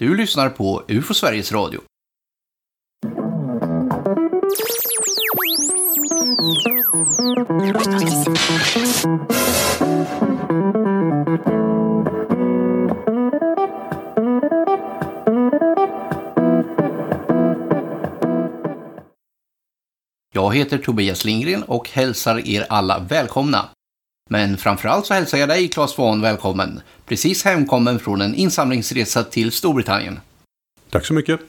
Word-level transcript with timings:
Du 0.00 0.16
lyssnar 0.16 0.50
på 0.50 0.82
UFO 0.88 1.14
Sveriges 1.14 1.52
Radio. 1.52 1.80
Jag 20.34 20.54
heter 20.54 20.78
Tobias 20.78 21.24
Lindgren 21.24 21.62
och 21.62 21.90
hälsar 21.90 22.48
er 22.48 22.66
alla 22.68 22.98
välkomna. 22.98 23.68
Men 24.28 24.56
framförallt 24.56 25.06
så 25.06 25.14
hälsar 25.14 25.38
jag 25.38 25.48
dig, 25.48 25.68
Claes 25.68 25.90
Svahn, 25.90 26.20
välkommen. 26.20 26.80
Precis 27.06 27.44
hemkommen 27.44 27.98
från 27.98 28.20
en 28.20 28.34
insamlingsresa 28.34 29.24
till 29.24 29.52
Storbritannien. 29.52 30.20
Tack 30.90 31.06
så 31.06 31.14
mycket. 31.14 31.40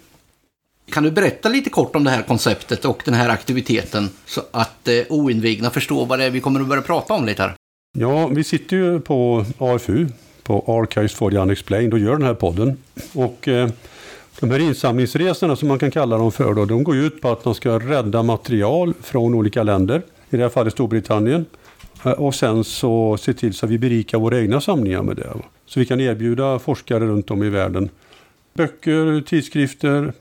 Kan 0.92 1.04
du 1.04 1.12
berätta 1.12 1.50
lite 1.50 1.70
kort 1.70 1.96
om 1.96 2.04
det 2.04 2.10
här 2.10 2.22
konceptet 2.22 2.86
och 2.86 3.02
den 3.06 3.14
här 3.14 3.30
aktiviteten 3.30 4.10
så 4.26 4.42
att 4.52 4.88
eh, 4.88 4.96
oinvigna 5.10 5.70
förstår 5.70 6.06
vad 6.06 6.20
det 6.20 6.26
är 6.26 6.30
vi 6.30 6.40
kommer 6.40 6.60
att 6.60 6.68
börja 6.68 6.82
prata 6.82 7.14
om 7.14 7.26
lite 7.26 7.42
här? 7.42 7.56
Ja, 7.98 8.28
vi 8.28 8.44
sitter 8.44 8.78
ju 8.78 9.00
på 9.00 9.46
AFU, 9.58 10.08
på 10.44 10.64
Archives 10.68 11.14
for 11.14 11.32
the 11.32 11.38
Unexplained 11.38 11.94
och 11.94 12.00
gör 12.00 12.12
den 12.12 12.28
här 12.28 12.34
podden. 12.34 12.78
Och 13.14 13.48
eh, 13.48 13.70
de 14.40 14.52
här 14.52 14.60
insamlingsresorna 14.60 15.56
som 15.56 15.68
man 15.68 15.80
kan 15.80 15.92
kalla 15.92 16.18
dem 16.18 16.32
för 16.32 16.54
då, 16.54 16.66
de 16.66 16.84
går 16.84 16.96
ut 16.96 17.22
på 17.22 17.32
att 17.32 17.46
man 17.46 17.56
ska 17.56 17.80
rädda 17.80 18.24
material 18.24 18.94
från 19.02 19.36
olika 19.36 19.64
länder, 19.64 20.02
i 20.30 20.38
det 20.38 20.44
här 20.44 20.50
fallet 20.50 20.74
Storbritannien. 20.74 21.46
Eh, 22.04 22.12
och 22.12 22.36
sen 22.36 22.64
så 22.64 23.18
se 23.18 23.34
till 23.34 23.54
så 23.54 23.66
att 23.66 23.72
vi 23.72 23.80
berikar 23.80 24.20
våra 24.20 24.40
egna 24.40 24.62
samlingar 24.62 25.04
med 25.04 25.16
det. 25.16 25.34
Så 25.66 25.80
vi 25.80 25.86
kan 25.86 26.00
erbjuda 26.00 26.60
forskare 26.60 27.08
runt 27.08 27.32
om 27.32 27.44
i 27.44 27.50
världen 27.50 27.90
böcker, 28.54 29.22
tidskrifter, 29.22 30.14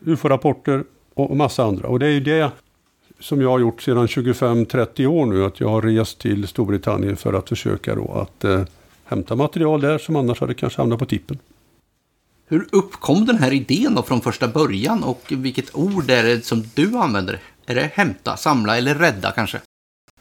UFO-rapporter 0.00 0.84
och 1.14 1.36
massa 1.36 1.64
andra. 1.64 1.88
Och 1.88 1.98
det 1.98 2.06
är 2.06 2.10
ju 2.10 2.20
det 2.20 2.50
som 3.20 3.40
jag 3.40 3.50
har 3.50 3.58
gjort 3.58 3.82
sedan 3.82 4.06
25-30 4.06 5.06
år 5.06 5.26
nu, 5.26 5.44
att 5.44 5.60
jag 5.60 5.68
har 5.68 5.82
rest 5.82 6.18
till 6.18 6.48
Storbritannien 6.48 7.16
för 7.16 7.32
att 7.32 7.48
försöka 7.48 7.94
då 7.94 8.12
att 8.12 8.44
eh, 8.44 8.62
hämta 9.04 9.36
material 9.36 9.80
där 9.80 9.98
som 9.98 10.16
annars 10.16 10.40
hade 10.40 10.54
kanske 10.54 10.80
hamnat 10.80 10.98
på 10.98 11.06
tippen. 11.06 11.38
Hur 12.46 12.68
uppkom 12.72 13.26
den 13.26 13.36
här 13.36 13.52
idén 13.52 13.94
då 13.94 14.02
från 14.02 14.20
första 14.20 14.48
början 14.48 15.02
och 15.02 15.22
vilket 15.28 15.76
ord 15.76 16.10
är 16.10 16.22
det 16.22 16.44
som 16.44 16.64
du 16.74 16.96
använder? 16.96 17.40
Är 17.66 17.74
det 17.74 17.90
hämta, 17.94 18.36
samla 18.36 18.78
eller 18.78 18.94
rädda 18.94 19.32
kanske? 19.32 19.60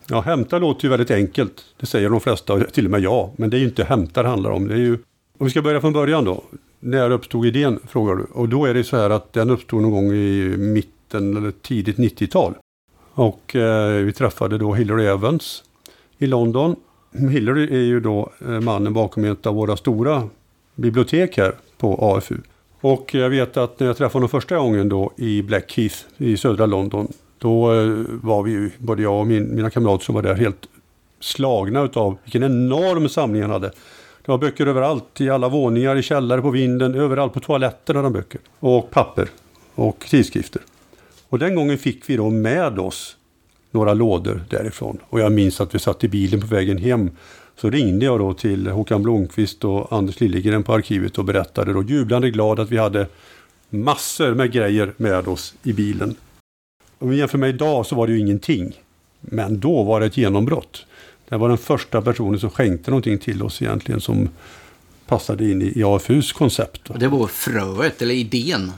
Ja, 0.10 0.22
hämta 0.22 0.60
låter 0.60 0.84
ju 0.84 0.90
väldigt 0.90 1.12
enkelt. 1.12 1.66
Det 1.80 1.86
säger 1.86 2.10
de 2.10 2.20
flesta, 2.20 2.60
till 2.60 2.86
och 2.86 2.92
med 2.92 3.02
jag. 3.02 3.30
Men 3.36 3.50
det 3.50 3.58
är 3.58 3.60
ju 3.60 3.66
inte 3.66 3.84
hämta 3.84 4.24
det 4.24 4.30
handlar 4.30 4.50
om. 4.50 4.68
Det 4.68 4.74
är 4.74 4.78
ju... 4.78 4.94
Om 5.38 5.46
vi 5.46 5.50
ska 5.50 5.62
börja 5.62 5.82
från 5.82 5.94
början 5.94 6.26
då. 6.26 6.44
När 6.80 7.12
uppstod 7.12 7.46
idén, 7.46 7.80
frågar 7.88 8.16
du. 8.16 8.24
Och 8.24 8.50
då 8.50 8.66
är 8.66 8.74
det 8.74 8.84
så 8.84 8.98
här 8.98 9.10
att 9.10 9.34
den 9.34 9.50
uppstod 9.50 9.82
någon 9.82 9.92
gång 9.92 10.14
i 10.14 10.56
mitten 10.58 11.38
eller 11.38 11.52
tidigt 11.52 11.98
90-tal. 11.98 12.54
Och 13.14 13.56
eh, 13.56 14.04
vi 14.04 14.14
träffade 14.14 14.58
då 14.58 14.74
Hillary 14.74 15.06
Evans 15.06 15.64
i 16.18 16.28
London. 16.28 16.76
Hillary 17.32 17.64
är 17.64 17.84
ju 17.84 18.00
då 18.00 18.32
eh, 18.48 18.60
mannen 18.60 18.94
bakom 18.94 19.26
ett 19.26 19.46
av 19.46 19.56
våra 19.56 19.78
stora 19.78 20.30
bibliotek 20.76 21.38
här 21.38 21.56
på 21.78 22.16
AFU. 22.16 22.38
Och 22.82 23.16
jag 23.16 23.30
vet 23.30 23.58
att 23.58 23.80
när 23.80 23.88
jag 23.88 23.98
träffade 23.98 24.16
honom 24.16 24.30
första 24.30 24.58
gången 24.58 24.90
då 24.90 25.12
i 25.18 25.42
Blackheath 25.42 25.96
i 26.18 26.38
södra 26.38 26.66
London. 26.66 27.08
Då 27.40 27.74
eh, 27.74 28.06
var 28.08 28.44
vi 28.44 28.52
ju, 28.52 28.72
både 28.78 29.02
jag 29.02 29.20
och 29.20 29.28
min, 29.28 29.56
mina 29.56 29.70
kamrater 29.70 30.06
som 30.06 30.16
var 30.16 30.22
där, 30.22 30.36
helt 30.36 30.68
slagna 31.20 31.84
utav 31.84 32.18
vilken 32.24 32.44
enorm 32.44 33.10
samling 33.10 33.42
han 33.42 33.52
hade. 33.52 33.68
Det 34.26 34.32
var 34.32 34.38
böcker 34.38 34.68
överallt, 34.68 35.22
i 35.22 35.30
alla 35.30 35.50
våningar, 35.50 35.96
i 35.96 36.02
källare, 36.02 36.42
på 36.42 36.50
vinden, 36.50 36.96
överallt 36.96 37.34
på 37.34 37.40
toaletter 37.40 37.94
hade 37.94 38.06
han 38.06 38.14
böcker. 38.14 38.42
Och 38.60 38.92
papper 38.92 39.30
och 39.76 40.06
tidskrifter. 40.10 40.62
Och 41.30 41.40
den 41.40 41.56
gången 41.56 41.78
fick 41.78 42.10
vi 42.10 42.18
då 42.18 42.30
med 42.30 42.80
oss 42.80 43.18
några 43.72 43.94
lådor 43.94 44.44
därifrån. 44.50 44.98
Och 45.10 45.20
jag 45.20 45.32
minns 45.32 45.62
att 45.62 45.76
vi 45.76 45.80
satt 45.80 46.04
i 46.04 46.08
bilen 46.08 46.42
på 46.42 46.48
vägen 46.48 46.78
hem. 46.78 47.12
Så 47.56 47.70
ringde 47.70 48.06
jag 48.06 48.20
då 48.20 48.34
till 48.34 48.68
Håkan 48.68 49.04
Blomqvist 49.04 49.66
och 49.66 49.94
Anders 49.94 50.20
Liljegren 50.20 50.64
på 50.64 50.74
arkivet 50.74 51.18
och 51.18 51.26
berättade 51.26 51.74
då 51.74 51.84
jublande 51.84 52.30
glad 52.30 52.60
att 52.60 52.72
vi 52.72 52.78
hade 52.78 53.08
massor 53.70 54.34
med 54.34 54.52
grejer 54.52 54.94
med 54.98 55.28
oss 55.28 55.54
i 55.64 55.74
bilen. 55.74 56.16
Om 57.00 57.10
vi 57.10 57.18
jämför 57.18 57.38
med 57.38 57.50
idag 57.50 57.86
så 57.86 57.96
var 57.96 58.08
det 58.08 58.14
ju 58.14 58.20
ingenting. 58.20 58.80
Men 59.22 59.60
då 59.60 59.84
var 59.84 60.00
det 60.00 60.06
ett 60.06 60.18
genombrott. 60.18 60.86
Det 61.30 61.38
var 61.38 61.50
den 61.50 61.58
första 61.58 62.02
personen 62.02 62.40
som 62.40 62.50
skänkte 62.50 62.92
någonting 62.92 63.18
till 63.18 63.44
oss 63.44 63.62
egentligen 63.62 64.02
som 64.02 64.30
passade 65.06 65.52
in 65.52 65.62
i 65.76 65.84
AFUs 65.84 66.34
koncept. 66.34 66.82
Det 67.00 67.08
var 67.08 67.28
fröet 67.28 68.02
eller 68.02 68.16
idén? 68.16 68.72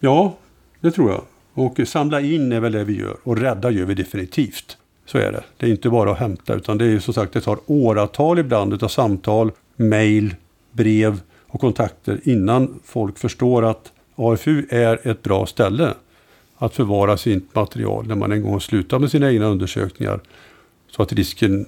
Ja, 0.00 0.36
det 0.80 0.90
tror 0.90 1.10
jag. 1.10 1.22
Och 1.54 1.88
samla 1.88 2.20
in 2.20 2.52
är 2.52 2.60
väl 2.60 2.72
det 2.72 2.84
vi 2.84 2.98
gör. 2.98 3.16
Och 3.22 3.36
rädda 3.36 3.70
gör 3.70 3.84
vi 3.84 3.94
definitivt. 3.94 4.76
Så 5.06 5.18
är 5.18 5.32
det. 5.32 5.44
Det 5.56 5.66
är 5.66 5.70
inte 5.70 5.90
bara 5.90 6.12
att 6.12 6.18
hämta 6.18 6.54
utan 6.54 6.78
det 6.78 6.84
är 6.86 6.98
som 6.98 7.14
sagt 7.14 7.32
det 7.32 7.40
tar 7.40 7.58
åratal 7.66 8.38
ibland 8.38 8.82
av 8.82 8.88
samtal, 8.88 9.52
mejl, 9.76 10.34
brev 10.72 11.20
och 11.46 11.60
kontakter 11.60 12.20
innan 12.24 12.80
folk 12.84 13.18
förstår 13.18 13.64
att 13.64 13.92
AFU 14.16 14.66
är 14.70 15.08
ett 15.08 15.22
bra 15.22 15.46
ställe 15.46 15.94
att 16.62 16.74
förvara 16.74 17.16
sitt 17.16 17.54
material 17.54 18.06
när 18.06 18.14
man 18.14 18.32
en 18.32 18.42
gång 18.42 18.60
slutar 18.60 18.98
med 18.98 19.10
sina 19.10 19.32
egna 19.32 19.46
undersökningar. 19.46 20.20
Så 20.90 21.02
att 21.02 21.12
risken 21.12 21.66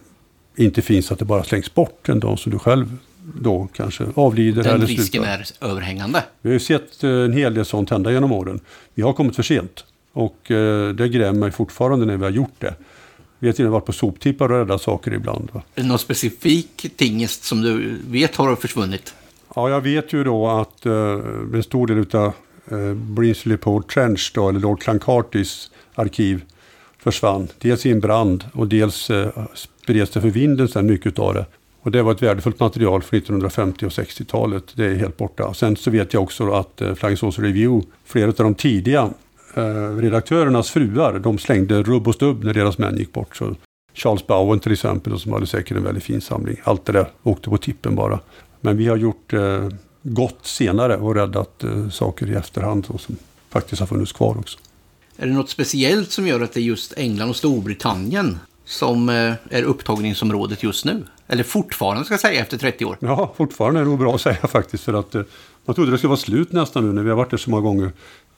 inte 0.57 0.83
finns 0.83 1.13
att 1.13 1.19
det 1.19 1.25
bara 1.25 1.45
slängs 1.45 1.75
bort 1.75 2.09
en 2.09 2.21
dag 2.21 2.39
som 2.39 2.53
du 2.53 2.59
själv 2.59 2.97
då 3.41 3.69
kanske 3.73 4.05
avlider 4.15 4.63
Den 4.63 4.75
eller 4.75 4.87
risken 4.87 5.23
slutar. 5.23 5.29
är 5.61 5.71
överhängande. 5.71 6.25
Vi 6.43 6.49
har 6.49 6.53
ju 6.53 6.61
sett 6.61 7.05
eh, 7.05 7.11
en 7.11 7.33
hel 7.33 7.55
del 7.55 7.65
sånt 7.65 7.91
hända 7.91 8.13
genom 8.13 8.33
åren. 8.33 8.61
Vi 8.95 9.03
har 9.03 9.13
kommit 9.13 9.37
för 9.37 9.43
sent. 9.43 9.85
Och 10.13 10.51
eh, 10.51 10.89
det 10.89 11.09
grämer 11.09 11.41
mig 11.41 11.51
fortfarande 11.51 12.07
när 12.07 12.17
vi 12.17 12.25
har 12.25 12.31
gjort 12.31 12.55
det. 12.59 12.75
Vi 13.39 13.49
har 13.49 13.53
till 13.53 13.65
och 13.65 13.71
med 13.71 13.73
varit 13.73 13.87
på 13.87 13.93
soptippar 13.93 14.53
och 14.53 14.59
räddat 14.59 14.83
saker 14.83 15.15
ibland. 15.15 15.49
Va? 15.53 15.63
Någon 15.75 15.99
specifik 15.99 16.87
tingest 16.97 17.45
som 17.45 17.63
du 17.63 17.99
vet 18.09 18.37
har 18.37 18.57
försvunnit? 18.57 19.15
Ja, 19.55 19.71
jag 19.71 19.81
vet 19.81 20.13
ju 20.13 20.25
då 20.25 20.49
att 20.49 20.87
eh, 20.87 20.93
en 21.55 21.63
stor 21.63 21.87
del 21.87 22.21
av 22.21 22.33
eh, 22.71 22.95
Brinsley 22.95 23.57
Port 23.57 23.95
Trench, 23.95 24.33
då, 24.35 24.49
eller 24.49 24.61
Lord 24.61 24.83
Clancartys 24.83 25.71
arkiv, 25.95 26.45
försvann. 26.99 27.49
Dels 27.59 27.87
i 27.87 27.91
en 27.91 28.01
brand 28.01 28.45
och 28.53 28.69
dels 28.69 29.11
eh, 29.11 29.47
spreds 29.55 30.11
det 30.11 30.21
för 30.21 30.31
vinden 30.31 30.69
sen 30.69 30.87
mycket 30.87 31.19
av 31.19 31.35
det. 31.35 31.47
Och 31.81 31.91
det 31.91 32.03
var 32.03 32.13
ett 32.13 32.23
värdefullt 32.23 32.61
material 32.61 33.03
för 33.03 33.17
1950 33.17 33.87
och 33.87 33.93
60-talet. 33.93 34.65
Det 34.75 34.85
är 34.85 34.95
helt 34.95 35.17
borta. 35.17 35.55
Sen 35.55 35.77
så 35.77 35.91
vet 35.91 36.15
jag 36.15 36.23
också 36.23 36.53
att 36.53 36.81
eh, 36.81 36.95
Flying 36.95 37.17
Saucer 37.17 37.43
Review, 37.43 37.87
flera 38.05 38.29
av 38.29 38.35
de 38.35 38.55
tidiga 38.55 39.11
eh, 39.55 39.97
redaktörernas 39.97 40.71
fruar, 40.71 41.19
de 41.19 41.39
slängde 41.39 41.83
rubb 41.83 42.09
och 42.09 42.15
stubb 42.15 42.45
när 42.45 42.55
deras 42.55 42.79
män 42.79 42.97
gick 42.97 43.13
bort. 43.13 43.37
Så 43.37 43.55
Charles 43.95 44.27
Bowen 44.27 44.61
till 44.61 44.73
exempel, 44.73 45.19
som 45.19 45.33
hade 45.33 45.47
säkert 45.47 45.77
en 45.77 45.85
väldigt 45.85 46.05
fin 46.05 46.21
samling. 46.21 46.57
Allt 46.65 46.85
det 46.85 46.93
där 46.93 47.07
åkte 47.23 47.51
på 47.51 47.57
tippen 47.57 47.95
bara. 47.95 48.21
Men 48.61 48.77
vi 48.77 48.87
har 48.87 48.97
gjort 48.97 49.33
eh, 49.33 49.69
gott 50.05 50.47
senare 50.47 50.97
och 50.97 51.15
räddat 51.15 51.65
eh, 51.65 51.89
saker 51.89 52.31
i 52.31 52.35
efterhand 52.35 52.87
som 52.87 53.17
faktiskt 53.51 53.81
har 53.81 53.87
funnits 53.87 54.13
kvar 54.13 54.39
också. 54.39 54.59
Är 55.17 55.27
det 55.27 55.33
något 55.33 55.51
speciellt 55.51 56.13
som 56.13 56.27
gör 56.27 56.41
att 56.41 56.53
det 56.53 56.61
är 56.61 56.65
just 56.65 56.95
England 56.97 57.29
och 57.29 57.37
Storbritannien 57.37 58.39
som 58.65 59.09
eh, 59.09 59.33
är 59.51 59.63
upptagningsområdet 59.63 60.63
just 60.63 60.85
nu? 60.85 61.05
Eller 61.27 61.43
fortfarande 61.43 62.05
ska 62.05 62.15
jag 62.15 62.21
säga 62.21 62.41
efter 62.41 62.59
30 62.59 62.85
år. 62.85 62.97
Ja, 63.01 63.33
fortfarande 63.37 63.81
är 63.81 63.85
det 63.85 63.91
nog 63.91 63.99
bra 63.99 64.15
att 64.15 64.21
säga 64.21 64.37
faktiskt. 64.49 64.85
För 64.85 64.95
att 64.95 65.15
eh, 65.15 65.23
man 65.65 65.75
trodde 65.75 65.91
det 65.91 65.99
skulle 65.99 66.09
vara 66.09 66.17
slut 66.17 66.53
nästan 66.53 66.87
nu 66.87 66.93
när 66.93 67.03
vi 67.03 67.09
har 67.09 67.17
varit 67.17 67.31
där 67.31 67.37
så 67.37 67.51
många 67.51 67.63
gånger. 67.63 67.93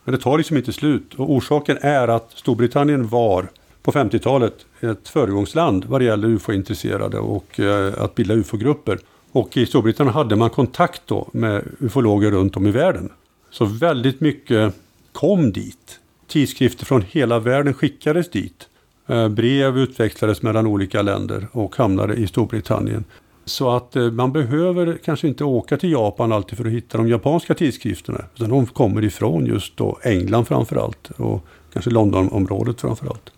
Men 0.04 0.14
det 0.14 0.20
tar 0.20 0.38
liksom 0.38 0.56
inte 0.56 0.72
slut. 0.72 1.14
Och 1.14 1.30
orsaken 1.30 1.78
är 1.80 2.08
att 2.08 2.32
Storbritannien 2.34 3.08
var 3.08 3.48
på 3.82 3.92
50-talet 3.92 4.54
ett 4.80 5.08
föregångsland 5.08 5.84
vad 5.84 6.00
det 6.00 6.04
gäller 6.04 6.28
ufo-intresserade 6.28 7.18
och 7.18 7.60
eh, 7.60 8.02
att 8.02 8.14
bilda 8.14 8.34
ufo-grupper. 8.34 8.98
Och 9.36 9.56
i 9.56 9.66
Storbritannien 9.66 10.14
hade 10.14 10.36
man 10.36 10.50
kontakt 10.50 11.02
då 11.06 11.28
med 11.32 11.64
ufologer 11.80 12.30
runt 12.30 12.56
om 12.56 12.66
i 12.66 12.70
världen. 12.70 13.12
Så 13.50 13.64
väldigt 13.64 14.20
mycket 14.20 14.74
kom 15.12 15.52
dit. 15.52 16.00
Tidskrifter 16.26 16.84
från 16.84 17.02
hela 17.02 17.38
världen 17.38 17.74
skickades 17.74 18.30
dit. 18.30 18.68
Eh, 19.06 19.28
Brev 19.28 19.78
utväxlades 19.78 20.42
mellan 20.42 20.66
olika 20.66 21.02
länder 21.02 21.48
och 21.52 21.76
hamnade 21.76 22.14
i 22.14 22.26
Storbritannien. 22.26 23.04
Så 23.44 23.70
att 23.70 23.96
eh, 23.96 24.10
man 24.10 24.32
behöver 24.32 24.98
kanske 25.04 25.28
inte 25.28 25.44
åka 25.44 25.76
till 25.76 25.92
Japan 25.92 26.32
alltid 26.32 26.58
för 26.58 26.64
att 26.64 26.72
hitta 26.72 26.98
de 26.98 27.08
japanska 27.08 27.54
tidskrifterna. 27.54 28.24
Utan 28.34 28.50
de 28.50 28.66
kommer 28.66 29.04
ifrån 29.04 29.46
just 29.46 29.76
då 29.76 29.98
England 30.02 30.44
framförallt 30.44 31.10
och 31.16 31.46
kanske 31.72 31.90
Londonområdet 31.90 32.80
framförallt. 32.80 33.30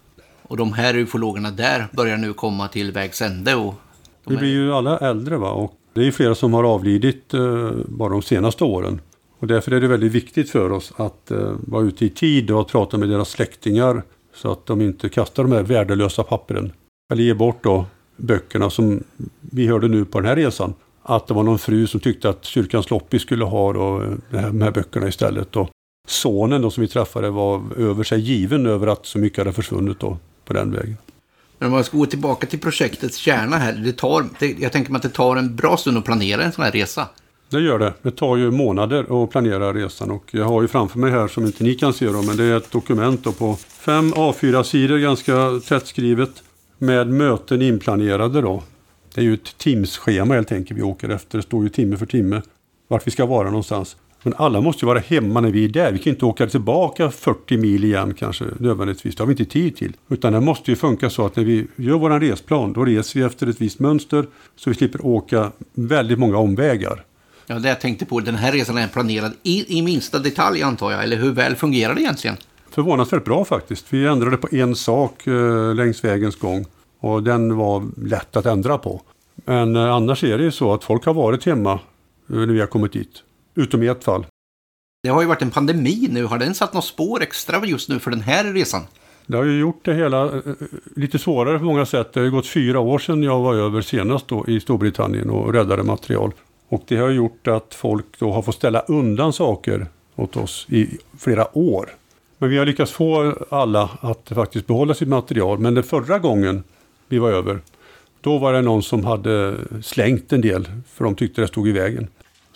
Och 0.42 0.56
de 0.56 0.72
här 0.72 0.96
ufologerna 0.96 1.50
där 1.50 1.88
börjar 1.92 2.16
nu 2.16 2.32
komma 2.32 2.68
till 2.68 2.92
vägs 2.92 3.22
ände. 3.22 3.54
Och 3.54 3.74
de 4.24 4.34
Vi 4.34 4.36
blir 4.36 4.52
ju 4.52 4.74
alla 4.74 4.98
äldre 4.98 5.36
va 5.36 5.50
och 5.50 5.77
det 5.98 6.06
är 6.06 6.10
flera 6.10 6.34
som 6.34 6.54
har 6.54 6.64
avlidit 6.64 7.34
eh, 7.34 7.70
bara 7.86 8.08
de 8.08 8.22
senaste 8.22 8.64
åren. 8.64 9.00
Och 9.38 9.46
därför 9.46 9.72
är 9.72 9.80
det 9.80 9.88
väldigt 9.88 10.12
viktigt 10.12 10.50
för 10.50 10.72
oss 10.72 10.92
att 10.96 11.30
eh, 11.30 11.52
vara 11.66 11.82
ute 11.82 12.04
i 12.04 12.10
tid 12.10 12.50
och 12.50 12.68
prata 12.68 12.98
med 12.98 13.08
deras 13.08 13.30
släktingar 13.30 14.02
så 14.34 14.52
att 14.52 14.66
de 14.66 14.80
inte 14.80 15.08
kastar 15.08 15.42
de 15.42 15.52
här 15.52 15.62
värdelösa 15.62 16.22
pappren. 16.22 16.72
Eller 17.12 17.22
ger 17.22 17.34
bort 17.34 17.64
då 17.64 17.86
böckerna 18.16 18.70
som 18.70 19.04
vi 19.40 19.66
hörde 19.66 19.88
nu 19.88 20.04
på 20.04 20.20
den 20.20 20.28
här 20.28 20.36
resan. 20.36 20.74
att 21.02 21.26
det 21.26 21.34
var 21.34 21.42
någon 21.42 21.58
fru 21.58 21.86
som 21.86 22.00
tyckte 22.00 22.28
att 22.28 22.44
kyrkans 22.44 22.90
loppis 22.90 23.22
skulle 23.22 23.44
ha 23.44 23.72
då, 23.72 24.02
eh, 24.02 24.12
de 24.30 24.60
här 24.60 24.70
böckerna 24.70 25.08
istället. 25.08 25.56
Och 25.56 25.68
sonen 26.08 26.62
då, 26.62 26.70
som 26.70 26.80
vi 26.80 26.88
träffade 26.88 27.30
var 27.30 27.62
över 27.76 28.04
sig 28.04 28.20
given 28.20 28.66
över 28.66 28.86
att 28.86 29.06
så 29.06 29.18
mycket 29.18 29.38
hade 29.38 29.52
försvunnit 29.52 30.00
då, 30.00 30.18
på 30.44 30.52
den 30.52 30.72
vägen. 30.72 30.96
Men 31.58 31.66
om 31.66 31.72
man 31.72 31.84
ska 31.84 31.96
gå 31.96 32.06
tillbaka 32.06 32.46
till 32.46 32.58
projektets 32.58 33.16
kärna 33.16 33.56
här. 33.56 33.72
Det 33.72 33.92
tar, 33.92 34.24
det, 34.38 34.56
jag 34.58 34.72
tänker 34.72 34.92
mig 34.92 34.96
att 34.96 35.02
det 35.02 35.08
tar 35.08 35.36
en 35.36 35.56
bra 35.56 35.76
stund 35.76 35.98
att 35.98 36.04
planera 36.04 36.42
en 36.42 36.52
sån 36.52 36.64
här 36.64 36.72
resa. 36.72 37.08
Det 37.50 37.60
gör 37.60 37.78
det. 37.78 37.92
Det 38.02 38.10
tar 38.10 38.36
ju 38.36 38.50
månader 38.50 39.24
att 39.24 39.30
planera 39.30 39.72
resan 39.72 40.10
och 40.10 40.24
jag 40.30 40.44
har 40.44 40.62
ju 40.62 40.68
framför 40.68 40.98
mig 40.98 41.10
här 41.10 41.28
som 41.28 41.46
inte 41.46 41.64
ni 41.64 41.74
kan 41.74 41.92
se 41.92 42.06
då, 42.06 42.22
men 42.22 42.36
det 42.36 42.44
är 42.44 42.56
ett 42.56 42.70
dokument 42.70 43.24
då 43.24 43.32
på 43.32 43.56
fem 43.56 44.12
A4-sidor 44.12 44.98
ganska 44.98 45.60
tätt 45.68 45.86
skrivet 45.86 46.42
med 46.78 47.08
möten 47.08 47.62
inplanerade 47.62 48.40
då. 48.40 48.62
Det 49.14 49.20
är 49.20 49.24
ju 49.24 49.34
ett 49.34 49.58
timsschema 49.58 50.34
helt 50.34 50.52
enkelt 50.52 50.78
vi 50.78 50.82
åker 50.82 51.08
efter. 51.08 51.38
Det 51.38 51.42
står 51.42 51.62
ju 51.62 51.68
timme 51.68 51.96
för 51.96 52.06
timme 52.06 52.42
vart 52.88 53.06
vi 53.06 53.10
ska 53.10 53.26
vara 53.26 53.48
någonstans. 53.48 53.96
Men 54.22 54.34
alla 54.36 54.60
måste 54.60 54.84
ju 54.84 54.86
vara 54.86 54.98
hemma 54.98 55.40
när 55.40 55.50
vi 55.50 55.64
är 55.64 55.68
där. 55.68 55.92
Vi 55.92 55.98
kan 55.98 56.12
inte 56.12 56.24
åka 56.24 56.46
tillbaka 56.46 57.10
40 57.10 57.56
mil 57.56 57.84
igen 57.84 58.14
kanske 58.14 58.44
nödvändigtvis. 58.58 59.16
Det 59.16 59.22
har 59.22 59.26
vi 59.26 59.32
inte 59.32 59.44
tid 59.44 59.76
till. 59.76 59.92
Utan 60.08 60.32
det 60.32 60.40
måste 60.40 60.70
ju 60.70 60.76
funka 60.76 61.10
så 61.10 61.26
att 61.26 61.36
när 61.36 61.44
vi 61.44 61.66
gör 61.76 61.98
vår 61.98 62.20
resplan 62.20 62.72
då 62.72 62.84
reser 62.84 63.20
vi 63.20 63.26
efter 63.26 63.46
ett 63.46 63.60
visst 63.60 63.78
mönster 63.78 64.26
så 64.56 64.70
vi 64.70 64.76
slipper 64.76 65.06
åka 65.06 65.52
väldigt 65.74 66.18
många 66.18 66.38
omvägar. 66.38 67.04
Ja, 67.46 67.58
det 67.58 67.68
jag 67.68 67.80
tänkte 67.80 68.06
på, 68.06 68.20
den 68.20 68.34
här 68.34 68.52
resan 68.52 68.78
är 68.78 68.88
planerad 68.88 69.32
i, 69.42 69.78
i 69.78 69.82
minsta 69.82 70.18
detalj 70.18 70.62
antar 70.62 70.92
jag. 70.92 71.02
Eller 71.04 71.16
hur 71.16 71.32
väl 71.32 71.56
fungerar 71.56 71.94
det 71.94 72.00
egentligen? 72.00 72.36
Förvånansvärt 72.70 73.24
bra 73.24 73.44
faktiskt. 73.44 73.86
Vi 73.90 74.06
ändrade 74.06 74.36
på 74.36 74.48
en 74.56 74.74
sak 74.74 75.26
eh, 75.26 75.74
längs 75.74 76.04
vägens 76.04 76.36
gång. 76.36 76.66
Och 77.00 77.22
den 77.22 77.56
var 77.56 77.88
lätt 77.96 78.36
att 78.36 78.46
ändra 78.46 78.78
på. 78.78 79.02
Men 79.44 79.76
eh, 79.76 79.94
annars 79.94 80.24
är 80.24 80.38
det 80.38 80.44
ju 80.44 80.50
så 80.50 80.74
att 80.74 80.84
folk 80.84 81.04
har 81.06 81.14
varit 81.14 81.46
hemma 81.46 81.72
eh, 81.72 82.36
när 82.36 82.46
vi 82.46 82.60
har 82.60 82.66
kommit 82.66 82.92
dit. 82.92 83.22
Utom 83.58 83.82
i 83.82 83.86
ett 83.86 84.04
fall. 84.04 84.26
Det 85.02 85.08
har 85.08 85.20
ju 85.20 85.28
varit 85.28 85.42
en 85.42 85.50
pandemi 85.50 86.08
nu. 86.10 86.24
Har 86.24 86.38
den 86.38 86.54
satt 86.54 86.74
något 86.74 86.84
spår 86.84 87.22
extra 87.22 87.66
just 87.66 87.88
nu 87.88 87.98
för 87.98 88.10
den 88.10 88.20
här 88.20 88.52
resan? 88.52 88.82
Det 89.26 89.36
har 89.36 89.44
ju 89.44 89.58
gjort 89.58 89.84
det 89.84 89.94
hela 89.94 90.24
eh, 90.24 90.40
lite 90.96 91.18
svårare 91.18 91.58
på 91.58 91.64
många 91.64 91.86
sätt. 91.86 92.12
Det 92.12 92.20
har 92.20 92.24
ju 92.24 92.30
gått 92.30 92.46
fyra 92.46 92.80
år 92.80 92.98
sedan 92.98 93.22
jag 93.22 93.40
var 93.40 93.54
över 93.54 93.82
senast 93.82 94.28
då 94.28 94.44
i 94.48 94.60
Storbritannien 94.60 95.30
och 95.30 95.52
räddade 95.52 95.82
material. 95.82 96.32
Och 96.68 96.82
det 96.88 96.96
har 96.96 97.10
gjort 97.10 97.48
att 97.48 97.74
folk 97.74 98.04
då 98.18 98.32
har 98.32 98.42
fått 98.42 98.54
ställa 98.54 98.80
undan 98.80 99.32
saker 99.32 99.86
åt 100.16 100.36
oss 100.36 100.66
i 100.68 100.88
flera 101.18 101.58
år. 101.58 101.88
Men 102.38 102.50
vi 102.50 102.58
har 102.58 102.66
lyckats 102.66 102.92
få 102.92 103.36
alla 103.50 103.90
att 104.00 104.28
faktiskt 104.34 104.66
behålla 104.66 104.94
sitt 104.94 105.08
material. 105.08 105.58
Men 105.58 105.74
den 105.74 105.84
förra 105.84 106.18
gången 106.18 106.64
vi 107.08 107.18
var 107.18 107.30
över, 107.30 107.60
då 108.20 108.38
var 108.38 108.52
det 108.52 108.62
någon 108.62 108.82
som 108.82 109.04
hade 109.04 109.56
slängt 109.82 110.32
en 110.32 110.40
del 110.40 110.68
för 110.92 111.04
de 111.04 111.14
tyckte 111.14 111.40
det 111.40 111.48
stod 111.48 111.68
i 111.68 111.72
vägen. 111.72 112.08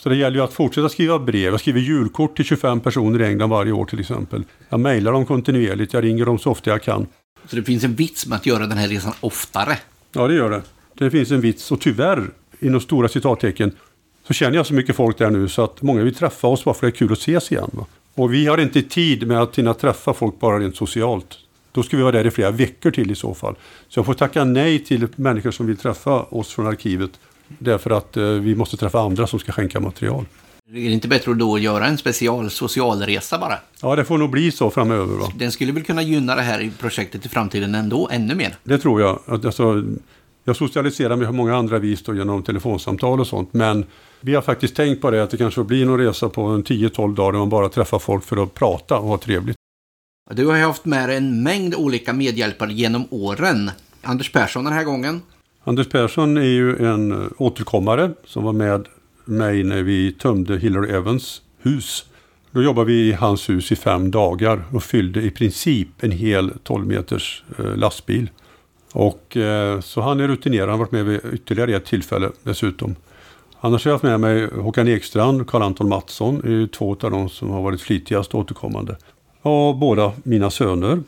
Så 0.02 0.08
det 0.08 0.16
gäller 0.16 0.36
ju 0.36 0.42
att 0.42 0.52
fortsätta 0.52 0.88
skriva 0.88 1.18
brev. 1.18 1.52
Jag 1.52 1.60
skriver 1.60 1.80
julkort 1.80 2.36
till 2.36 2.44
25 2.44 2.80
personer 2.80 3.22
i 3.22 3.26
England 3.26 3.50
varje 3.50 3.72
år 3.72 3.84
till 3.84 4.00
exempel. 4.00 4.44
Jag 4.68 4.80
mejlar 4.80 5.12
dem 5.12 5.26
kontinuerligt, 5.26 5.92
jag 5.92 6.04
ringer 6.04 6.26
dem 6.26 6.38
så 6.38 6.50
ofta 6.50 6.70
jag 6.70 6.82
kan. 6.82 7.06
Så 7.46 7.56
det 7.56 7.62
finns 7.62 7.84
en 7.84 7.94
vits 7.94 8.26
med 8.26 8.36
att 8.36 8.46
göra 8.46 8.66
den 8.66 8.78
här 8.78 8.88
resan 8.88 9.12
oftare? 9.20 9.78
Ja, 10.12 10.28
det 10.28 10.34
gör 10.34 10.50
det. 10.50 10.62
Det 10.94 11.10
finns 11.10 11.30
en 11.30 11.40
vits 11.40 11.72
och 11.72 11.80
tyvärr, 11.80 12.30
inom 12.60 12.80
stora 12.80 13.08
citattecken, 13.08 13.72
så 14.26 14.32
känner 14.32 14.56
jag 14.56 14.66
så 14.66 14.74
mycket 14.74 14.96
folk 14.96 15.18
där 15.18 15.30
nu 15.30 15.48
så 15.48 15.64
att 15.64 15.82
många 15.82 16.02
vill 16.02 16.14
träffa 16.14 16.46
oss 16.46 16.64
bara 16.64 16.74
för 16.74 16.86
det 16.86 16.90
är 16.90 16.96
kul 16.96 17.12
att 17.12 17.18
ses 17.18 17.52
igen. 17.52 17.70
Va? 17.72 17.86
Och 18.14 18.32
vi 18.34 18.46
har 18.46 18.58
inte 18.58 18.82
tid 18.82 19.26
med 19.26 19.42
att 19.42 19.58
hinna 19.58 19.74
träffa 19.74 20.14
folk 20.14 20.40
bara 20.40 20.58
rent 20.58 20.76
socialt. 20.76 21.38
Då 21.72 21.82
ska 21.82 21.96
vi 21.96 22.02
vara 22.02 22.12
där 22.12 22.26
i 22.26 22.30
flera 22.30 22.50
veckor 22.50 22.90
till 22.90 23.10
i 23.10 23.14
så 23.14 23.34
fall. 23.34 23.54
Så 23.88 23.98
jag 23.98 24.06
får 24.06 24.14
tacka 24.14 24.44
nej 24.44 24.78
till 24.78 25.08
människor 25.16 25.50
som 25.50 25.66
vill 25.66 25.76
träffa 25.76 26.22
oss 26.22 26.52
från 26.52 26.66
arkivet. 26.66 27.10
Därför 27.58 27.90
att 27.90 28.16
eh, 28.16 28.24
vi 28.24 28.54
måste 28.54 28.76
träffa 28.76 29.00
andra 29.00 29.26
som 29.26 29.38
ska 29.38 29.52
skänka 29.52 29.80
material. 29.80 30.24
Är 30.70 30.74
det 30.74 30.80
inte 30.80 31.08
bättre 31.08 31.30
att 31.30 31.38
då 31.38 31.58
göra 31.58 31.86
en 31.86 31.98
special 31.98 32.50
socialresa 32.50 33.38
bara? 33.38 33.58
Ja, 33.82 33.96
det 33.96 34.04
får 34.04 34.18
nog 34.18 34.30
bli 34.30 34.52
så 34.52 34.70
framöver. 34.70 35.16
Va? 35.16 35.32
Den 35.38 35.52
skulle 35.52 35.72
väl 35.72 35.82
kunna 35.82 36.02
gynna 36.02 36.34
det 36.34 36.42
här 36.42 36.70
projektet 36.78 37.26
i 37.26 37.28
framtiden 37.28 37.74
ändå, 37.74 38.08
ännu 38.12 38.34
mer? 38.34 38.56
Det 38.64 38.78
tror 38.78 39.00
jag. 39.00 39.18
Alltså, 39.26 39.84
jag 40.44 40.56
socialiserar 40.56 41.16
med 41.16 41.34
många 41.34 41.56
andra 41.56 41.78
vis 41.78 42.02
då, 42.02 42.14
genom 42.14 42.42
telefonsamtal 42.42 43.20
och 43.20 43.26
sånt. 43.26 43.52
Men 43.52 43.84
vi 44.20 44.34
har 44.34 44.42
faktiskt 44.42 44.76
tänkt 44.76 45.00
på 45.02 45.10
det 45.10 45.22
att 45.22 45.30
det 45.30 45.36
kanske 45.36 45.64
blir 45.64 45.86
någon 45.86 45.98
resa 45.98 46.28
på 46.28 46.42
en 46.42 46.64
10-12 46.64 47.14
dagar 47.14 47.32
där 47.32 47.38
man 47.38 47.48
bara 47.48 47.68
träffar 47.68 47.98
folk 47.98 48.24
för 48.24 48.42
att 48.42 48.54
prata 48.54 48.98
och 48.98 49.08
ha 49.08 49.18
trevligt. 49.18 49.56
Du 50.30 50.46
har 50.46 50.58
haft 50.58 50.84
med 50.84 51.08
dig 51.08 51.16
en 51.16 51.42
mängd 51.42 51.74
olika 51.74 52.12
medhjälpare 52.12 52.72
genom 52.72 53.06
åren. 53.10 53.70
Anders 54.02 54.32
Persson 54.32 54.64
den 54.64 54.72
här 54.72 54.84
gången. 54.84 55.22
Anders 55.64 55.88
Persson 55.88 56.36
är 56.36 56.42
ju 56.42 56.86
en 56.86 57.12
eh, 57.12 57.28
återkommare 57.38 58.10
som 58.24 58.44
var 58.44 58.52
med 58.52 58.88
mig 59.24 59.64
när 59.64 59.82
vi 59.82 60.12
tömde 60.12 60.58
Hillary 60.58 60.90
Evans 60.90 61.42
hus. 61.58 62.04
Då 62.50 62.62
jobbade 62.62 62.86
vi 62.86 63.08
i 63.08 63.12
hans 63.12 63.48
hus 63.48 63.72
i 63.72 63.76
fem 63.76 64.10
dagar 64.10 64.64
och 64.72 64.82
fyllde 64.82 65.22
i 65.22 65.30
princip 65.30 65.88
en 66.00 66.10
hel 66.10 66.52
12 66.62 66.86
meters 66.86 67.44
eh, 67.58 67.76
lastbil. 67.76 68.30
Och 68.92 69.36
eh, 69.36 69.80
så 69.80 70.00
han 70.00 70.20
är 70.20 70.28
rutinerad, 70.28 70.68
han 70.68 70.78
har 70.78 70.86
varit 70.86 70.92
med 70.92 71.04
vid 71.04 71.20
ytterligare 71.32 71.76
ett 71.76 71.84
tillfälle 71.84 72.30
dessutom. 72.42 72.96
Annars 73.60 73.84
har 73.84 73.90
jag 73.90 73.94
haft 73.94 74.04
med 74.04 74.20
mig 74.20 74.46
Håkan 74.46 74.88
Ekstrand 74.88 75.40
och 75.40 75.46
Karl-Anton 75.46 75.88
Mattsson, 75.88 76.36
är 76.36 76.66
två 76.66 76.96
av 77.00 77.10
de 77.10 77.28
som 77.28 77.50
har 77.50 77.62
varit 77.62 77.80
flitigast 77.80 78.34
återkommande. 78.34 78.96
Och 79.42 79.76
båda 79.76 80.12
mina 80.22 80.50
söner, 80.50 81.02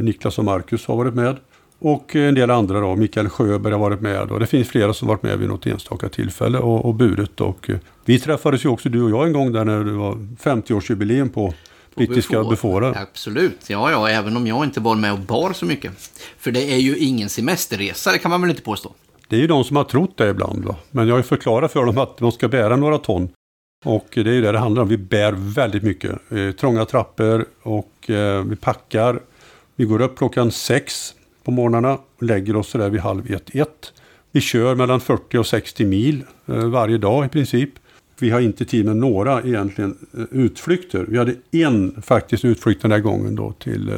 Niklas 0.00 0.38
och 0.38 0.44
Marcus, 0.44 0.86
har 0.86 0.96
varit 0.96 1.14
med. 1.14 1.36
Och 1.82 2.16
en 2.16 2.34
del 2.34 2.50
andra 2.50 2.80
då, 2.80 2.96
Mikael 2.96 3.28
Sjöberg 3.28 3.72
har 3.72 3.80
varit 3.80 4.00
med 4.00 4.30
och 4.30 4.40
det 4.40 4.46
finns 4.46 4.68
flera 4.68 4.94
som 4.94 5.08
varit 5.08 5.22
med 5.22 5.38
vid 5.38 5.48
något 5.48 5.66
enstaka 5.66 6.08
tillfälle 6.08 6.58
och, 6.58 6.84
och 6.84 6.94
burit. 6.94 7.40
Och, 7.40 7.70
eh, 7.70 7.76
vi 8.04 8.18
träffades 8.18 8.64
ju 8.64 8.68
också 8.68 8.88
du 8.88 9.02
och 9.02 9.10
jag 9.10 9.26
en 9.26 9.32
gång 9.32 9.52
där 9.52 9.64
när 9.64 9.84
det 9.84 9.92
var 9.92 10.14
50-årsjubileum 10.42 11.28
på 11.28 11.54
brittiska 11.94 12.44
Befora. 12.44 12.94
Absolut, 12.96 13.70
ja 13.70 13.90
ja, 13.90 14.08
även 14.08 14.36
om 14.36 14.46
jag 14.46 14.64
inte 14.64 14.80
var 14.80 14.94
med 14.94 15.12
och 15.12 15.18
bar 15.18 15.52
så 15.52 15.66
mycket. 15.66 15.92
För 16.38 16.50
det 16.50 16.72
är 16.72 16.78
ju 16.78 16.96
ingen 16.96 17.28
semesterresa, 17.28 18.12
det 18.12 18.18
kan 18.18 18.30
man 18.30 18.40
väl 18.40 18.50
inte 18.50 18.62
påstå? 18.62 18.92
Det 19.28 19.36
är 19.36 19.40
ju 19.40 19.46
de 19.46 19.64
som 19.64 19.76
har 19.76 19.84
trott 19.84 20.16
det 20.16 20.30
ibland. 20.30 20.64
Va? 20.64 20.76
Men 20.90 21.06
jag 21.06 21.14
har 21.14 21.18
ju 21.18 21.22
förklarat 21.22 21.72
för 21.72 21.84
dem 21.84 21.98
att 21.98 22.18
de 22.18 22.32
ska 22.32 22.48
bära 22.48 22.76
några 22.76 22.98
ton. 22.98 23.28
Och 23.84 24.08
det 24.14 24.20
är 24.20 24.34
ju 24.34 24.40
det 24.40 24.52
det 24.52 24.58
handlar 24.58 24.82
om. 24.82 24.88
Vi 24.88 24.96
bär 24.96 25.32
väldigt 25.32 25.82
mycket. 25.82 26.10
Eh, 26.30 26.50
trånga 26.50 26.84
trappor 26.84 27.44
och 27.62 28.10
eh, 28.10 28.44
vi 28.44 28.56
packar. 28.56 29.20
Vi 29.76 29.84
går 29.84 30.00
upp 30.00 30.18
klockan 30.18 30.50
sex 30.50 31.14
på 31.50 31.54
morgnarna 31.54 31.98
lägger 32.20 32.56
oss 32.56 32.72
där 32.72 32.90
vid 32.90 33.00
halv 33.00 33.32
ett, 33.32 33.54
ett. 33.54 33.92
Vi 34.32 34.40
kör 34.40 34.74
mellan 34.74 35.00
40 35.00 35.38
och 35.38 35.46
60 35.46 35.84
mil 35.84 36.22
eh, 36.46 36.54
varje 36.54 36.98
dag 36.98 37.26
i 37.26 37.28
princip. 37.28 37.70
Vi 38.18 38.30
har 38.30 38.40
inte 38.40 38.64
tid 38.64 38.84
med 38.84 38.96
några 38.96 39.42
egentligen 39.42 39.98
eh, 40.18 40.24
utflykter. 40.30 41.06
Vi 41.08 41.18
hade 41.18 41.34
en 41.50 42.02
faktiskt 42.02 42.44
utflykt 42.44 42.82
den 42.82 42.90
här 42.92 42.98
gången 42.98 43.34
då 43.34 43.52
till 43.52 43.88
eh, 43.88 43.94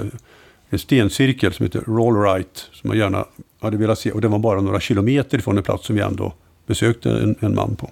en 0.70 0.78
stencirkel 0.78 1.52
som 1.52 1.66
heter 1.66 1.80
Rollright 1.86 2.68
som 2.72 2.90
jag 2.90 2.96
gärna 2.96 3.24
hade 3.60 3.76
velat 3.76 3.98
se. 3.98 4.10
Och 4.12 4.20
det 4.20 4.28
var 4.28 4.38
bara 4.38 4.60
några 4.60 4.80
kilometer 4.80 5.38
ifrån 5.38 5.58
en 5.58 5.64
plats 5.64 5.86
som 5.86 5.96
vi 5.96 6.02
ändå 6.02 6.32
besökte 6.66 7.10
en, 7.10 7.34
en 7.40 7.54
man 7.54 7.76
på. 7.76 7.90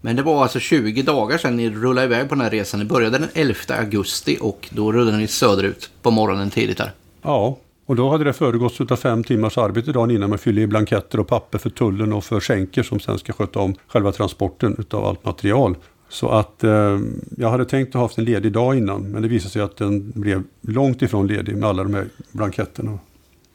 Men 0.00 0.16
det 0.16 0.22
var 0.22 0.42
alltså 0.42 0.58
20 0.58 1.02
dagar 1.02 1.38
sedan 1.38 1.56
ni 1.56 1.70
rullade 1.70 2.06
iväg 2.06 2.28
på 2.28 2.34
den 2.34 2.44
här 2.44 2.50
resan. 2.50 2.80
Ni 2.80 2.86
började 2.86 3.18
den 3.18 3.28
11 3.34 3.54
augusti 3.68 4.38
och 4.40 4.68
då 4.70 4.92
rullade 4.92 5.16
ni 5.16 5.26
söderut 5.26 5.90
på 6.02 6.10
morgonen 6.10 6.50
tidigt 6.50 6.78
här. 6.78 6.92
Ja, 7.22 7.58
och 7.92 7.96
då 7.96 8.10
hade 8.10 8.24
det 8.24 8.32
föregåtts 8.32 8.80
av 8.80 8.96
fem 8.96 9.24
timmars 9.24 9.58
arbete 9.58 9.92
dagen 9.92 10.10
innan 10.10 10.30
man 10.30 10.38
fyller 10.38 10.62
i 10.62 10.66
blanketter 10.66 11.20
och 11.20 11.28
papper 11.28 11.58
för 11.58 11.70
tullen 11.70 12.12
och 12.12 12.24
för 12.24 12.40
skänker 12.40 12.82
som 12.82 13.00
sen 13.00 13.18
ska 13.18 13.32
sköta 13.32 13.58
om 13.58 13.74
själva 13.86 14.12
transporten 14.12 14.84
av 14.90 15.04
allt 15.04 15.24
material. 15.24 15.76
Så 16.08 16.28
att 16.28 16.64
eh, 16.64 16.98
jag 17.36 17.50
hade 17.50 17.64
tänkt 17.64 17.88
att 17.88 17.94
ha 17.94 18.02
haft 18.02 18.18
en 18.18 18.24
ledig 18.24 18.52
dag 18.52 18.76
innan 18.76 19.02
men 19.02 19.22
det 19.22 19.28
visade 19.28 19.50
sig 19.50 19.62
att 19.62 19.76
den 19.76 20.12
blev 20.14 20.42
långt 20.60 21.02
ifrån 21.02 21.26
ledig 21.26 21.56
med 21.56 21.68
alla 21.68 21.82
de 21.82 21.94
här 21.94 22.06
blanketterna. 22.32 22.98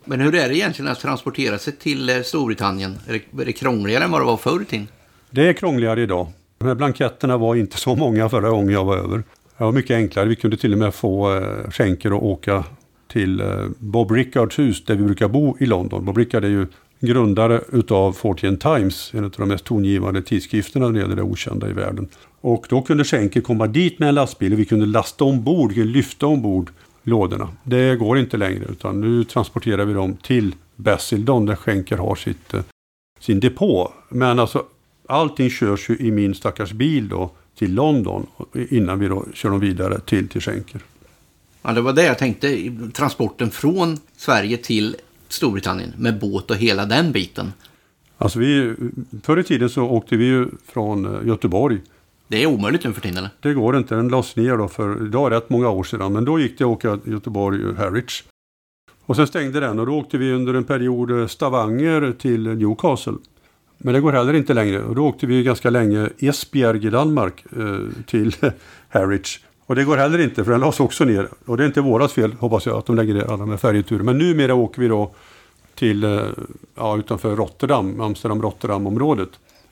Men 0.06 0.22
hur 0.22 0.36
är 0.36 0.50
det 0.50 0.56
egentligen 0.56 0.91
att 0.91 1.00
transportera 1.00 1.58
sig 1.58 1.74
till 1.74 2.10
eh, 2.10 2.22
Storbritannien? 2.22 2.98
Är 3.08 3.13
det, 3.13 3.41
är 3.41 3.46
det 3.46 3.53
krångligare 3.53 4.03
än 4.03 4.12
vad 4.12 4.22
det 4.22 4.25
var 4.25 4.38
förr 4.38 4.62
i 4.62 4.65
tiden? 4.65 4.88
Det 5.29 5.50
är 5.50 5.53
krångligare 5.53 6.01
idag. 6.01 6.27
De 6.58 6.67
här 6.67 6.75
blanketterna 6.75 7.38
var 7.38 7.56
inte 7.56 7.77
så 7.77 7.96
många 7.96 8.29
förra 8.29 8.50
gången 8.50 8.70
jag 8.74 8.86
var 8.86 8.98
över. 8.98 9.17
Det 9.58 9.63
var 9.63 9.72
mycket 9.72 9.96
enklare. 9.96 10.25
Vi 10.25 10.36
kunde 10.36 10.58
till 10.58 10.74
och 10.74 10.79
med 10.79 10.94
få 10.94 11.36
eh, 11.36 11.70
skänker 11.70 12.17
att 12.17 12.24
åka 12.24 12.63
till 13.17 13.41
eh, 13.41 13.65
Bob 13.79 14.12
Rickards 14.12 14.59
hus 14.59 14.86
där 14.86 14.95
vi 14.95 15.03
brukar 15.03 15.27
bo 15.27 15.57
i 15.59 15.65
London. 15.65 16.05
Bob 16.05 16.17
Rickard 16.17 16.43
är 16.43 16.50
ju 16.50 16.67
grundare 17.00 17.62
utav 17.71 18.13
Fortean 18.13 18.57
Times, 18.57 19.12
en 19.13 19.24
av 19.24 19.31
de 19.38 19.47
mest 19.47 19.63
tongivande 19.63 20.21
tidskrifterna 20.21 20.86
när 20.86 20.93
det 20.93 21.00
gäller 21.00 21.15
det 21.15 21.21
okända 21.21 21.69
i 21.69 21.74
världen. 21.74 22.07
Och 22.41 22.65
då 22.69 22.81
kunde 22.81 23.03
Schenker 23.03 23.41
komma 23.41 23.67
dit 23.67 24.00
med 24.00 24.09
en 24.09 24.15
lastbil 24.15 24.53
och 24.53 24.59
vi 24.59 24.65
kunde 24.65 24.86
lasta 24.86 25.24
ombord, 25.24 25.69
vi 25.69 25.75
kunde 25.75 25.93
lyfta 25.93 26.25
ombord 26.27 26.69
lådorna. 27.03 27.50
Det 27.63 27.95
går 27.95 28.17
inte 28.17 28.38
längre 28.38 28.65
utan 28.69 29.01
nu 29.01 29.24
transporterar 29.24 29.86
vi 29.86 29.93
dem 29.93 30.17
till 30.24 30.55
Basildon 30.75 31.45
där 31.45 31.55
Schenker 31.55 31.97
har 31.97 32.15
sitt, 32.15 32.53
eh, 32.53 32.62
sin 33.19 33.39
depå. 33.39 33.91
Men 34.09 34.39
alltså 34.39 34.63
allting 35.07 35.50
körs 35.50 35.89
ju 35.89 35.97
i 35.97 36.12
min 36.12 36.36
stackars 36.36 36.71
bil 36.71 37.09
då 37.09 37.31
till 37.57 37.74
London 37.74 38.27
innan 38.69 39.00
vi 39.00 39.07
då 39.07 39.25
kör 39.33 39.50
dem 39.50 39.59
vidare 39.59 40.00
till, 40.00 40.27
till 40.27 40.41
Schenker. 40.41 40.81
Ja, 41.67 41.74
det 41.74 41.81
var 41.81 41.93
det 41.93 42.03
jag 42.03 42.17
tänkte. 42.17 42.71
Transporten 42.93 43.51
från 43.51 43.97
Sverige 44.17 44.57
till 44.57 44.95
Storbritannien 45.27 45.93
med 45.97 46.19
båt 46.19 46.51
och 46.51 46.57
hela 46.57 46.86
den 46.86 47.12
biten. 47.12 47.53
Alltså 48.17 48.39
vi, 48.39 48.75
förr 49.24 49.39
i 49.39 49.43
tiden 49.43 49.69
så 49.69 49.83
åkte 49.83 50.17
vi 50.17 50.25
ju 50.25 50.47
från 50.67 51.05
eh, 51.05 51.27
Göteborg. 51.27 51.81
Det 52.27 52.43
är 52.43 52.47
omöjligt 52.47 52.83
nu 52.83 52.93
för 52.93 53.01
tiden 53.01 53.17
eller? 53.17 53.29
Det 53.39 53.53
går 53.53 53.77
inte, 53.77 53.95
den 53.95 54.09
lades 54.09 54.36
ner 54.36 54.57
då 54.57 54.67
för 54.67 55.05
idag 55.05 55.31
rätt 55.31 55.50
många 55.50 55.69
år 55.69 55.83
sedan. 55.83 56.13
Men 56.13 56.25
då 56.25 56.39
gick 56.39 56.57
det 56.57 56.63
att 56.63 56.69
åka 56.69 57.00
Göteborg-Harwich. 57.05 58.24
Och 59.05 59.15
sen 59.15 59.27
stängde 59.27 59.59
den 59.59 59.79
och 59.79 59.86
då 59.86 59.93
åkte 59.93 60.17
vi 60.17 60.31
under 60.31 60.53
en 60.53 60.63
period 60.63 61.12
eh, 61.12 61.27
Stavanger 61.27 62.13
till 62.19 62.47
Newcastle. 62.47 63.17
Men 63.77 63.93
det 63.93 64.00
går 64.00 64.12
heller 64.12 64.33
inte 64.33 64.53
längre 64.53 64.83
och 64.83 64.95
då 64.95 65.07
åkte 65.07 65.25
vi 65.25 65.43
ganska 65.43 65.69
länge 65.69 66.09
Esbjerg 66.19 66.88
i 66.88 66.89
Danmark 66.89 67.43
eh, 67.57 68.03
till 68.05 68.36
Harwich. 68.89 69.39
Och 69.67 69.75
det 69.75 69.83
går 69.83 69.97
heller 69.97 70.19
inte 70.19 70.43
för 70.43 70.51
den 70.51 70.59
lades 70.59 70.79
också 70.79 71.05
ner. 71.05 71.29
Och 71.45 71.57
det 71.57 71.63
är 71.63 71.67
inte 71.67 71.81
vårat 71.81 72.12
fel 72.12 72.33
hoppas 72.33 72.65
jag 72.65 72.77
att 72.77 72.86
de 72.86 72.95
lägger 72.95 73.13
ner 73.13 73.24
alla 73.24 73.38
de 73.38 73.50
här 73.50 73.57
färjeturerna. 73.57 74.03
Men 74.03 74.17
numera 74.17 74.55
åker 74.55 74.81
vi 74.81 74.88
då 74.88 75.12
till 75.75 76.03
eh, 76.03 76.21
ja, 76.75 76.97
utanför 76.97 77.36
Rotterdam, 77.36 78.01
Amsterdam-Rotterdam-området 78.01 79.29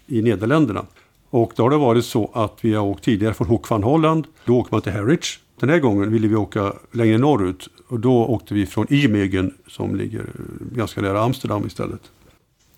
i 0.07 0.21
Nederländerna. 0.21 0.85
Och 1.29 1.53
då 1.55 1.63
har 1.63 1.69
det 1.69 1.77
varit 1.77 2.05
så 2.05 2.31
att 2.33 2.57
vi 2.61 2.73
har 2.73 2.85
åkt 2.85 3.03
tidigare 3.03 3.33
från 3.33 3.47
Hoek 3.47 3.69
van 3.69 3.83
Holland. 3.83 4.27
Då 4.45 4.57
åker 4.57 4.71
man 4.71 4.81
till 4.81 4.91
Harwich. 4.91 5.39
Den 5.59 5.69
här 5.69 5.79
gången 5.79 6.11
ville 6.11 6.27
vi 6.27 6.35
åka 6.35 6.73
längre 6.91 7.17
norrut 7.17 7.69
och 7.87 7.99
då 7.99 8.25
åkte 8.25 8.53
vi 8.53 8.65
från 8.65 8.93
Imegen, 8.93 9.53
som 9.67 9.95
ligger 9.95 10.25
ganska 10.71 11.01
nära 11.01 11.21
Amsterdam 11.21 11.67
istället. 11.67 12.01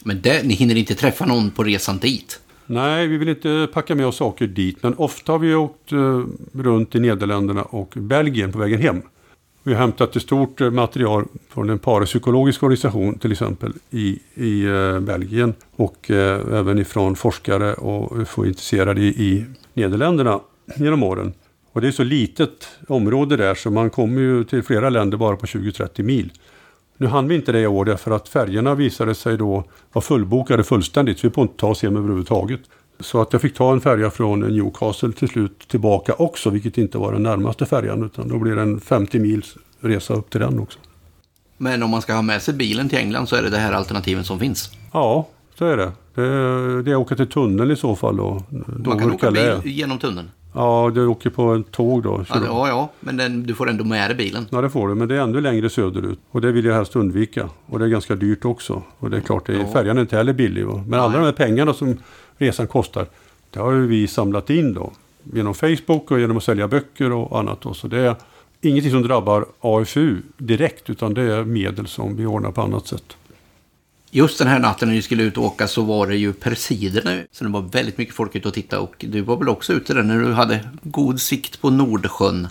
Men 0.04 0.22
det, 0.22 0.44
ni 0.44 0.54
hinner 0.54 0.76
inte 0.76 0.96
träffa 0.96 1.26
någon 1.26 1.52
på 1.52 1.64
resan 1.64 1.98
dit? 1.98 2.40
Nej, 2.68 3.08
vi 3.08 3.18
vill 3.18 3.30
inte 3.30 3.68
packa 3.74 3.96
med 3.96 4.08
oss 4.08 4.16
saker 4.16 4.48
dit. 4.48 4.84
Men 4.84 4.94
ofta 4.94 5.32
har 5.32 5.40
vi 5.40 5.56
åkt 5.56 5.92
eh, 5.92 6.22
runt 6.54 6.96
i 6.96 7.00
Nederländerna 7.00 7.64
och 7.64 7.94
Belgien 7.96 8.52
på 8.52 8.60
vägen 8.60 8.82
hem. 8.82 9.02
Vi 9.64 9.74
har 9.74 9.82
hämtat 9.82 10.16
ett 10.16 10.22
stort 10.22 10.62
eh, 10.62 10.72
material 10.72 11.26
från 11.50 11.70
en 11.70 11.80
parapsykologisk 11.80 12.64
organisation 12.64 13.20
till 13.20 13.32
exempel 13.32 13.74
i, 13.90 14.20
i 14.34 14.66
eh, 14.66 15.00
Belgien. 15.00 15.54
Och 15.76 16.12
eh, 16.12 16.60
även 16.60 16.80
ifrån 16.80 17.16
forskare 17.16 17.74
och 17.74 18.28
få 18.28 18.46
intresserade 18.46 19.02
i, 19.02 19.08
i 19.08 19.46
Nederländerna 19.74 20.40
genom 20.76 21.04
åren. 21.04 21.34
Och 21.72 21.82
det 21.82 21.88
är 21.88 21.92
så 21.92 22.04
litet 22.04 22.68
område 22.88 23.38
där 23.38 23.56
så 23.56 23.72
man 23.72 23.90
kommer 23.90 24.22
ju 24.22 24.44
till 24.44 24.64
flera 24.64 24.90
länder 24.90 25.18
bara 25.18 25.36
på 25.36 25.46
20-30 25.46 26.04
mil. 26.04 26.32
Nu 26.98 27.08
hann 27.08 27.28
vi 27.28 27.36
inte 27.36 27.52
det 27.52 27.60
i 27.60 27.68
år 27.68 27.86
därför 27.86 28.12
att 28.12 28.30
färgerna 28.30 28.76
visade 28.76 29.16
sig 29.16 29.38
då 29.38 29.64
vara 29.94 30.04
fullbokade 30.04 30.64
fullständigt. 30.64 31.20
Så 31.20 31.28
vi 31.28 31.34
får 31.34 31.42
inte 31.42 31.58
ta 31.58 31.68
oss 31.68 31.84
hem 31.84 31.98
överhuvudtaget. 31.98 32.62
Så 33.00 33.22
att 33.22 33.34
jag 33.34 33.42
fick 33.42 33.56
ta 33.56 33.74
en 33.74 33.82
färja 33.82 34.10
från 34.10 34.40
Newcastle 34.40 35.12
till 35.12 35.28
slut 35.28 35.68
tillbaka 35.68 36.14
också, 36.14 36.50
vilket 36.50 36.78
inte 36.78 36.98
var 36.98 37.14
den 37.14 37.24
närmaste 37.24 37.66
färjan. 37.66 38.04
Utan 38.04 38.28
då 38.28 38.38
blir 38.38 38.56
det 38.56 38.62
en 38.62 38.80
50 38.80 39.20
mils 39.20 39.58
resa 39.80 40.14
upp 40.14 40.30
till 40.30 40.40
den 40.40 40.60
också. 40.60 40.80
Men 41.58 41.84
om 41.84 41.90
man 41.90 42.02
ska 42.02 42.14
ha 42.14 42.22
med 42.22 42.42
sig 42.42 42.54
bilen 42.54 42.90
till 42.90 42.98
England 42.98 43.28
så 43.28 43.36
är 43.36 43.42
det 43.42 43.50
det 43.50 43.58
här 43.58 43.74
alternativen 43.74 44.24
som 44.24 44.40
finns? 44.40 44.72
Ja, 44.94 45.28
så 45.58 45.66
är 45.66 45.78
det. 45.78 45.92
Det 46.16 46.22
är, 46.22 46.84
det 46.84 46.92
är 46.92 46.96
att 46.96 47.02
åka 47.02 47.16
till 47.16 47.28
tunneln 47.28 47.72
i 47.72 47.76
så 47.76 47.96
fall. 47.96 48.18
Då, 48.18 48.44
man 48.86 49.00
kan 49.00 49.12
åka 49.12 49.32
bil 49.32 49.62
genom 49.64 50.00
tunneln? 50.00 50.30
Ja, 50.58 50.92
du 50.94 51.08
åker 51.08 51.30
på 51.30 51.44
en 51.44 51.64
tåg 51.64 52.04
då. 52.04 52.26
Ja, 52.30 52.42
ja, 52.46 52.68
ja, 52.68 52.90
men 53.00 53.18
den, 53.18 53.44
du 53.44 53.56
får 53.56 53.70
ändå 53.70 53.84
med 53.84 54.10
dig 54.10 54.18
bilen. 54.18 54.46
Ja, 54.50 54.62
det 54.62 54.70
får 54.70 54.88
du, 54.88 54.96
men 54.96 55.08
det 55.08 55.16
är 55.16 55.20
ännu 55.20 55.42
längre 55.42 55.70
söderut. 55.70 56.20
Och 56.32 56.42
det 56.42 56.52
vill 56.52 56.66
jag 56.66 56.74
helst 56.74 56.96
undvika. 56.96 57.50
Och 57.66 57.80
det 57.80 57.86
är 57.86 57.90
ganska 57.90 58.16
dyrt 58.16 58.46
också. 58.46 58.84
Och 59.00 59.10
det 59.10 59.18
är 59.18 59.22
klart, 59.22 59.46
det 59.46 59.54
är, 59.54 59.60
ja. 59.60 59.72
färjan 59.72 59.98
är 59.98 60.02
inte 60.02 60.18
heller 60.18 60.34
billig. 60.34 60.66
Va? 60.66 60.74
Men 60.74 60.90
Nej. 60.90 61.00
alla 61.00 61.18
de 61.18 61.26
här 61.26 61.32
pengarna 61.32 61.74
som 61.74 61.98
resan 62.38 62.68
kostar, 62.68 63.06
det 63.50 63.60
har 63.60 63.72
ju 63.72 63.88
vi 63.88 64.08
samlat 64.08 64.50
in 64.50 64.74
då. 64.74 64.92
Genom 65.34 65.54
Facebook 65.54 66.12
och 66.12 66.20
genom 66.20 66.38
att 66.38 66.44
sälja 66.44 66.68
böcker 66.68 67.12
och 67.12 67.40
annat. 67.40 67.62
Då. 67.62 67.74
Så 67.74 67.88
det 67.88 68.00
är 68.00 68.16
ingenting 68.62 68.92
som 68.92 69.02
drabbar 69.02 69.46
AFU 69.62 70.18
direkt, 70.38 70.90
utan 70.90 71.14
det 71.14 71.22
är 71.22 71.44
medel 71.44 71.88
som 71.88 72.16
vi 72.16 72.26
ordnar 72.26 72.52
på 72.52 72.62
annat 72.62 72.88
sätt. 72.88 73.18
Just 74.18 74.40
den 74.40 74.48
här 74.48 74.60
natten 74.60 74.88
när 74.88 74.96
ni 74.96 75.02
skulle 75.02 75.24
ut 75.24 75.38
och 75.38 75.44
åka 75.44 75.68
så 75.68 75.82
var 75.82 76.08
det 76.08 76.16
ju 76.16 76.34
Persiderna. 76.34 77.24
Så 77.32 77.44
det 77.44 77.50
var 77.50 77.62
väldigt 77.62 77.98
mycket 77.98 78.16
folk 78.16 78.36
ute 78.36 78.48
och 78.48 78.54
tittade. 78.54 78.82
Och 78.82 79.06
du 79.08 79.22
var 79.22 79.38
väl 79.38 79.50
också 79.50 79.74
ute 79.74 79.94
där 79.94 80.04
när 80.04 80.20
du 80.20 80.32
hade 80.32 80.60
god 80.84 81.22
sikt 81.22 81.62
på 81.62 81.70
Nordsjön? 81.70 82.48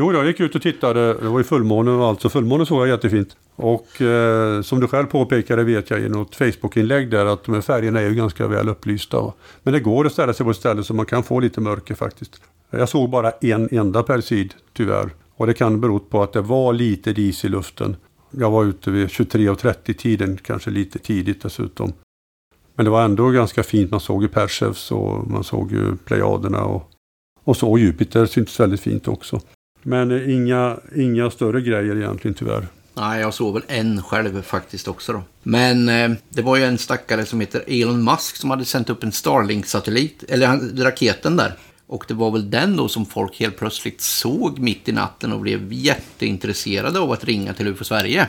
Jo, 0.00 0.12
jag 0.12 0.26
gick 0.26 0.40
ut 0.40 0.54
och 0.54 0.62
tittade. 0.62 1.14
Det 1.14 1.28
var 1.28 1.38
ju 1.38 1.44
fullmåne 1.44 1.90
och 1.90 2.06
allt, 2.06 2.20
så 2.20 2.28
fullmåne 2.28 2.66
såg 2.66 2.80
jag 2.80 2.88
jättefint. 2.88 3.36
Och 3.56 4.02
eh, 4.02 4.62
som 4.62 4.80
du 4.80 4.86
själv 4.88 5.06
påpekade 5.06 5.64
vet 5.64 5.90
jag 5.90 6.00
i 6.00 6.08
något 6.08 6.36
Facebook-inlägg 6.36 7.10
där 7.10 7.26
att 7.26 7.44
de 7.44 7.54
här 7.54 7.60
färgerna 7.60 8.00
är 8.00 8.08
ju 8.08 8.14
ganska 8.14 8.46
väl 8.46 8.68
upplysta. 8.68 9.32
Men 9.62 9.74
det 9.74 9.80
går 9.80 10.06
att 10.06 10.12
ställa 10.12 10.32
sig 10.32 10.44
på 10.44 10.50
ett 10.50 10.56
ställe 10.56 10.84
så 10.84 10.94
man 10.94 11.06
kan 11.06 11.22
få 11.22 11.40
lite 11.40 11.60
mörker 11.60 11.94
faktiskt. 11.94 12.40
Jag 12.70 12.88
såg 12.88 13.10
bara 13.10 13.30
en 13.30 13.68
enda 13.72 14.02
persid 14.02 14.54
tyvärr. 14.72 15.10
Och 15.36 15.46
det 15.46 15.54
kan 15.54 15.80
bero 15.80 15.98
på 15.98 16.22
att 16.22 16.32
det 16.32 16.40
var 16.40 16.72
lite 16.72 17.12
dis 17.12 17.44
i 17.44 17.48
luften. 17.48 17.96
Jag 18.30 18.50
var 18.50 18.64
ute 18.64 18.90
vid 18.90 19.08
23.30 19.08 19.92
tiden, 19.92 20.38
kanske 20.42 20.70
lite 20.70 20.98
tidigt 20.98 21.42
dessutom. 21.42 21.92
Men 22.74 22.84
det 22.84 22.90
var 22.90 23.04
ändå 23.04 23.30
ganska 23.30 23.62
fint. 23.62 23.90
Man 23.90 24.00
såg 24.00 24.22
ju 24.22 24.28
Perseus 24.28 24.92
och 24.92 25.30
man 25.30 25.44
såg 25.44 25.72
ju 25.72 25.96
Plejaderna 25.96 26.64
och, 26.64 26.90
och 27.44 27.56
så. 27.56 27.78
Jupiter 27.78 28.26
syntes 28.26 28.60
väldigt 28.60 28.80
fint 28.80 29.08
också. 29.08 29.40
Men 29.82 30.30
inga, 30.30 30.76
inga 30.96 31.30
större 31.30 31.60
grejer 31.60 31.96
egentligen 31.96 32.34
tyvärr. 32.34 32.66
Nej, 32.94 33.20
jag 33.20 33.34
såg 33.34 33.54
väl 33.54 33.62
en 33.66 34.02
själv 34.02 34.42
faktiskt 34.42 34.88
också 34.88 35.12
då. 35.12 35.22
Men 35.42 35.88
eh, 35.88 36.10
det 36.28 36.42
var 36.42 36.56
ju 36.56 36.64
en 36.64 36.78
stackare 36.78 37.24
som 37.24 37.40
heter 37.40 37.64
Elon 37.66 38.04
Musk 38.04 38.36
som 38.36 38.50
hade 38.50 38.64
sänt 38.64 38.90
upp 38.90 39.02
en 39.02 39.12
Starlink-satellit, 39.12 40.24
eller 40.28 40.82
raketen 40.84 41.36
där. 41.36 41.54
Och 41.88 42.04
det 42.08 42.14
var 42.14 42.30
väl 42.30 42.50
den 42.50 42.76
då 42.76 42.88
som 42.88 43.06
folk 43.06 43.40
helt 43.40 43.56
plötsligt 43.56 44.00
såg 44.00 44.58
mitt 44.58 44.88
i 44.88 44.92
natten 44.92 45.32
och 45.32 45.40
blev 45.40 45.72
jätteintresserade 45.72 47.00
av 47.00 47.12
att 47.12 47.24
ringa 47.24 47.54
till 47.54 47.68
UFO 47.68 47.84
Sverige. 47.84 48.26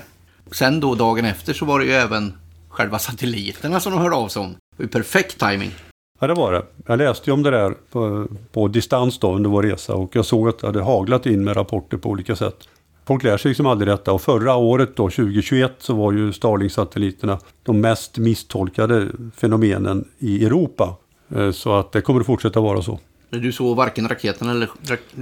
Sen 0.51 0.80
då 0.80 0.96
dagen 0.96 1.25
efter 1.25 1.54
så 1.54 1.66
var 1.66 1.80
det 1.80 1.86
ju 1.86 1.92
även 1.92 2.34
själva 2.70 3.00
satelliterna 3.00 3.80
som 3.80 3.92
de 3.92 4.01
hörde 4.01 4.16
av 4.16 4.28
sig 4.28 4.42
om. 4.42 4.51
Det 4.51 4.78
var 4.78 4.84
ju 4.84 4.89
perfekt 4.89 5.39
timing. 5.39 5.72
Ja, 6.20 6.28
det 6.28 6.34
var 6.34 6.51
det. 6.51 6.66
Jag 6.86 6.98
läste 6.98 7.30
ju 7.30 7.34
om 7.34 7.44
det 7.44 7.51
där 7.51 7.75
på, 7.92 8.28
på 8.51 8.68
distans 8.68 9.20
då 9.20 9.36
under 9.36 9.50
vår 9.50 9.63
resa 9.63 9.96
och 9.96 10.16
jag 10.16 10.25
såg 10.25 10.50
att 10.50 10.60
det 10.60 10.68
hade 10.68 10.82
haglat 10.82 11.25
in 11.25 11.44
med 11.44 11.56
rapporter 11.58 11.98
på 11.98 12.10
olika 12.10 12.36
sätt. 12.36 12.68
Folk 13.06 13.24
lär 13.24 13.38
sig 13.38 13.50
liksom 13.50 13.66
aldrig 13.66 13.88
detta 13.88 14.12
och 14.12 14.22
förra 14.22 14.56
året 14.56 14.96
då, 14.96 15.10
2021, 15.10 15.72
så 15.80 15.94
var 15.94 16.12
ju 16.12 16.32
Starlink-satelliterna 16.34 17.39
de 17.63 17.82
mest 17.82 18.18
misstolkade 18.18 19.08
fenomenen 19.36 20.08
i 20.20 20.46
Europa. 20.46 20.96
Eh, 21.36 21.51
så 21.51 21.74
att 21.74 21.92
det 21.92 22.01
kommer 22.01 22.20
att 22.20 22.25
fortsätta 22.25 22.60
vara 22.60 22.82
så. 22.82 23.00
Du 23.29 23.51
såg 23.51 23.77
varken 23.77 24.07
raketen 24.07 24.50
eller 24.50 24.69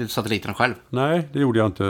satelliterna 0.07 0.53
själv? 0.53 0.73
Nej, 0.89 1.27
det 1.33 1.39
gjorde 1.39 1.59
jag 1.59 1.65
inte. 1.65 1.83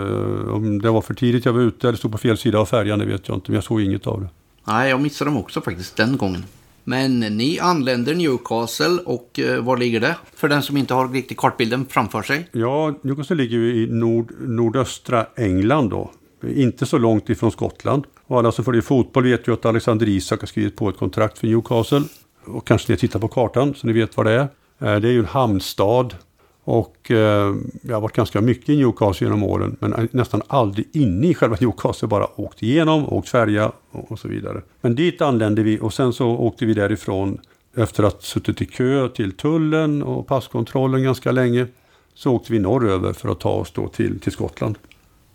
Om 0.51 0.81
det 0.81 0.89
var 0.89 1.01
för 1.01 1.13
tidigt 1.13 1.45
jag 1.45 1.53
var 1.53 1.61
ute 1.61 1.87
eller 1.87 1.97
stod 1.97 2.11
på 2.11 2.17
fel 2.17 2.37
sida 2.37 2.59
av 2.59 2.65
färjan, 2.65 2.99
det 2.99 3.05
vet 3.05 3.27
jag 3.27 3.37
inte. 3.37 3.51
Men 3.51 3.55
jag 3.55 3.63
såg 3.63 3.81
inget 3.81 4.07
av 4.07 4.21
det. 4.21 4.29
Nej, 4.67 4.89
jag 4.89 5.01
missade 5.01 5.31
dem 5.31 5.37
också 5.37 5.61
faktiskt 5.61 5.97
den 5.97 6.17
gången. 6.17 6.43
Men 6.83 7.19
ni 7.19 7.59
anländer 7.59 8.15
Newcastle 8.15 8.99
och 9.05 9.39
eh, 9.39 9.63
var 9.63 9.77
ligger 9.77 9.99
det? 9.99 10.15
För 10.35 10.47
den 10.49 10.61
som 10.61 10.77
inte 10.77 10.93
har 10.93 11.09
riktigt 11.09 11.37
kartbilden 11.37 11.85
framför 11.89 12.21
sig. 12.21 12.49
Ja, 12.51 12.99
Newcastle 13.01 13.35
ligger 13.35 13.57
ju 13.57 13.83
i 13.83 13.87
nord, 13.87 14.31
nordöstra 14.39 15.25
England 15.35 15.89
då. 15.89 16.11
Inte 16.55 16.85
så 16.85 16.97
långt 16.97 17.29
ifrån 17.29 17.51
Skottland. 17.51 18.03
Och 18.27 18.39
alla 18.39 18.51
som 18.51 18.65
följer 18.65 18.81
fotboll 18.81 19.23
vet 19.23 19.47
ju 19.47 19.53
att 19.53 19.65
Alexander 19.65 20.09
Isak 20.09 20.39
har 20.39 20.47
skrivit 20.47 20.75
på 20.75 20.89
ett 20.89 20.97
kontrakt 20.97 21.37
för 21.37 21.47
Newcastle. 21.47 22.03
Och 22.45 22.67
kanske 22.67 22.91
ni 22.91 22.97
tittar 22.97 23.19
på 23.19 23.27
kartan 23.27 23.73
så 23.73 23.87
ni 23.87 23.93
vet 23.93 24.17
vad 24.17 24.25
det 24.25 24.31
är. 24.31 24.47
Eh, 24.79 24.95
det 24.95 25.07
är 25.07 25.11
ju 25.11 25.19
en 25.19 25.25
hamnstad 25.25 26.15
och 26.63 27.11
eh, 27.11 27.55
jag 27.81 27.95
har 27.95 28.01
varit 28.01 28.15
ganska 28.15 28.41
mycket 28.41 28.69
i 28.69 28.77
Newcastle 28.77 29.27
genom 29.27 29.43
åren 29.43 29.77
men 29.79 30.09
nästan 30.11 30.41
aldrig 30.47 30.87
inne 30.93 31.27
i 31.27 31.33
själva 31.33 31.57
Newcastle, 31.61 32.07
bara 32.07 32.39
åkt 32.41 32.63
igenom, 32.63 33.13
åkt 33.13 33.29
färja 33.29 33.71
och 33.91 34.19
så 34.19 34.27
vidare. 34.27 34.61
Men 34.81 34.95
dit 34.95 35.21
anlände 35.21 35.63
vi 35.63 35.79
och 35.79 35.93
sen 35.93 36.13
så 36.13 36.27
åkte 36.27 36.65
vi 36.65 36.73
därifrån 36.73 37.39
efter 37.75 38.03
att 38.03 38.13
ha 38.13 38.21
suttit 38.21 38.61
i 38.61 38.65
kö 38.65 39.09
till 39.09 39.31
tullen 39.31 40.03
och 40.03 40.27
passkontrollen 40.27 41.03
ganska 41.03 41.31
länge. 41.31 41.67
Så 42.13 42.33
åkte 42.33 42.53
vi 42.53 42.59
norröver 42.59 43.13
för 43.13 43.29
att 43.29 43.39
ta 43.39 43.49
oss 43.49 43.71
då 43.71 43.87
till, 43.87 44.19
till 44.19 44.31
Skottland. 44.31 44.77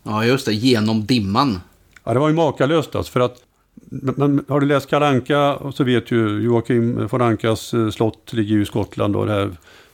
Ja 0.03 0.25
just 0.25 0.45
det, 0.45 0.53
genom 0.53 1.05
dimman. 1.05 1.59
Ja 2.03 2.13
det 2.13 2.19
var 2.19 2.29
ju 2.29 2.35
makalöst 2.35 2.95
alltså 2.95 3.11
för 3.11 3.19
att 3.19 3.37
men 4.01 4.45
har 4.47 4.59
du 4.59 4.67
läst 4.67 4.89
Kalanka 4.89 5.57
så 5.73 5.83
vet 5.83 6.11
ju 6.11 6.41
Joakim 6.41 7.07
von 7.07 7.21
Ankas 7.21 7.73
eh, 7.73 7.89
slott 7.89 8.33
ligger 8.33 8.55
ju 8.55 8.61
i 8.61 8.65
Skottland 8.65 9.15
och 9.15 9.25
det 9.25 9.31
här 9.31 9.51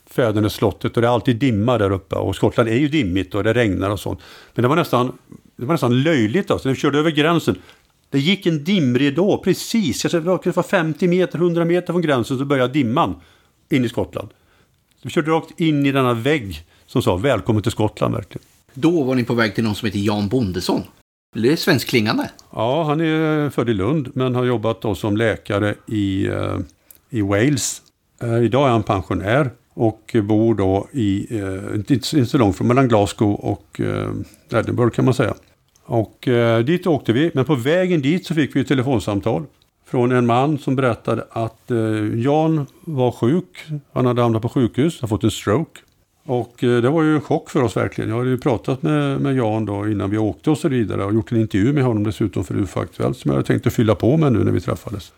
Fädernes 0.10 0.53
slottet 0.53 0.96
och 0.96 1.01
det 1.01 1.08
är 1.08 1.12
alltid 1.12 1.36
dimma 1.36 1.77
där 1.77 1.91
uppe 1.91 2.15
och 2.15 2.36
Skottland 2.36 2.70
är 2.70 2.77
ju 2.77 2.88
dimmigt 2.88 3.36
och 3.36 3.44
det 3.44 3.53
regnar 3.53 3.89
och 3.89 4.00
sånt. 4.00 4.20
Men 4.53 4.62
det 4.62 4.68
var 4.68 4.75
nästan, 4.75 5.18
det 5.56 5.65
var 5.65 5.74
nästan 5.74 6.03
löjligt 6.03 6.51
alltså, 6.51 6.68
när 6.70 6.75
vi 6.75 6.82
körde 6.82 7.00
över 7.00 7.12
gränsen. 7.12 7.56
Det 8.10 8.20
gick 8.20 8.46
en 8.46 8.63
dimridå 8.63 9.38
precis, 9.38 10.03
jag 10.03 10.12
tror 10.12 10.39
det 10.44 10.56
var 10.56 10.63
50 10.63 11.08
meter, 11.08 11.38
100 11.38 11.65
meter 11.65 11.94
från 11.94 12.01
gränsen 12.01 12.38
så 12.38 12.46
började 12.46 12.74
dimman 12.74 13.15
in 13.70 13.86
i 13.86 13.89
Skottland. 13.89 14.29
Vi 15.01 15.10
körde 15.10 15.32
rakt 15.32 15.60
in 15.60 15.86
i 15.86 15.91
denna 15.91 16.13
vägg 16.13 16.65
som 16.86 17.01
sa 17.01 17.18
välkommen 17.18 17.63
till 17.63 17.72
Skottland 17.72 18.15
verkligen. 18.15 18.46
Då 18.74 19.03
var 19.03 19.15
ni 19.15 19.24
på 19.24 19.34
väg 19.34 19.56
till 19.56 19.63
någon 19.63 19.75
som 19.75 19.86
heter 19.86 20.00
Jan 20.00 20.29
Bondesson. 20.29 20.82
Det 21.36 21.52
är 21.52 21.56
svenskklingande. 21.56 22.30
Ja, 22.52 22.84
han 22.84 23.02
är 23.02 23.50
född 23.50 23.70
i 23.70 23.74
Lund 23.74 24.10
men 24.14 24.36
har 24.36 24.46
jobbat 24.46 24.82
då 24.82 24.96
som 24.96 25.18
läkare 25.18 25.76
i, 25.88 26.28
eh, 26.28 26.58
i 27.10 27.22
Wales. 27.22 27.82
Eh, 28.24 28.44
idag 28.44 28.68
är 28.68 28.72
han 28.72 28.84
pensionär 28.84 29.52
och 29.74 30.16
bor 30.24 30.56
då 30.56 30.88
i, 30.92 31.38
eh, 31.40 31.76
inte, 31.76 32.26
så 32.26 32.38
långt 32.38 32.58
från 32.58 32.68
mellan 32.68 32.88
Glasgow 32.88 33.34
och 33.34 33.82
Edinburgh 34.52 34.96
kan 34.96 35.06
man 35.06 35.14
säga. 35.14 35.34
Och 35.86 36.28
dit 36.66 36.88
åkte 36.88 37.14
vi, 37.14 37.32
men 37.34 37.46
på 37.46 37.56
vägen 37.56 38.02
dit 38.02 38.26
så 38.26 38.36
fick 38.36 38.56
vi 38.56 38.62
ett 38.62 38.68
telefonsamtal 38.68 39.46
från 39.86 40.12
en 40.12 40.26
man 40.26 40.58
som 40.58 40.76
berättade 40.76 41.26
att 41.32 41.72
Jan 42.16 42.66
var 42.82 43.12
sjuk. 43.12 43.66
Han 43.94 44.06
hade 44.06 44.22
hamnat 44.22 44.42
på 44.42 44.50
sjukhus, 44.50 45.02
hade 45.02 45.10
fått 45.10 45.24
en 45.24 45.32
stroke. 45.32 45.82
Och 46.30 46.64
eh, 46.64 46.82
det 46.82 46.90
var 46.90 47.04
ju 47.04 47.16
en 47.16 47.22
chock 47.22 47.50
för 47.50 47.64
oss 47.64 47.78
verkligen. 47.78 48.10
Jag 48.10 48.18
hade 48.18 48.30
ju 48.30 48.38
pratat 48.38 48.84
med, 48.84 49.22
med 49.22 49.36
Jan 49.36 49.66
då 49.66 49.88
innan 49.88 50.10
vi 50.10 50.18
åkte 50.18 50.52
och 50.52 50.58
så 50.58 50.70
vidare 50.70 51.06
och 51.06 51.14
gjort 51.14 51.32
en 51.32 51.42
intervju 51.42 51.74
med 51.74 51.84
honom 51.84 52.04
dessutom 52.04 52.44
för 52.44 52.56
UFO 52.56 52.80
Aktuellt 52.80 53.18
som 53.18 53.30
jag 53.30 53.36
hade 53.36 53.48
tänkt 53.48 53.68
att 53.68 53.74
fylla 53.74 53.96
på 53.96 54.18
med 54.18 54.34
nu 54.34 54.44
när 54.44 54.52
vi 54.52 54.62
träffades. 54.62 55.14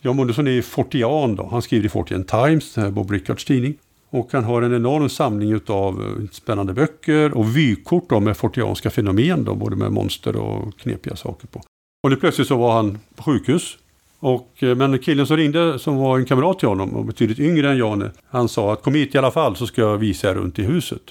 Jan 0.00 0.16
Moodysson 0.16 0.46
är 0.46 0.62
fortian 0.62 1.36
då. 1.36 1.48
Han 1.50 1.62
skriver 1.62 1.86
i 1.86 1.88
Fortian 1.88 2.24
Times, 2.24 2.74
Bob 2.92 3.10
Rickards 3.10 3.44
tidning. 3.44 3.74
Och 4.10 4.28
han 4.32 4.44
har 4.44 4.62
en 4.62 4.74
enorm 4.74 5.08
samling 5.08 5.60
av 5.66 6.02
eh, 6.02 6.28
spännande 6.32 6.72
böcker 6.72 7.36
och 7.36 7.56
vykort 7.56 8.08
då 8.08 8.20
med 8.20 8.36
fortianska 8.36 8.90
fenomen, 8.90 9.44
då, 9.44 9.54
både 9.54 9.76
med 9.76 9.92
monster 9.92 10.36
och 10.36 10.78
knepiga 10.78 11.16
saker 11.16 11.46
på. 11.46 11.62
Och 12.02 12.10
nu 12.10 12.16
plötsligt 12.16 12.48
så 12.48 12.56
var 12.56 12.72
han 12.72 12.98
på 13.14 13.22
sjukhus. 13.22 13.78
Och, 14.18 14.62
eh, 14.62 14.74
men 14.74 14.98
killen 14.98 15.26
som 15.26 15.36
ringde, 15.36 15.78
som 15.78 15.96
var 15.96 16.18
en 16.18 16.24
kamrat 16.24 16.58
till 16.58 16.68
honom 16.68 16.96
och 16.96 17.04
betydligt 17.04 17.38
yngre 17.38 17.70
än 17.70 17.78
Janne, 17.78 18.10
han 18.30 18.48
sa 18.48 18.72
att 18.72 18.82
kom 18.82 18.94
hit 18.94 19.14
i 19.14 19.18
alla 19.18 19.30
fall 19.30 19.56
så 19.56 19.66
ska 19.66 19.80
jag 19.80 19.98
visa 19.98 20.30
er 20.30 20.34
runt 20.34 20.58
i 20.58 20.62
huset. 20.62 21.02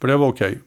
För 0.00 0.08
det 0.08 0.16
var 0.16 0.28
okej. 0.28 0.48
Okay. 0.48 0.60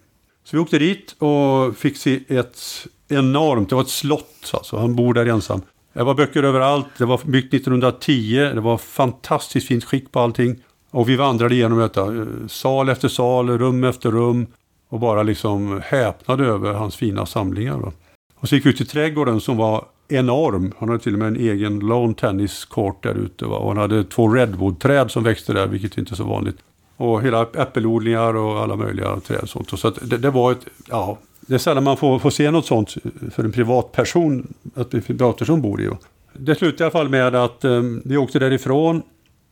Så 0.44 0.58
vi 0.58 0.64
åkte 0.64 0.80
dit 0.80 1.16
och 1.20 1.78
fick 1.78 1.98
se 1.98 2.20
ett 2.28 2.88
enormt, 3.08 3.70
det 3.70 3.76
var 3.76 3.82
ett 3.82 3.90
slott 3.90 4.52
alltså, 4.54 4.78
han 4.78 4.96
bor 4.96 5.14
där 5.14 5.26
ensam. 5.26 5.62
Det 5.94 6.04
var 6.04 6.14
böcker 6.14 6.44
överallt, 6.44 6.88
det 6.98 7.06
var 7.06 7.22
byggt 7.26 7.54
1910, 7.54 8.52
det 8.54 8.62
var 8.62 8.78
fantastiskt 8.78 9.68
fint 9.68 9.84
skick 9.84 10.12
på 10.12 10.20
allting. 10.20 10.56
Och 10.92 11.10
vi 11.10 11.16
vandrade 11.16 11.56
igenom 11.56 11.80
detta, 11.80 12.16
eh, 12.16 12.26
sal 12.48 12.90
efter 12.90 13.08
sal, 13.08 13.50
rum 13.50 13.84
efter 13.84 14.12
rum. 14.12 14.48
Och 14.90 15.00
bara 15.00 15.24
liksom 15.24 15.82
häpnade 15.86 16.46
över 16.46 16.74
hans 16.74 16.96
fina 16.96 17.26
samlingar. 17.26 17.92
Och 18.36 18.50
så 18.50 18.56
gick 18.56 18.66
vi 18.66 18.70
ut 18.70 18.82
i 18.82 18.86
trädgården 18.86 19.42
som 19.42 19.58
var 19.58 19.86
enorm. 20.08 20.74
Han 20.80 20.90
hade 20.90 21.04
till 21.04 21.14
och 21.14 21.20
med 21.20 21.28
en 21.28 21.36
egen 21.36 21.80
lawn 21.80 22.14
tennis 22.14 22.66
court 22.66 23.04
där 23.04 23.16
ute. 23.16 23.46
Va? 23.46 23.58
Och 23.58 23.68
han 23.68 23.78
hade 23.78 24.04
två 24.04 24.28
redwoodträd 24.28 25.12
som 25.12 25.24
växte 25.24 25.54
där, 25.54 25.68
vilket 25.68 25.98
inte 25.98 26.14
är 26.14 26.16
så 26.16 26.24
vanligt. 26.24 26.58
Och 26.98 27.22
hela 27.22 27.42
äppelodlingar 27.42 28.36
och 28.36 28.60
alla 28.60 28.76
möjliga 28.76 29.20
träd. 29.20 29.40
Och 29.42 29.50
sånt. 29.50 29.80
Så 29.80 29.90
det, 29.90 30.18
det, 30.18 30.30
var 30.30 30.52
ett, 30.52 30.66
ja, 30.90 31.18
det 31.40 31.54
är 31.54 31.58
sällan 31.58 31.84
man 31.84 31.98
får, 31.98 32.20
får 32.20 32.30
se 32.30 32.52
något 32.52 32.66
sånt 32.66 32.96
för 33.32 33.44
en 33.44 33.52
privatperson, 33.52 34.54
att 34.76 34.94
en 34.94 35.02
privatperson 35.02 35.62
bor 35.62 35.82
i. 35.82 35.88
Va? 35.88 35.98
Det 36.34 36.56
slutade 36.56 36.84
i 36.84 36.86
alla 36.86 36.92
fall 36.92 37.10
med 37.10 37.36
att 37.36 37.64
eh, 37.64 37.82
vi 38.04 38.18
åkte 38.18 38.40
därifrån 38.40 39.04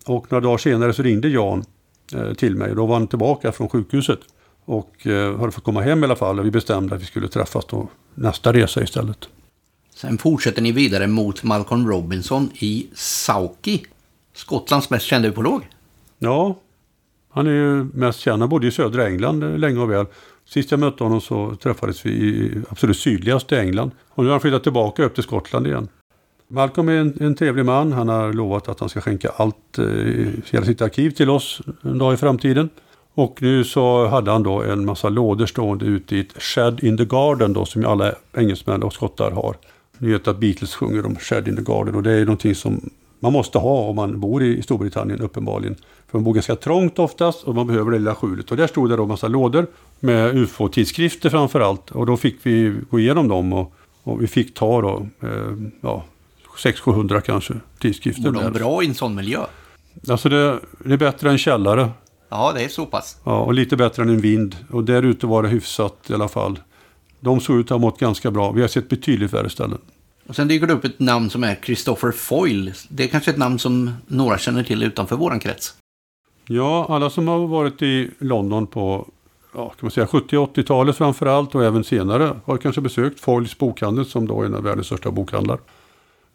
och 0.05 0.31
några 0.31 0.43
dagar 0.43 0.57
senare 0.57 0.93
så 0.93 1.03
ringde 1.03 1.29
Jan 1.29 1.63
eh, 2.15 2.33
till 2.33 2.55
mig. 2.55 2.75
Då 2.75 2.85
var 2.85 2.95
han 2.95 3.07
tillbaka 3.07 3.51
från 3.51 3.69
sjukhuset. 3.69 4.19
Och 4.65 5.07
eh, 5.07 5.39
hade 5.39 5.51
fått 5.51 5.63
komma 5.63 5.81
hem 5.81 6.03
i 6.03 6.05
alla 6.05 6.15
fall. 6.15 6.39
Och 6.39 6.45
vi 6.45 6.51
bestämde 6.51 6.95
att 6.95 7.01
vi 7.01 7.05
skulle 7.05 7.27
träffas 7.27 7.65
då 7.65 7.87
nästa 8.15 8.53
resa 8.53 8.83
istället. 8.83 9.29
Sen 10.03 10.17
fortsätter 10.17 10.61
ni 10.61 10.71
vidare 10.71 11.07
mot 11.07 11.43
Malcolm 11.43 11.87
Robinson 11.87 12.49
i 12.59 12.87
Sauki. 12.93 13.85
Skottlands 14.33 14.89
mest 14.89 15.05
kända 15.05 15.27
upolog. 15.27 15.67
Ja, 16.19 16.59
han 17.29 17.47
är 17.47 17.51
ju 17.51 17.83
mest 17.83 18.19
känd. 18.19 18.41
Han 18.41 18.49
bodde 18.49 18.67
i 18.67 18.71
södra 18.71 19.07
England 19.07 19.59
länge 19.59 19.79
och 19.79 19.91
väl. 19.91 20.05
Sist 20.45 20.71
jag 20.71 20.79
mötte 20.79 21.03
honom 21.03 21.21
så 21.21 21.55
träffades 21.55 22.05
vi 22.05 22.09
i 22.09 22.51
absolut 22.69 22.97
sydligaste 22.97 23.59
England. 23.59 23.91
Och 24.09 24.23
nu 24.23 24.29
har 24.29 24.33
han 24.33 24.41
flyttat 24.41 24.63
tillbaka 24.63 25.03
upp 25.03 25.15
till 25.15 25.23
Skottland 25.23 25.67
igen. 25.67 25.87
Malcolm 26.47 26.89
är 26.89 26.93
en, 26.93 27.17
en 27.19 27.35
trevlig 27.35 27.65
man. 27.65 27.91
Han 27.91 28.09
har 28.09 28.33
lovat 28.33 28.69
att 28.69 28.79
han 28.79 28.89
ska 28.89 29.01
skänka 29.01 29.29
allt, 29.35 29.77
eh, 29.77 29.85
hela 30.51 30.65
sitt 30.65 30.81
arkiv 30.81 31.09
till 31.09 31.29
oss 31.29 31.61
en 31.81 31.97
dag 31.97 32.13
i 32.13 32.17
framtiden. 32.17 32.69
Och 33.13 33.41
nu 33.41 33.63
så 33.63 34.07
hade 34.07 34.31
han 34.31 34.43
då 34.43 34.63
en 34.63 34.85
massa 34.85 35.09
lådor 35.09 35.45
stående 35.45 35.85
ute 35.85 36.15
i 36.15 36.19
ett 36.19 36.41
shed 36.41 36.83
in 36.83 36.97
the 36.97 37.05
garden 37.05 37.53
då 37.53 37.65
som 37.65 37.85
alla 37.85 38.15
engelsmän 38.37 38.83
och 38.83 38.93
skottar 38.93 39.31
har. 39.31 39.55
Ni 39.97 40.11
vet 40.11 40.27
att 40.27 40.39
Beatles 40.39 40.75
sjunger 40.75 41.05
om 41.05 41.15
shed 41.15 41.47
in 41.47 41.55
the 41.55 41.61
garden 41.61 41.95
och 41.95 42.03
det 42.03 42.11
är 42.11 42.25
någonting 42.25 42.55
som 42.55 42.89
man 43.19 43.33
måste 43.33 43.57
ha 43.57 43.79
om 43.79 43.95
man 43.95 44.19
bor 44.19 44.43
i 44.43 44.61
Storbritannien 44.61 45.21
uppenbarligen. 45.21 45.75
För 46.07 46.17
man 46.17 46.23
bor 46.23 46.33
ganska 46.33 46.55
trångt 46.55 46.99
oftast 46.99 47.43
och 47.43 47.55
man 47.55 47.67
behöver 47.67 47.91
det 47.91 47.97
lilla 47.97 48.15
skjulet. 48.15 48.51
Och 48.51 48.57
där 48.57 48.67
stod 48.67 48.89
det 48.89 48.95
då 48.95 49.03
en 49.03 49.07
massa 49.09 49.27
lådor 49.27 49.67
med 49.99 50.35
ufo-tidskrifter 50.35 51.29
framför 51.29 51.59
allt. 51.59 51.91
Och 51.91 52.05
då 52.05 52.17
fick 52.17 52.37
vi 52.43 52.75
gå 52.89 52.99
igenom 52.99 53.27
dem 53.27 53.53
och, 53.53 53.73
och 54.03 54.21
vi 54.21 54.27
fick 54.27 54.53
ta 54.53 54.81
då, 54.81 55.07
eh, 55.21 55.29
ja, 55.81 56.03
600-700 56.57 57.21
kanske 57.21 57.53
tidskrifter. 57.79 58.31
Mår 58.31 58.41
de 58.41 58.53
bra 58.53 58.83
i 58.83 58.87
en 58.87 58.93
sån 58.93 59.15
miljö? 59.15 59.39
Alltså 60.07 60.29
det, 60.29 60.59
det 60.85 60.93
är 60.93 60.97
bättre 60.97 61.29
än 61.29 61.37
källare. 61.37 61.89
Ja, 62.29 62.51
det 62.55 62.63
är 62.63 62.69
så 62.69 62.85
pass. 62.85 63.17
Ja, 63.23 63.39
och 63.39 63.53
lite 63.53 63.77
bättre 63.77 64.03
än 64.03 64.09
en 64.09 64.21
vind. 64.21 64.55
Och 64.71 64.83
där 64.83 65.03
ute 65.03 65.27
var 65.27 65.43
det 65.43 65.49
hyfsat 65.49 65.97
i 66.09 66.13
alla 66.13 66.27
fall. 66.27 66.59
De 67.23 67.39
såg 67.39 67.59
ut 67.59 67.65
att 67.65 67.69
ha 67.69 67.77
mått 67.77 67.99
ganska 67.99 68.31
bra. 68.31 68.51
Vi 68.51 68.61
har 68.61 68.67
sett 68.67 68.89
betydligt 68.89 69.33
värre 69.33 69.49
ställen. 69.49 69.77
Och 70.27 70.35
sen 70.35 70.47
dyker 70.47 70.67
det 70.67 70.73
upp 70.73 70.85
ett 70.85 70.99
namn 70.99 71.29
som 71.29 71.43
är 71.43 71.55
Christopher 71.63 72.11
Foyle. 72.11 72.73
Det 72.89 73.03
är 73.03 73.07
kanske 73.07 73.31
ett 73.31 73.37
namn 73.37 73.59
som 73.59 73.91
några 74.07 74.37
känner 74.37 74.63
till 74.63 74.83
utanför 74.83 75.15
våran 75.15 75.39
krets. 75.39 75.73
Ja, 76.47 76.85
alla 76.89 77.09
som 77.09 77.27
har 77.27 77.47
varit 77.47 77.81
i 77.81 78.09
London 78.19 78.67
på 78.67 79.07
ja, 79.53 79.69
kan 79.69 79.77
man 79.81 79.91
säga 79.91 80.05
70-80-talet 80.05 80.97
framför 80.97 81.25
allt 81.25 81.55
och 81.55 81.63
även 81.63 81.83
senare 81.83 82.35
har 82.45 82.57
kanske 82.57 82.81
besökt 82.81 83.19
Foyles 83.19 83.57
bokhandel 83.57 84.05
som 84.05 84.27
då 84.27 84.41
är 84.41 84.45
en 84.45 84.55
av 84.55 84.63
världens 84.63 84.87
största 84.87 85.11
bokhandlar. 85.11 85.59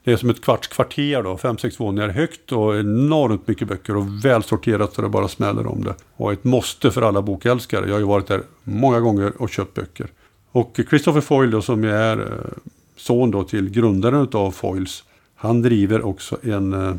Det 0.05 0.12
är 0.12 0.16
som 0.16 0.31
ett 0.31 0.40
kvarts 0.40 0.68
kvarter 0.68 1.22
då, 1.22 1.37
fem, 1.37 1.59
sex 1.59 1.81
våningar 1.81 2.09
högt 2.09 2.53
och 2.53 2.77
enormt 2.77 3.48
mycket 3.48 3.68
böcker 3.68 3.96
och 3.96 4.24
välsorterat 4.24 4.94
så 4.94 5.03
det 5.03 5.09
bara 5.09 5.29
smäller 5.29 5.66
om 5.66 5.85
det. 5.85 5.94
Och 6.16 6.33
ett 6.33 6.44
måste 6.44 6.90
för 6.90 7.03
alla 7.03 7.22
bokälskare. 7.22 7.87
Jag 7.87 7.94
har 7.94 8.01
ju 8.01 8.07
varit 8.07 8.27
där 8.27 8.42
många 8.64 9.01
gånger 9.01 9.33
och 9.42 9.51
köpt 9.51 9.74
böcker. 9.74 10.07
Och 10.52 10.80
Christopher 10.88 11.20
Foyle 11.20 11.50
då, 11.50 11.62
som 11.62 11.84
är 11.84 12.20
eh, 12.20 12.58
son 12.96 13.30
då 13.30 13.44
till 13.44 13.70
grundaren 13.70 14.28
av 14.32 14.50
Foyles. 14.50 15.04
Han 15.34 15.62
driver 15.62 16.06
också 16.06 16.38
en, 16.42 16.72
eh, 16.72 16.94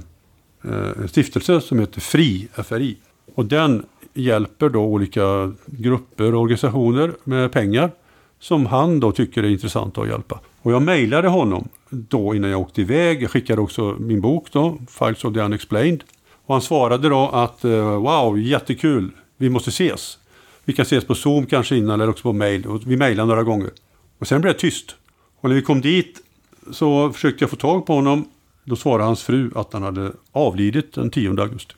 eh, 0.63 1.01
en 1.01 1.07
stiftelse 1.07 1.61
som 1.61 1.79
heter 1.79 2.01
FRI, 2.01 2.47
FRI. 2.63 2.97
Och 3.35 3.45
den 3.45 3.85
hjälper 4.13 4.69
då 4.69 4.81
olika 4.81 5.53
grupper 5.65 6.35
och 6.35 6.41
organisationer 6.41 7.11
med 7.23 7.51
pengar 7.51 7.91
som 8.39 8.65
han 8.65 8.99
då 8.99 9.11
tycker 9.11 9.43
är 9.43 9.49
intressant 9.49 9.97
att 9.97 10.07
hjälpa. 10.07 10.39
Och 10.61 10.71
jag 10.71 10.81
mejlade 10.81 11.27
honom 11.27 11.69
då 11.89 12.35
innan 12.35 12.49
jag 12.49 12.59
åkte 12.59 12.81
iväg. 12.81 13.23
Jag 13.23 13.31
skickade 13.31 13.61
också 13.61 13.95
min 13.99 14.21
bok 14.21 14.47
då, 14.51 14.77
Files 14.89 15.23
of 15.23 15.33
the 15.33 15.39
Unexplained. 15.39 16.03
Och 16.45 16.55
han 16.55 16.61
svarade 16.61 17.09
då 17.09 17.29
att 17.29 17.63
wow, 17.63 18.39
jättekul, 18.39 19.11
vi 19.37 19.49
måste 19.49 19.69
ses. 19.69 20.17
Vi 20.65 20.73
kan 20.73 20.83
ses 20.83 21.05
på 21.05 21.15
Zoom 21.15 21.45
kanske 21.45 21.75
innan 21.75 22.01
eller 22.01 22.11
också 22.11 22.23
på 22.23 22.33
mail. 22.33 22.67
Och 22.67 22.81
vi 22.85 22.97
mejlade 22.97 23.27
några 23.27 23.43
gånger. 23.43 23.69
Och 24.19 24.27
sen 24.27 24.41
blev 24.41 24.53
det 24.53 24.59
tyst. 24.59 24.95
Och 25.41 25.49
när 25.49 25.55
vi 25.55 25.61
kom 25.61 25.81
dit 25.81 26.21
så 26.71 27.11
försökte 27.11 27.43
jag 27.43 27.49
få 27.49 27.55
tag 27.55 27.85
på 27.85 27.93
honom. 27.93 28.25
Då 28.63 28.75
svarade 28.75 29.03
hans 29.03 29.23
fru 29.23 29.51
att 29.55 29.73
han 29.73 29.83
hade 29.83 30.11
avlidit 30.31 30.93
den 30.93 31.09
10 31.09 31.29
augusti. 31.29 31.73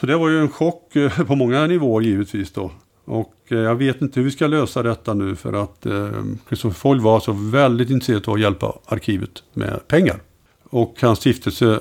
Så 0.00 0.06
det 0.06 0.16
var 0.16 0.28
ju 0.28 0.40
en 0.40 0.48
chock 0.48 0.96
eh, 0.96 1.22
på 1.26 1.34
många 1.34 1.66
nivåer 1.66 2.02
givetvis 2.02 2.52
då. 2.52 2.70
Och 3.04 3.34
eh, 3.48 3.58
jag 3.58 3.74
vet 3.74 4.02
inte 4.02 4.20
hur 4.20 4.24
vi 4.24 4.30
ska 4.30 4.46
lösa 4.46 4.82
detta 4.82 5.14
nu 5.14 5.36
för 5.36 5.52
att 5.52 5.86
eh, 5.86 6.10
Christopher 6.48 6.74
Foll 6.74 6.74
Foyle 6.74 7.00
var 7.00 7.20
så 7.20 7.32
väldigt 7.32 7.90
intresserad 7.90 8.28
av 8.28 8.34
att 8.34 8.40
hjälpa 8.40 8.78
arkivet 8.86 9.42
med 9.52 9.88
pengar. 9.88 10.20
Och 10.64 10.96
hans 11.00 11.18
stiftelse, 11.18 11.80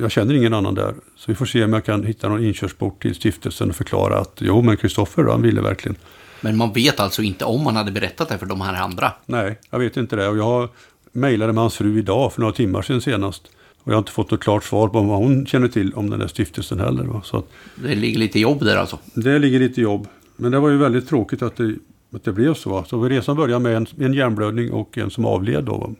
jag 0.00 0.10
känner 0.10 0.34
ingen 0.34 0.54
annan 0.54 0.74
där. 0.74 0.94
Så 1.16 1.24
vi 1.26 1.34
får 1.34 1.46
se 1.46 1.64
om 1.64 1.72
jag 1.72 1.84
kan 1.84 2.04
hitta 2.04 2.28
någon 2.28 2.44
inkörsport 2.44 3.02
till 3.02 3.14
stiftelsen 3.14 3.70
och 3.70 3.76
förklara 3.76 4.18
att 4.18 4.38
jo 4.40 4.62
men 4.62 4.76
Christopher 4.76 5.24
han 5.24 5.42
ville 5.42 5.60
verkligen. 5.60 5.96
Men 6.40 6.56
man 6.56 6.72
vet 6.72 7.00
alltså 7.00 7.22
inte 7.22 7.44
om 7.44 7.66
han 7.66 7.76
hade 7.76 7.92
berättat 7.92 8.28
det 8.28 8.38
för 8.38 8.46
de 8.46 8.60
här 8.60 8.82
andra? 8.82 9.12
Nej, 9.26 9.58
jag 9.70 9.78
vet 9.78 9.96
inte 9.96 10.16
det. 10.16 10.28
Och 10.28 10.38
jag 10.38 10.68
mejlade 11.12 11.52
med 11.52 11.62
hans 11.62 11.76
fru 11.76 11.98
idag 11.98 12.32
för 12.32 12.40
några 12.40 12.52
timmar 12.52 12.82
sedan 12.82 13.00
senast. 13.00 13.50
Och 13.82 13.88
jag 13.88 13.94
har 13.94 13.98
inte 13.98 14.12
fått 14.12 14.30
något 14.30 14.40
klart 14.40 14.64
svar 14.64 14.88
på 14.88 15.00
vad 15.00 15.18
hon 15.18 15.46
känner 15.46 15.68
till 15.68 15.94
om 15.94 16.10
den 16.10 16.18
där 16.18 16.26
stiftelsen 16.26 16.80
heller. 16.80 17.20
Så 17.24 17.36
att, 17.36 17.46
det 17.74 17.94
ligger 17.94 18.18
lite 18.18 18.40
jobb 18.40 18.64
där 18.64 18.76
alltså? 18.76 18.98
Det 19.14 19.38
ligger 19.38 19.58
lite 19.58 19.80
jobb. 19.80 20.08
Men 20.36 20.52
det 20.52 20.58
var 20.58 20.68
ju 20.68 20.76
väldigt 20.76 21.08
tråkigt 21.08 21.42
att 21.42 21.56
det, 21.56 21.74
att 22.14 22.24
det 22.24 22.32
blev 22.32 22.54
så. 22.54 22.84
Så 22.88 23.04
resan 23.04 23.36
började 23.36 23.62
med 23.62 23.76
en, 23.76 23.86
en 23.98 24.14
hjärnblödning 24.14 24.72
och 24.72 24.98
en 24.98 25.10
som 25.10 25.24
avled 25.24 25.64
då. 25.64 25.94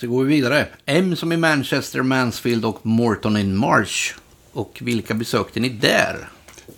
Så 0.00 0.06
går 0.06 0.24
vi 0.24 0.34
vidare. 0.34 0.66
M 0.86 1.16
som 1.16 1.32
i 1.32 1.36
Manchester, 1.36 2.02
Mansfield 2.02 2.64
och 2.64 2.86
Morton 2.86 3.36
in 3.36 3.56
March. 3.56 4.14
Och 4.52 4.78
vilka 4.82 5.14
besökte 5.14 5.60
ni 5.60 5.68
där? 5.68 6.16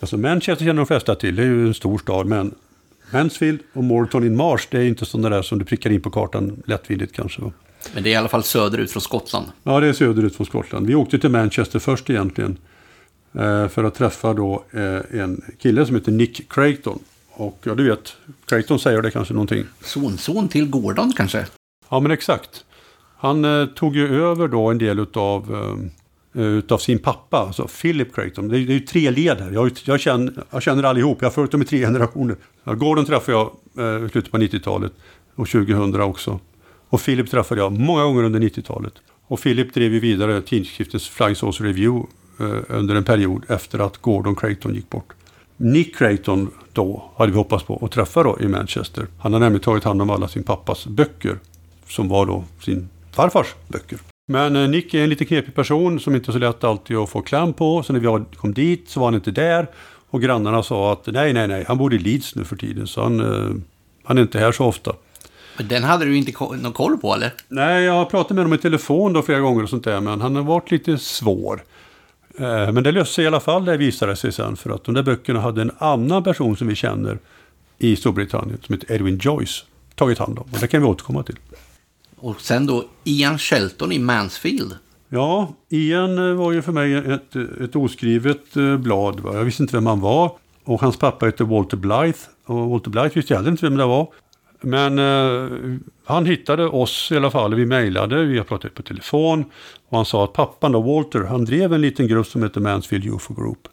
Alltså 0.01 0.17
Manchester 0.17 0.65
känner 0.65 0.81
de 0.81 0.87
flesta 0.87 1.15
till, 1.15 1.37
det 1.37 1.43
är 1.43 1.47
ju 1.47 1.67
en 1.67 1.75
stor 1.75 1.99
stad. 1.99 2.27
Men 2.27 2.55
Mansfield 3.13 3.61
och 3.73 3.85
Morton 3.85 4.25
in 4.25 4.37
March, 4.37 4.67
det 4.71 4.79
är 4.79 4.85
inte 4.85 5.05
sådana 5.05 5.29
där 5.29 5.43
som 5.43 5.59
du 5.59 5.65
prickar 5.65 5.91
in 5.91 6.01
på 6.01 6.11
kartan 6.11 6.63
lättvindigt 6.67 7.13
kanske. 7.13 7.43
Men 7.95 8.03
det 8.03 8.11
är 8.11 8.13
i 8.13 8.17
alla 8.17 8.29
fall 8.29 8.43
söderut 8.43 8.91
från 8.91 9.03
Skottland. 9.03 9.47
Ja, 9.63 9.81
det 9.81 9.87
är 9.87 9.93
söderut 9.93 10.37
från 10.37 10.47
Skottland. 10.47 10.87
Vi 10.87 10.95
åkte 10.95 11.19
till 11.19 11.31
Manchester 11.31 11.79
först 11.79 12.11
egentligen. 12.11 12.57
Eh, 13.33 13.69
för 13.69 13.85
att 13.85 13.95
träffa 13.95 14.35
då 14.35 14.65
eh, 14.71 15.21
en 15.21 15.43
kille 15.59 15.87
som 15.87 15.95
heter 15.95 16.13
Nick 16.13 16.53
Creighton. 16.53 16.99
Och 17.31 17.59
ja, 17.63 17.75
du 17.75 17.89
vet, 17.89 18.17
Creighton 18.47 18.79
säger 18.79 19.03
det 19.03 19.11
kanske 19.11 19.35
någonting. 19.35 19.65
Sonson 19.81 20.49
till 20.49 20.71
Gordon 20.71 21.13
kanske? 21.17 21.47
Ja, 21.89 22.01
men 22.01 22.11
exakt. 22.11 22.65
Han 23.21 23.45
eh, 23.45 23.67
tog 23.67 23.97
ju 23.97 24.25
över 24.25 24.49
då 24.49 24.71
en 24.71 24.79
del 24.79 24.99
utav, 24.99 25.55
eh, 26.35 26.43
eh 26.43 26.49
utav 26.49 26.79
sin 26.79 26.99
pappa, 26.99 27.39
alltså 27.39 27.69
Philip 27.83 28.15
Creighton. 28.15 28.49
Det 28.49 28.59
är, 28.59 28.67
det 28.67 28.73
är 28.73 28.75
ju 28.75 28.81
tre 28.81 29.11
led 29.11 29.41
här. 29.41 29.51
Jag, 29.51 29.73
jag, 29.85 30.01
känner, 30.01 30.33
jag 30.51 30.63
känner 30.63 30.83
allihop, 30.83 31.19
jag 31.21 31.27
har 31.27 31.33
följt 31.33 31.51
dem 31.51 31.63
i 31.63 31.65
tre 31.65 31.79
generationer. 31.87 32.37
Gordon 32.65 33.05
träffade 33.05 33.39
jag 33.39 33.51
eh, 33.79 34.07
i 34.07 34.09
slutet 34.09 34.31
på 34.31 34.39
90-talet 34.39 34.93
och 35.35 35.49
2000 35.49 36.01
också. 36.01 36.41
Och 36.89 37.01
Philip 37.01 37.31
träffade 37.31 37.61
jag 37.61 37.73
många 37.73 38.05
gånger 38.05 38.23
under 38.23 38.41
90-talet. 38.41 38.93
Och 39.27 39.41
Philip 39.41 39.75
drev 39.75 39.93
ju 39.93 40.01
vidare 40.01 40.43
tidskriftens 40.43 41.09
Flying 41.09 41.37
Saucer 41.37 41.65
Review 41.65 42.09
eh, 42.41 42.61
under 42.69 42.95
en 42.95 43.05
period 43.05 43.45
efter 43.49 43.79
att 43.79 43.97
Gordon 43.97 44.37
Creighton 44.37 44.75
gick 44.75 44.91
bort. 44.91 45.13
Nick 45.57 45.97
Creighton 45.97 46.51
då 46.73 47.11
hade 47.17 47.33
vi 47.33 47.39
hoppats 47.39 47.65
på 47.65 47.85
att 47.85 47.93
träffa 47.93 48.23
då 48.23 48.39
i 48.41 48.49
Manchester. 48.49 49.07
Han 49.19 49.33
har 49.33 49.41
nämligen 49.41 49.63
tagit 49.63 49.85
hand 49.85 50.03
om 50.03 50.11
alla 50.11 50.29
sin 50.29 50.43
pappas 50.43 50.87
böcker. 50.87 51.39
Som 51.89 52.09
var 52.09 52.27
då 52.27 52.45
sin 52.61 52.89
farfars 53.21 53.55
böcker. 53.69 53.99
Men 54.29 54.57
eh, 54.57 54.69
Nick 54.69 54.95
är 54.95 55.03
en 55.03 55.11
lite 55.11 55.25
knepig 55.25 55.55
person 55.55 56.01
som 56.01 56.15
inte 56.15 56.31
är 56.31 56.33
så 56.33 56.39
lätt 56.39 56.65
alltid 56.65 56.97
att 56.97 57.11
få 57.11 57.23
kläm 57.23 57.53
på. 57.53 57.83
Så 57.83 57.93
när 57.93 58.01
vi 58.01 58.25
kom 58.37 58.55
dit 58.55 58.89
så 58.89 59.01
var 59.01 59.07
han 59.07 59.15
inte 59.15 59.31
där. 59.31 59.67
Och 60.11 60.23
grannarna 60.23 60.63
sa 60.63 60.93
att 60.93 61.07
nej, 61.07 61.33
nej, 61.33 61.49
nej, 61.49 61.65
han 61.69 61.79
bor 61.79 61.95
i 61.95 61.99
Leeds 61.99 62.35
nu 62.35 62.45
för 62.45 62.57
tiden. 62.57 62.87
Så 62.87 63.03
han, 63.03 63.21
eh, 63.21 63.51
han 64.05 64.19
är 64.19 64.23
inte 64.23 64.39
här 64.39 64.53
så 64.53 64.65
ofta. 64.65 64.93
Men 65.57 65.69
den 65.69 65.83
hade 65.83 66.05
du 66.05 66.17
inte 66.17 66.33
någon 66.63 66.73
koll 66.73 66.99
på 66.99 67.15
eller? 67.15 67.33
Nej, 67.49 67.85
jag 67.85 67.93
har 67.93 68.05
pratat 68.05 68.31
med 68.31 68.39
honom 68.45 68.59
i 68.59 68.63
telefon 68.63 69.13
då 69.13 69.23
flera 69.23 69.41
gånger 69.41 69.63
och 69.63 69.69
sånt 69.69 69.85
där. 69.85 70.01
Men 70.01 70.21
han 70.21 70.37
har 70.37 70.43
varit 70.43 70.71
lite 70.71 70.99
svår. 70.99 71.63
Eh, 72.39 72.73
Men 72.73 72.83
det 72.83 72.93
löste 72.93 73.15
sig 73.15 73.25
i 73.25 73.27
alla 73.27 73.41
fall, 73.41 73.65
det 73.65 73.77
visade 73.77 74.17
sig 74.17 74.33
sen. 74.33 74.57
För 74.57 74.71
att 74.71 74.85
de 74.85 74.95
där 74.95 75.03
böckerna 75.03 75.41
hade 75.41 75.63
en 75.63 75.71
annan 75.79 76.25
person 76.25 76.57
som 76.57 76.67
vi 76.67 76.75
känner 76.75 77.19
i 77.79 77.97
Storbritannien, 77.97 78.59
som 78.67 78.75
heter 78.75 78.95
Edwin 78.95 79.19
Joyce, 79.23 79.65
tagit 79.95 80.19
hand 80.19 80.39
om. 80.39 80.45
Och 80.53 80.59
det 80.61 80.67
kan 80.67 80.83
vi 80.83 80.89
återkomma 80.89 81.23
till. 81.23 81.37
Och 82.21 82.41
sen 82.41 82.67
då 82.67 82.85
Ian 83.05 83.39
Shelton 83.39 83.93
i 83.93 83.99
Mansfield. 83.99 84.77
Ja, 85.09 85.55
Ian 85.69 86.31
eh, 86.31 86.35
var 86.35 86.53
ju 86.53 86.63
för 86.63 86.73
mig 86.73 86.95
ett, 86.95 87.37
ett 87.37 87.77
oskrivet 87.77 88.57
eh, 88.57 88.77
blad. 88.77 89.21
Va? 89.21 89.35
Jag 89.35 89.45
visste 89.45 89.63
inte 89.63 89.77
vem 89.77 89.87
han 89.87 90.01
var. 90.01 90.33
Och 90.65 90.81
hans 90.81 90.97
pappa 90.97 91.27
hette 91.27 91.45
Walter 91.45 91.77
Blythe. 91.77 92.19
Och 92.45 92.71
Walter 92.71 92.91
Blythe 92.91 93.11
visste 93.15 93.33
jag 93.33 93.39
heller 93.39 93.51
inte 93.51 93.67
vem 93.67 93.77
det 93.77 93.85
var. 93.85 94.09
Men 94.61 94.99
eh, 94.99 95.79
han 96.05 96.27
hittade 96.27 96.67
oss 96.67 97.13
i 97.13 97.17
alla 97.17 97.31
fall. 97.31 97.55
Vi 97.55 97.67
mejlade, 97.67 98.25
vi 98.25 98.39
har 98.39 98.45
pratat 98.45 98.75
på 98.75 98.83
telefon. 98.83 99.45
Och 99.89 99.97
han 99.97 100.05
sa 100.05 100.25
att 100.25 100.33
pappan 100.33 100.73
då, 100.73 100.81
Walter, 100.81 101.21
han 101.21 101.45
drev 101.45 101.73
en 101.73 101.81
liten 101.81 102.09
grupp 102.09 102.27
som 102.27 102.43
heter 102.43 102.61
Mansfield 102.61 103.07
UFO 103.07 103.35
Group. 103.35 103.69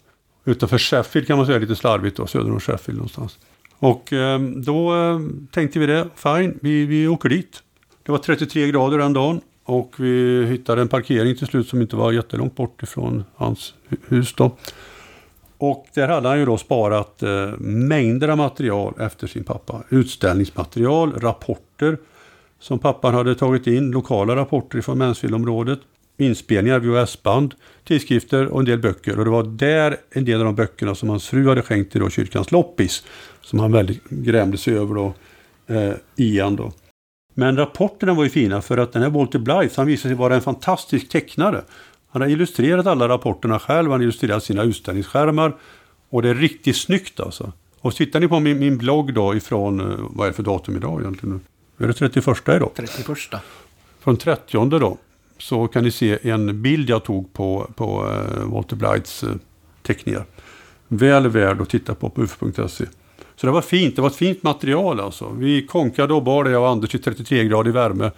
Utanför 0.46 0.78
Sheffield 0.78 1.28
kan 1.28 1.38
man 1.38 1.46
säga, 1.46 1.60
lite 1.60 1.76
slarvigt 1.76 2.18
då, 2.18 2.28
söder 2.28 2.52
om 2.52 2.60
Sheffield 2.60 2.98
någonstans. 2.98 3.38
Och 3.80 4.14
eh, 4.14 4.40
då 4.40 4.96
eh, 4.96 5.20
tänkte 5.52 5.80
vi 5.80 5.86
det, 5.86 6.08
fine, 6.16 6.60
vi, 6.62 6.86
vi 6.86 7.08
åker 7.08 7.30
dit. 7.30 7.64
Det 8.08 8.12
var 8.12 8.20
33 8.20 8.68
grader 8.68 8.98
den 8.98 9.14
dagen. 9.14 9.42
Och 9.64 9.94
vi 9.98 10.46
hittade 10.46 10.82
en 10.82 10.88
parkering 10.88 11.36
till 11.36 11.48
slut 11.48 11.68
som 11.68 11.82
inte 11.82 11.96
var 11.96 12.12
jättelångt 12.12 12.56
bort 12.56 12.84
ifrån 12.84 13.24
hans 13.36 13.74
hus 14.08 14.34
då. 14.34 14.58
Och 15.58 15.88
där 15.94 16.08
hade 16.08 16.28
han 16.28 16.40
ju 16.40 16.46
då 16.46 16.58
sparat 16.58 17.24
eh, 17.24 17.52
mängder 17.60 18.28
av 18.28 18.38
material 18.38 18.94
efter 19.00 19.28
sin 19.28 19.44
pappa. 19.44 19.84
Utställningsmaterial, 19.90 21.14
rapporter 21.20 21.98
som 22.60 22.80
pappan 22.80 23.14
hade 23.14 23.36
tagit 23.36 23.68
in, 23.68 23.92
lokala 23.92 24.36
rapporter 24.36 24.82
från 24.82 24.98
Mansfield-området, 24.98 25.80
inspelningar, 26.18 26.80
VHS-band, 26.80 27.56
tidskrifter 27.88 28.46
och 28.48 28.60
en 28.60 28.66
del 28.66 28.80
böcker. 28.80 29.20
Och 29.20 29.26
det 29.26 29.32
var 29.32 29.44
där 29.44 29.98
en 30.10 30.26
del 30.26 30.40
av 30.40 30.46
de 30.46 30.56
böckerna 30.56 30.96
som 30.96 31.10
hans 31.10 31.28
fru 31.28 31.48
hade 31.48 31.62
skänkt 31.62 31.92
till 31.92 32.02
då 32.02 32.10
kyrkans 32.10 32.52
loppis, 32.52 33.04
som 33.42 33.60
han 33.60 33.72
väldigt 33.72 34.10
grämde 34.10 34.58
sig 34.58 34.78
över 34.78 34.96
då, 34.96 35.14
eh, 35.68 35.94
Ian 36.16 36.56
då. 36.56 36.72
Men 37.40 37.58
rapporterna 37.58 38.14
var 38.14 38.24
ju 38.24 38.30
fina 38.30 38.62
för 38.62 38.78
att 38.78 38.94
den 38.94 39.02
här 39.02 39.10
Walter 39.10 39.40
Blythe, 39.40 39.74
han 39.76 39.88
visade 39.88 40.10
sig 40.10 40.18
vara 40.18 40.36
en 40.36 40.42
fantastisk 40.42 41.10
tecknare. 41.10 41.64
Han 42.10 42.22
har 42.22 42.30
illustrerat 42.30 42.88
alla 42.88 43.10
rapporterna 43.10 43.60
själv, 43.60 43.92
han 43.92 44.00
har 44.00 44.04
illustrerat 44.04 44.44
sina 44.44 44.64
utställningsskärmar. 44.64 45.56
Och 46.10 46.22
det 46.22 46.30
är 46.30 46.36
riktigt 46.36 46.78
snyggt 46.78 47.20
alltså. 47.20 47.52
Och 47.80 47.96
tittar 47.96 48.20
ni 48.20 48.28
på 48.28 48.40
min, 48.40 48.60
min 48.60 48.78
blogg 48.78 49.14
då 49.14 49.36
ifrån, 49.36 49.80
eh, 49.80 49.98
vad 50.10 50.28
är 50.28 50.32
det 50.32 50.36
för 50.36 50.44
datum 50.44 50.76
idag 50.76 51.02
egentligen? 51.02 51.42
Är 51.78 51.88
det 51.88 51.94
31 51.94 52.28
idag? 52.48 52.72
31. 52.76 53.42
Från 54.00 54.18
30 54.18 54.80
då. 54.80 54.98
Så 55.38 55.68
kan 55.68 55.84
ni 55.84 55.92
se 55.92 56.30
en 56.30 56.62
bild 56.62 56.90
jag 56.90 57.04
tog 57.04 57.34
på, 57.34 57.72
på 57.76 58.12
eh, 58.12 58.54
Walter 58.54 58.76
Blythes 58.76 59.24
eh, 59.24 59.30
teckningar. 59.82 60.26
Väl 60.88 61.28
värd 61.28 61.62
att 61.62 61.70
titta 61.70 61.96
på 61.96 62.10
på 62.10 62.22
ufo.se. 62.22 62.86
Så 63.40 63.46
det 63.46 63.52
var 63.52 63.62
fint, 63.62 63.96
det 63.96 64.02
var 64.02 64.10
ett 64.10 64.16
fint 64.16 64.44
material 64.44 65.00
alltså. 65.00 65.30
Vi 65.30 65.66
konkade 65.66 66.14
och 66.14 66.24
bar 66.24 66.44
det 66.44 66.50
jag 66.50 66.62
och 66.62 66.70
Anders 66.70 66.96
i 66.96 67.00
33 67.00 67.44
grader 67.44 67.70
i 67.70 67.74
värme. 67.74 68.12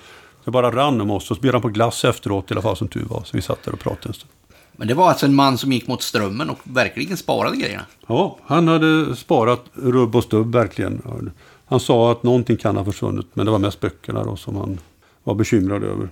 Det 0.46 0.52
bara 0.52 0.72
rann 0.72 1.02
om 1.02 1.12
oss 1.12 1.32
och 1.32 1.38
så 1.38 1.42
bjöd 1.42 1.54
han 1.54 1.62
på 1.62 1.70
glass 1.70 2.06
efteråt 2.06 2.52
i 2.52 2.54
alla 2.54 2.62
fall 2.62 2.78
som 2.78 2.88
tur 2.88 3.06
var. 3.06 3.24
Så 3.24 3.38
vi 3.38 3.42
satt 3.42 3.64
där 3.64 3.74
och 3.74 3.80
pratade 3.80 4.08
en 4.10 4.14
stund. 4.14 4.32
Men 4.76 4.88
det 4.88 4.94
var 4.94 5.10
alltså 5.10 5.26
en 5.26 5.36
man 5.36 5.58
som 5.58 5.72
gick 5.72 5.88
mot 5.88 6.02
strömmen 6.02 6.50
och 6.50 6.60
verkligen 6.64 7.18
sparade 7.18 7.58
grejerna. 7.58 7.86
Ja, 8.08 8.38
han 8.44 8.68
hade 8.68 9.16
sparat 9.16 9.66
rubb 9.74 10.16
och 10.16 10.24
stubb 10.24 10.56
verkligen. 10.56 11.32
Han 11.66 11.80
sa 11.80 12.12
att 12.12 12.24
någonting 12.24 12.58
kan 12.58 12.78
ha 12.78 12.86
försvunnit, 12.86 13.28
men 13.34 13.46
det 13.46 13.52
var 13.52 13.60
mest 13.60 13.80
böckerna 13.80 14.24
då 14.24 14.36
som 14.36 14.56
han 14.56 14.78
var 15.24 15.36
bekymrad 15.36 15.84
över. 15.84 16.10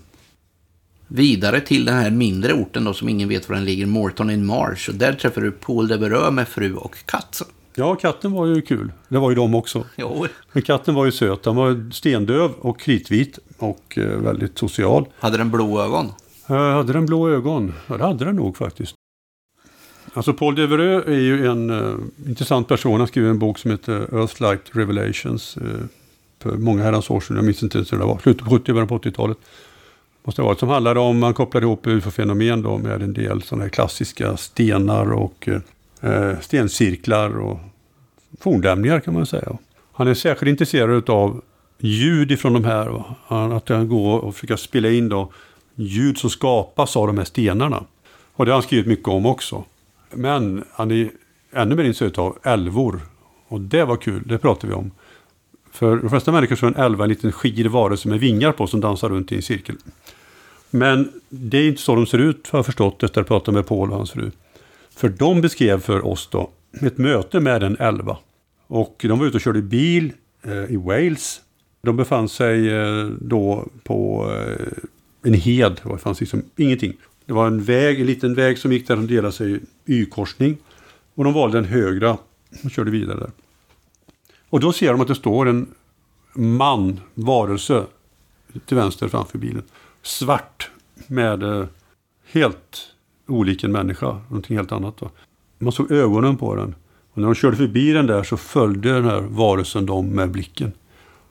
Vidare 1.08 1.62
till 1.62 1.86
den 1.86 1.96
här 1.96 2.12
mindre 2.12 2.54
orten 2.54 2.84
då 2.84 2.94
som 2.94 3.10
ingen 3.10 3.30
vet 3.30 3.50
var 3.50 3.56
den 3.56 3.66
ligger, 3.66 3.86
Morton 3.86 4.30
in 4.30 4.46
Marsh. 4.46 4.90
Och 4.90 4.96
där 4.96 5.14
träffade 5.14 5.46
du 5.46 5.52
Paul 5.52 5.88
Devereux 5.88 6.32
med 6.32 6.48
fru 6.48 6.76
och 6.76 6.96
katt. 7.06 7.42
Ja, 7.80 7.96
katten 7.96 8.32
var 8.32 8.46
ju 8.46 8.62
kul. 8.62 8.92
Det 9.10 9.18
var 9.18 9.30
ju 9.30 9.36
de 9.36 9.56
också. 9.56 9.84
Jo, 9.96 10.26
Men 10.54 10.64
katten 10.64 10.96
var 10.96 11.06
ju 11.06 11.12
söt. 11.12 11.46
Han 11.46 11.56
var 11.56 11.92
stendöv 11.92 12.52
och 12.60 12.80
kritvit 12.80 13.40
och 13.58 13.98
eh, 13.98 14.04
väldigt 14.06 14.58
social. 14.58 15.06
hade 15.20 15.38
den 15.38 15.52
blå 15.52 15.82
ögon. 15.82 16.06
Eh, 16.50 16.56
hade 16.56 16.94
den 16.94 17.06
blå 17.06 17.30
ögon? 17.30 17.74
Ja, 17.88 17.98
det 17.98 18.04
hade 18.04 18.26
den 18.26 18.36
nog 18.36 18.58
faktiskt. 18.58 18.94
Alltså 20.14 20.34
Paul 20.34 20.56
Devereux 20.56 21.08
är 21.08 21.20
ju 21.20 21.48
en 21.48 21.70
eh, 21.70 21.96
intressant 22.30 22.68
person. 22.68 23.00
Han 23.00 23.08
skrev 23.08 23.28
en 23.28 23.40
bok 23.40 23.58
som 23.60 23.72
heter 23.72 24.16
Earthlight 24.20 24.62
Revelations. 24.72 25.58
eh, 25.58 25.64
för 26.40 26.52
många 26.58 26.84
herrans 26.84 27.10
år 27.10 27.20
sedan. 27.20 27.36
Jag 27.36 27.46
minns 27.46 27.64
inte 27.64 27.78
ens 27.78 27.94
hur 27.94 27.98
det 27.98 28.06
var. 28.06 28.20
Slutet 28.20 28.44
på 28.46 28.50
70 28.52 28.74
början 28.74 28.88
på 28.88 28.98
80-talet. 28.98 29.38
Måste 30.24 30.42
det 30.42 30.44
ha 30.44 30.48
varit. 30.50 30.60
Som 30.60 30.70
handlade 30.70 31.00
om, 31.00 31.20
man 31.20 31.34
kopplade 31.34 31.66
ihop 31.66 31.88
ufo-fenomen 31.88 32.62
då 32.62 32.78
med 32.78 33.02
en 33.02 33.14
del 33.14 33.42
sådana 33.42 33.64
här 33.64 33.70
klassiska 33.70 34.38
stenar 34.38 35.12
och 35.14 35.48
eh, 35.48 35.60
Eh, 36.02 36.40
stencirklar 36.40 37.40
och 37.40 37.60
forndämningar 38.40 39.00
kan 39.00 39.14
man 39.14 39.26
säga. 39.26 39.58
Han 39.94 40.08
är 40.08 40.14
särskilt 40.14 40.50
intresserad 40.50 41.10
av 41.10 41.42
ljud 41.80 42.32
ifrån 42.32 42.54
de 42.54 42.66
här. 42.66 43.04
Att 43.28 43.70
han 43.70 43.88
går 43.88 44.20
och 44.20 44.36
försöker 44.36 44.56
spela 44.56 44.90
in 44.90 45.10
då 45.10 45.32
ljud 45.76 46.18
som 46.18 46.30
skapas 46.30 46.98
av 46.98 47.08
de 47.08 47.18
här 47.18 47.26
stenarna. 47.26 47.84
Och 48.34 48.46
det 48.46 48.52
har 48.52 48.56
han 48.56 48.64
skrivit 48.64 48.88
mycket 48.88 49.08
om 49.08 49.26
också. 49.26 49.64
Men 50.14 50.64
han 50.72 50.92
är 50.92 51.10
ännu 51.52 51.76
mer 51.76 51.84
intresserad 51.84 52.20
av 52.20 52.38
älvor. 52.44 53.00
Och 53.48 53.62
det 53.62 53.86
var 53.86 53.98
kul, 53.98 54.24
det 54.26 54.38
pratade 54.38 54.68
vi 54.68 54.74
om. 54.74 54.92
För 55.72 55.98
de 55.98 56.10
flesta 56.10 56.32
människor 56.32 56.56
så 56.56 56.66
är 56.66 56.70
en 56.70 56.76
älva 56.76 57.04
en 57.04 57.10
liten 57.10 57.32
skir 57.32 57.66
varelse 57.66 58.08
med 58.08 58.20
vingar 58.20 58.52
på 58.52 58.68
som 58.68 58.82
dansar 58.82 59.10
runt 59.10 59.32
i 59.32 59.36
en 59.36 59.42
cirkel. 59.42 59.76
Men 60.70 61.12
det 61.30 61.58
är 61.58 61.68
inte 61.68 61.82
så 61.82 61.96
de 61.96 62.06
ser 62.06 62.18
ut 62.18 62.50
har 62.50 62.60
jag 62.60 62.66
förstått 62.66 63.04
efter 63.04 63.22
att 63.22 63.30
ha 63.30 63.40
pratat 63.40 63.54
med 63.54 63.68
Paul 63.68 63.92
och 63.92 63.98
hans 63.98 64.12
fru. 64.12 64.32
För 64.98 65.10
de 65.10 65.42
beskrev 65.42 65.80
för 65.80 66.06
oss 66.06 66.28
då 66.32 66.50
ett 66.82 66.98
möte 66.98 67.40
med 67.40 67.64
en 67.64 67.78
älva. 67.78 68.18
Och 68.68 69.06
de 69.08 69.20
var 69.20 69.26
ute 69.26 69.38
och 69.38 69.42
körde 69.42 69.62
bil 69.62 70.14
eh, 70.44 70.64
i 70.64 70.76
Wales. 70.76 71.42
De 71.82 71.98
befann 71.98 72.30
sig 72.30 72.70
eh, 72.70 73.06
då 73.06 73.68
på 73.84 74.32
eh, 74.34 74.68
en 75.24 75.34
hed. 75.34 75.82
Det 75.84 75.98
fanns 75.98 76.20
liksom 76.20 76.44
ingenting. 76.56 76.94
Det 77.26 77.34
var 77.34 77.48
en 77.48 77.64
väg, 77.64 78.00
en 78.00 78.06
liten 78.06 78.34
väg 78.34 78.58
som 78.58 78.72
gick 78.72 78.88
där 78.88 78.96
De 78.96 79.08
delade 79.08 79.32
sig 79.32 79.56
i 79.56 79.60
Y-korsning. 79.86 80.58
Och 81.16 81.24
de 81.24 81.34
valde 81.34 81.58
den 81.58 81.66
högra 81.66 82.18
och 82.64 82.72
körde 82.72 82.92
vidare 82.92 83.20
där. 83.20 83.32
Och 84.50 84.60
då 84.60 84.74
ser 84.74 84.92
de 84.92 85.02
att 85.02 85.08
det 85.08 85.16
står 85.16 85.48
en 85.48 85.68
man, 86.34 87.00
varelse, 87.14 87.86
till 88.66 88.78
vänster 88.78 89.08
framför 89.08 89.38
bilen. 89.38 89.64
Svart 90.02 90.70
med 91.08 91.44
eh, 91.44 91.66
helt 92.32 92.97
olik 93.28 93.64
en 93.64 93.72
människa, 93.72 94.22
någonting 94.28 94.58
helt 94.58 94.72
annat. 94.72 94.98
Då. 94.98 95.10
Man 95.58 95.72
såg 95.72 95.92
ögonen 95.92 96.38
på 96.38 96.56
den. 96.56 96.76
Och 97.12 97.18
när 97.18 97.26
de 97.26 97.36
körde 97.36 97.58
förbi 97.58 97.92
den 97.92 98.08
där 98.08 98.24
så 98.24 98.38
följde 98.38 98.94
den 98.94 99.06
här 99.06 99.22
varelsen 99.22 99.86
dem 99.86 100.08
med 100.08 100.32
blicken. 100.32 100.72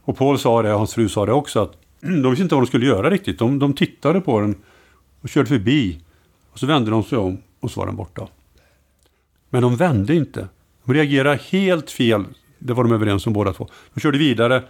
Och 0.02 0.16
Paul 0.16 0.38
sa 0.38 0.62
det, 0.62 0.72
och 0.72 0.78
hans 0.78 0.94
fru 0.94 1.08
sa 1.08 1.26
det 1.26 1.32
också, 1.32 1.60
att 1.60 1.72
de 2.00 2.30
visste 2.30 2.42
inte 2.42 2.54
vad 2.54 2.64
de 2.64 2.66
skulle 2.66 2.86
göra 2.86 3.10
riktigt. 3.10 3.38
De, 3.38 3.58
de 3.58 3.72
tittade 3.72 4.20
på 4.20 4.40
den 4.40 4.54
och 5.20 5.28
körde 5.28 5.48
förbi. 5.48 6.00
Och 6.52 6.58
så 6.58 6.66
vände 6.66 6.90
de 6.90 7.02
sig 7.02 7.18
om 7.18 7.38
och 7.60 7.70
så 7.70 7.80
var 7.80 7.86
den 7.86 7.96
borta. 7.96 8.28
Men 9.50 9.62
de 9.62 9.76
vände 9.76 10.14
inte. 10.14 10.48
De 10.84 10.94
reagerade 10.94 11.40
helt 11.50 11.90
fel. 11.90 12.24
Det 12.58 12.72
var 12.72 12.84
de 12.84 12.92
överens 12.92 13.26
om 13.26 13.32
båda 13.32 13.52
två. 13.52 13.68
De 13.94 14.00
körde 14.00 14.18
vidare 14.18 14.62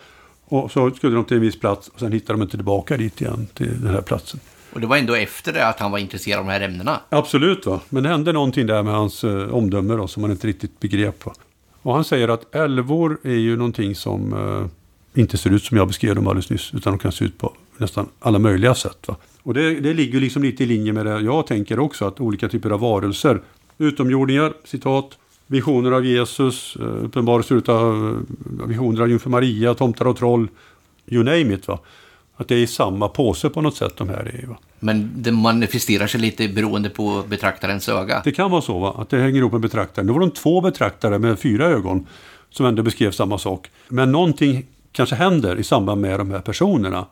och 0.45 0.71
så 0.73 0.91
skulle 0.91 1.15
de 1.15 1.25
till 1.25 1.37
en 1.37 1.43
viss 1.43 1.61
plats 1.61 1.89
och 1.89 2.01
sen 2.01 2.13
hittade 2.13 2.39
de 2.39 2.43
inte 2.43 2.57
tillbaka 2.57 2.97
dit 2.97 3.21
igen 3.21 3.47
till 3.55 3.81
den 3.83 3.95
här 3.95 4.03
platsen. 4.03 4.41
Och 4.77 4.83
det 4.83 4.87
var 4.87 4.97
ändå 4.97 5.15
efter 5.15 5.53
det 5.53 5.67
att 5.67 5.81
han 5.81 5.91
var 5.91 5.99
intresserad 5.99 6.39
av 6.39 6.47
de 6.47 6.53
här 6.53 6.61
ämnena. 6.61 7.01
Absolut, 7.09 7.67
va? 7.67 7.81
men 7.89 8.03
det 8.03 8.09
hände 8.09 8.33
någonting 8.33 8.67
där 8.67 8.83
med 8.83 8.95
hans 8.95 9.25
eh, 9.25 9.55
omdöme 9.55 9.95
då, 9.95 10.09
som 10.09 10.21
man 10.21 10.31
inte 10.31 10.47
riktigt 10.47 10.81
begrep. 10.81 11.27
Va? 11.27 11.33
Och 11.83 11.95
han 11.95 12.05
säger 12.05 12.29
att 12.29 12.55
älvor 12.55 13.19
är 13.23 13.35
ju 13.35 13.57
någonting 13.57 13.95
som 13.95 14.33
eh, 14.33 15.21
inte 15.21 15.37
ser 15.37 15.51
ut 15.51 15.65
som 15.65 15.77
jag 15.77 15.89
beskrev 15.89 16.15
dem 16.15 16.27
alldeles 16.27 16.51
nyss, 16.51 16.75
utan 16.75 16.93
de 16.93 16.99
kan 16.99 17.13
se 17.13 17.25
ut 17.25 17.39
på 17.39 17.53
nästan 17.77 18.09
alla 18.19 18.39
möjliga 18.39 18.75
sätt. 18.75 19.09
Va? 19.09 19.17
Och 19.43 19.55
det, 19.55 19.81
det 19.81 19.95
ligger 19.95 20.21
liksom 20.21 20.43
lite 20.43 20.63
i 20.63 20.67
linje 20.67 20.93
med 20.93 21.07
det 21.07 21.21
jag 21.21 21.47
tänker 21.47 21.79
också, 21.79 22.05
att 22.05 22.21
olika 22.21 22.49
typer 22.49 22.71
av 22.71 22.81
varelser, 22.81 23.41
utomjordingar, 23.79 24.53
citat, 24.65 25.19
visioner 25.47 25.93
av 25.93 26.05
Jesus, 26.05 26.77
eh, 26.81 27.05
uppenbarelser 27.05 27.71
av 27.71 28.25
eh, 28.61 28.67
visioner 28.69 29.03
av 29.03 29.09
jungfru 29.09 29.31
Maria, 29.31 29.75
tomtar 29.75 30.07
och 30.07 30.17
troll, 30.17 30.49
you 31.07 31.25
name 31.25 31.55
it. 31.55 31.69
Va? 31.69 31.79
Att 32.37 32.49
det 32.49 32.55
är 32.55 32.59
i 32.59 32.67
samma 32.67 33.09
påse 33.09 33.51
på 33.51 33.61
något 33.61 33.77
sätt 33.77 33.97
de 33.97 34.09
här 34.09 34.41
är. 34.43 34.47
Va? 34.47 34.57
Men 34.79 35.11
det 35.17 35.33
manifesterar 35.33 36.07
sig 36.07 36.21
lite 36.21 36.49
beroende 36.49 36.91
på 36.91 37.23
betraktarens 37.29 37.89
öga. 37.89 38.21
Det 38.25 38.33
kan 38.33 38.51
vara 38.51 38.63
så 38.63 38.79
va? 38.79 38.95
att 38.99 39.11
det 39.11 39.19
hänger 39.19 39.39
ihop 39.39 39.53
med 39.53 39.61
betraktaren. 39.61 40.07
Nu 40.07 40.13
var 40.13 40.21
de 40.21 40.31
två 40.31 40.61
betraktare 40.61 41.19
med 41.19 41.39
fyra 41.39 41.67
ögon 41.67 42.07
som 42.51 42.67
ändå 42.67 42.83
beskrev 42.83 43.11
samma 43.11 43.39
sak. 43.39 43.71
Men 43.89 44.13
någonting 44.13 44.67
kanske 44.93 45.15
händer 45.15 45.57
i 45.57 45.63
samband 45.63 46.01
med 46.01 46.21
de 46.21 46.31
här 46.31 46.41
personerna. 46.41 47.07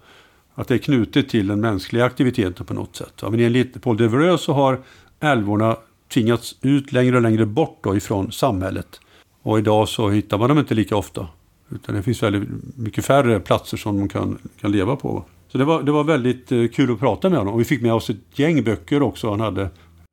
Att 0.54 0.68
det 0.68 0.74
är 0.74 0.78
knutet 0.78 1.28
till 1.28 1.46
den 1.46 1.60
mänskliga 1.60 2.04
aktiviteten 2.04 2.66
på 2.66 2.74
något 2.74 2.96
sätt. 2.96 3.22
Men 3.22 3.40
enligt 3.40 3.82
Paul 3.82 3.96
Devereux 3.96 4.42
så 4.42 4.52
har 4.52 4.80
älvorna 5.20 5.76
tvingats 6.12 6.56
ut 6.62 6.92
längre 6.92 7.16
och 7.16 7.22
längre 7.22 7.46
bort 7.46 7.78
då 7.82 7.96
ifrån 7.96 8.32
samhället. 8.32 9.00
Och 9.42 9.58
idag 9.58 9.88
så 9.88 10.10
hittar 10.10 10.38
man 10.38 10.48
dem 10.48 10.58
inte 10.58 10.74
lika 10.74 10.96
ofta. 10.96 11.28
Utan 11.74 11.94
det 11.94 12.02
finns 12.02 12.22
väldigt 12.22 12.48
mycket 12.76 13.04
färre 13.04 13.40
platser 13.40 13.76
som 13.76 13.98
de 13.98 14.08
kan, 14.08 14.38
kan 14.60 14.72
leva 14.72 14.96
på. 14.96 15.24
Så 15.48 15.58
det 15.58 15.64
var, 15.64 15.82
det 15.82 15.92
var 15.92 16.04
väldigt 16.04 16.52
eh, 16.52 16.66
kul 16.66 16.92
att 16.92 17.00
prata 17.00 17.30
med 17.30 17.38
honom. 17.38 17.54
Och 17.54 17.60
vi 17.60 17.64
fick 17.64 17.82
med 17.82 17.94
oss 17.94 18.10
ett 18.10 18.16
gäng 18.34 18.64
böcker 18.64 19.02
också 19.02 19.30
han 19.30 19.40
hade 19.40 19.68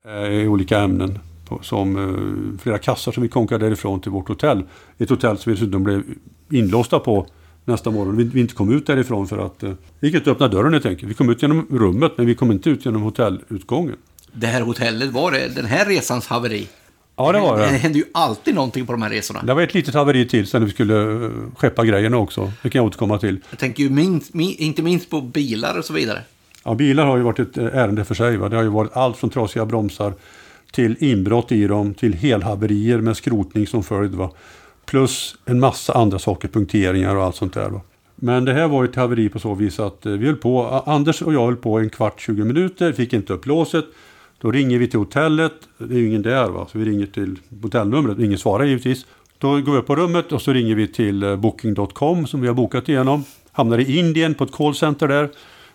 eh, 0.07 0.27
i 0.27 0.47
olika 0.47 0.79
ämnen. 0.79 1.19
På, 1.47 1.59
som 1.63 1.97
eh, 1.97 2.61
flera 2.63 2.77
kassar 2.77 3.11
som 3.11 3.23
vi 3.23 3.29
konkade 3.29 3.65
därifrån 3.65 4.01
till 4.01 4.11
vårt 4.11 4.27
hotell. 4.27 4.63
Ett 4.97 5.09
hotell 5.09 5.37
som 5.37 5.49
vi 5.49 5.59
dessutom 5.59 5.83
blev 5.83 6.03
inlåsta 6.49 6.99
på 6.99 7.27
nästa 7.65 7.91
morgon. 7.91 8.17
Vi, 8.17 8.23
vi 8.23 8.41
inte 8.41 8.53
kom 8.53 8.73
ut 8.73 8.87
därifrån 8.87 9.27
för 9.27 9.37
att 9.45 9.63
eh, 9.63 9.71
vi 9.99 10.07
gick 10.07 10.15
inte 10.15 10.31
att 10.31 10.35
öppna 10.35 10.47
dörren 10.47 10.73
helt 10.73 10.85
enkelt. 10.85 11.09
Vi 11.09 11.13
kom 11.13 11.29
ut 11.29 11.41
genom 11.41 11.67
rummet 11.71 12.11
men 12.15 12.25
vi 12.25 12.35
kom 12.35 12.51
inte 12.51 12.69
ut 12.69 12.85
genom 12.85 13.01
hotellutgången. 13.01 13.95
Det 14.33 14.47
här 14.47 14.61
hotellet, 14.61 15.11
var 15.11 15.31
det 15.31 15.55
den 15.55 15.65
här 15.65 15.85
resans 15.85 16.27
haveri? 16.27 16.67
Ja, 17.25 17.31
det 17.31 17.39
var 17.39 17.57
Det 17.57 17.63
det. 17.65 17.69
händer 17.77 17.99
ju 17.99 18.05
alltid 18.13 18.55
någonting 18.55 18.85
på 18.85 18.91
de 18.91 19.01
här 19.01 19.09
resorna. 19.09 19.41
Det 19.43 19.53
var 19.53 19.61
ett 19.61 19.73
litet 19.73 19.93
haveri 19.93 20.27
till 20.27 20.47
sen 20.47 20.65
vi 20.65 20.71
skulle 20.71 21.25
eh, 21.25 21.29
skeppa 21.57 21.85
grejerna 21.85 22.17
också. 22.17 22.51
Det 22.61 22.69
kan 22.69 22.79
jag 22.79 22.85
återkomma 22.87 23.17
till. 23.17 23.39
Jag 23.49 23.59
tänker 23.59 23.83
ju 23.83 23.89
minst, 23.89 24.33
min, 24.33 24.55
inte 24.57 24.81
minst 24.81 25.09
på 25.09 25.21
bilar 25.21 25.77
och 25.77 25.85
så 25.85 25.93
vidare. 25.93 26.19
Ja, 26.63 26.73
bilar 26.73 27.05
har 27.05 27.17
ju 27.17 27.23
varit 27.23 27.39
ett 27.39 27.57
eh, 27.57 27.65
ärende 27.65 28.05
för 28.05 28.15
sig. 28.15 28.37
Va? 28.37 28.49
Det 28.49 28.55
har 28.55 28.63
ju 28.63 28.69
varit 28.69 28.91
allt 28.97 29.17
från 29.17 29.29
trasiga 29.29 29.65
bromsar 29.65 30.13
till 30.71 30.95
inbrott 30.99 31.51
i 31.51 31.67
dem, 31.67 31.93
till 31.93 32.13
helhaverier 32.13 32.97
med 32.97 33.17
skrotning 33.17 33.67
som 33.67 33.83
följd. 33.83 34.15
Va? 34.15 34.31
Plus 34.85 35.35
en 35.45 35.59
massa 35.59 35.93
andra 35.93 36.19
saker, 36.19 36.47
punkteringar 36.47 37.15
och 37.15 37.23
allt 37.23 37.35
sånt 37.35 37.53
där. 37.53 37.69
Va? 37.69 37.81
Men 38.15 38.45
det 38.45 38.53
här 38.53 38.67
var 38.67 38.83
ett 38.85 38.95
haveri 38.95 39.29
på 39.29 39.39
så 39.39 39.53
vis 39.53 39.79
att 39.79 40.05
eh, 40.05 40.11
vi 40.11 40.25
höll 40.25 40.35
på, 40.35 40.83
Anders 40.85 41.21
och 41.21 41.33
jag 41.33 41.45
höll 41.45 41.55
på 41.55 41.79
en 41.79 41.89
kvart, 41.89 42.21
20 42.21 42.43
minuter, 42.43 42.93
fick 42.93 43.13
inte 43.13 43.33
upp 43.33 43.45
låset. 43.45 43.85
Då 44.41 44.51
ringer 44.51 44.79
vi 44.79 44.87
till 44.87 44.99
hotellet, 44.99 45.53
det 45.77 45.95
är 45.95 45.99
ju 45.99 46.07
ingen 46.07 46.21
där 46.21 46.49
va, 46.49 46.67
så 46.71 46.77
vi 46.77 46.85
ringer 46.85 47.05
till 47.05 47.39
hotellnumret, 47.61 48.19
ingen 48.19 48.37
svarar 48.37 48.65
givetvis. 48.65 49.05
Då 49.37 49.61
går 49.61 49.71
vi 49.71 49.77
upp 49.77 49.87
på 49.87 49.95
rummet 49.95 50.31
och 50.31 50.41
så 50.41 50.53
ringer 50.53 50.75
vi 50.75 50.87
till 50.87 51.23
eh, 51.23 51.35
booking.com 51.35 52.27
som 52.27 52.41
vi 52.41 52.47
har 52.47 52.55
bokat 52.55 52.89
igenom. 52.89 53.23
Hamnar 53.51 53.77
i 53.77 53.97
Indien 53.99 54.33
på 54.33 54.43
ett 54.43 54.51
callcenter 54.51 55.07
där. 55.07 55.29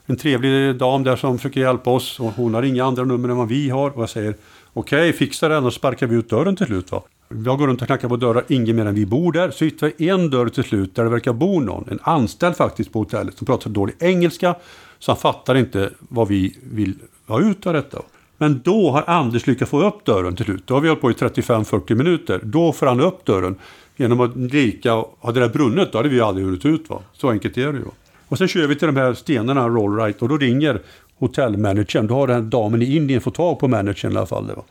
En 0.07 0.17
trevlig 0.17 0.77
dam 0.77 1.05
där 1.05 1.17
som 1.17 1.39
försöker 1.39 1.61
hjälpa 1.61 1.91
oss 1.91 2.21
och 2.21 2.33
hon 2.37 2.55
har 2.55 2.63
inga 2.63 2.85
andra 2.85 3.05
nummer 3.05 3.29
än 3.29 3.37
vad 3.37 3.49
vi 3.49 3.71
har. 3.71 3.91
Och 3.91 4.03
jag 4.03 4.11
säger 4.11 4.35
okej, 4.73 5.13
fixa 5.13 5.49
det 5.49 5.57
annars 5.57 5.75
sparkar 5.75 6.07
vi 6.07 6.17
ut 6.17 6.31
dörren 6.31 6.57
till 6.57 6.67
slut 6.67 6.93
va. 6.93 7.03
Jag 7.29 7.59
går 7.59 7.67
runt 7.67 7.81
och 7.81 7.87
knackar 7.87 8.09
på 8.09 8.17
dörrar, 8.17 8.45
ingen 8.49 8.77
mer 8.77 8.87
än 8.87 8.95
vi 8.95 9.07
bor 9.07 9.33
där. 9.33 9.51
Så 9.51 9.65
hittar 9.65 9.93
vi 9.97 10.09
en 10.09 10.31
dörr 10.31 10.49
till 10.49 10.65
slut 10.65 10.95
där 10.95 11.05
det 11.05 11.11
verkar 11.11 11.33
bo 11.33 11.61
någon, 11.61 11.89
en 11.91 11.99
anställd 12.03 12.57
faktiskt 12.57 12.93
på 12.93 12.99
hotellet 12.99 13.39
som 13.39 13.47
pratar 13.47 13.71
dålig 13.71 13.95
engelska 13.99 14.55
så 14.99 15.11
han 15.13 15.19
fattar 15.19 15.55
inte 15.55 15.91
vad 15.99 16.29
vi 16.29 16.59
vill 16.63 16.95
ha 17.27 17.41
ut 17.41 17.67
av 17.67 17.73
detta. 17.73 17.99
Men 18.39 18.61
då 18.65 18.91
har 18.91 19.05
Anders 19.07 19.47
lyckats 19.47 19.71
få 19.71 19.87
upp 19.87 20.05
dörren 20.05 20.37
till 20.37 20.45
slut. 20.45 20.63
Då 20.67 20.75
har 20.75 20.81
vi 20.81 20.89
hållit 20.89 21.01
på 21.01 21.11
i 21.11 21.15
35-40 21.15 21.95
minuter. 21.95 22.41
Då 22.43 22.73
får 22.73 22.87
han 22.87 23.01
upp 23.01 23.25
dörren 23.25 23.55
genom 23.97 24.21
att 24.21 24.37
lika. 24.37 25.05
Hade 25.21 25.41
det 25.41 25.49
brunnit 25.49 25.93
då 25.93 25.99
hade 25.99 26.09
vi 26.09 26.21
aldrig 26.21 26.47
hunnit 26.47 26.67
ut. 26.67 26.91
Va? 26.91 27.03
Så 27.13 27.31
enkelt 27.31 27.57
är 27.57 27.73
det 27.73 27.79
ju. 27.79 27.85
Va? 27.85 27.91
Och 28.29 28.39
sen 28.39 28.49
kör 28.49 28.67
vi 28.67 28.77
till 28.77 28.87
de 28.87 28.97
här 28.97 29.15
stenarna, 29.15 29.69
roll 29.69 29.97
right, 29.97 30.23
och 30.23 30.29
då 30.29 30.37
ringer 30.37 30.81
hotellmanagern. 31.19 32.07
Då 32.07 32.15
har 32.15 32.27
den 32.27 32.37
här 32.37 32.43
damen 32.43 32.83
i 32.83 32.97
Indien 32.97 33.21
fått 33.21 33.35
tag 33.35 33.59
på 33.59 33.69
managern 33.69 34.13
i 34.13 34.17
alla 34.17 34.27
fall. 34.27 34.47
Va? 34.47 34.63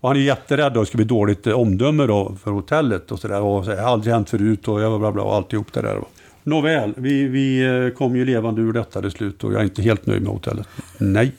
Och 0.00 0.08
han 0.08 0.18
är 0.18 0.20
jätterädd 0.20 0.72
då, 0.72 0.80
det 0.80 0.86
ska 0.86 0.96
bli 0.96 1.04
dåligt 1.04 1.46
omdöme 1.46 2.06
då 2.06 2.36
för 2.42 2.50
hotellet 2.50 3.12
och 3.12 3.18
sådär. 3.18 3.40
Och 3.40 3.64
så, 3.64 3.70
det 3.70 3.80
har 3.80 3.92
aldrig 3.92 4.14
hänt 4.14 4.30
förut 4.30 4.68
och 4.68 4.76
bla 4.76 4.98
bla 4.98 5.12
bla 5.12 5.22
och 5.22 5.34
alltihop 5.34 5.72
det 5.72 5.82
där. 5.82 5.96
Va? 5.96 6.04
Nåväl, 6.42 6.94
vi, 6.96 7.28
vi 7.28 7.64
eh, 7.64 7.96
kom 7.98 8.16
ju 8.16 8.24
levande 8.24 8.60
ur 8.62 8.72
detta 8.72 9.00
till 9.00 9.10
slut 9.10 9.44
och 9.44 9.52
jag 9.52 9.60
är 9.60 9.64
inte 9.64 9.82
helt 9.82 10.06
nöjd 10.06 10.22
med 10.22 10.32
hotellet. 10.32 10.68
Nej. 10.98 11.32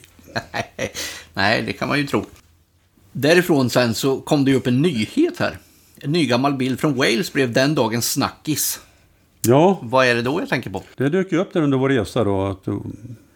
Nej, 1.34 1.62
det 1.62 1.72
kan 1.72 1.88
man 1.88 1.98
ju 1.98 2.06
tro. 2.06 2.24
Därifrån 3.12 3.70
sen 3.70 3.94
så 3.94 4.20
kom 4.20 4.44
det 4.44 4.50
ju 4.50 4.56
upp 4.56 4.66
en 4.66 4.82
nyhet 4.82 5.38
här. 5.38 5.58
En 6.00 6.12
nygammal 6.12 6.54
bild 6.54 6.80
från 6.80 6.94
Wales 6.94 7.32
blev 7.32 7.52
den 7.52 7.74
dagens 7.74 8.12
snackis. 8.12 8.80
Ja, 9.40 9.78
Vad 9.82 10.06
är 10.06 10.14
det 10.14 10.22
då 10.22 10.40
jag 10.40 10.48
tänker 10.48 10.70
på? 10.70 10.82
Det 10.96 11.08
dök 11.08 11.32
ju 11.32 11.38
upp 11.38 11.52
där 11.52 11.62
under 11.62 11.78
vår 11.78 11.88
resa 11.88 12.24
då 12.24 12.46
att 12.46 12.68
uh, 12.68 12.80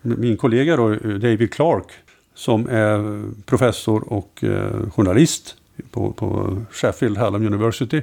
min 0.02 0.36
kollega 0.36 0.76
då, 0.76 0.88
uh, 0.88 1.18
David 1.18 1.52
Clark 1.52 1.86
som 2.34 2.68
är 2.68 3.22
professor 3.46 4.12
och 4.12 4.40
uh, 4.42 4.90
journalist 4.90 5.56
på, 5.90 6.12
på 6.12 6.56
Sheffield 6.70 7.18
Hallam 7.18 7.46
University. 7.46 8.02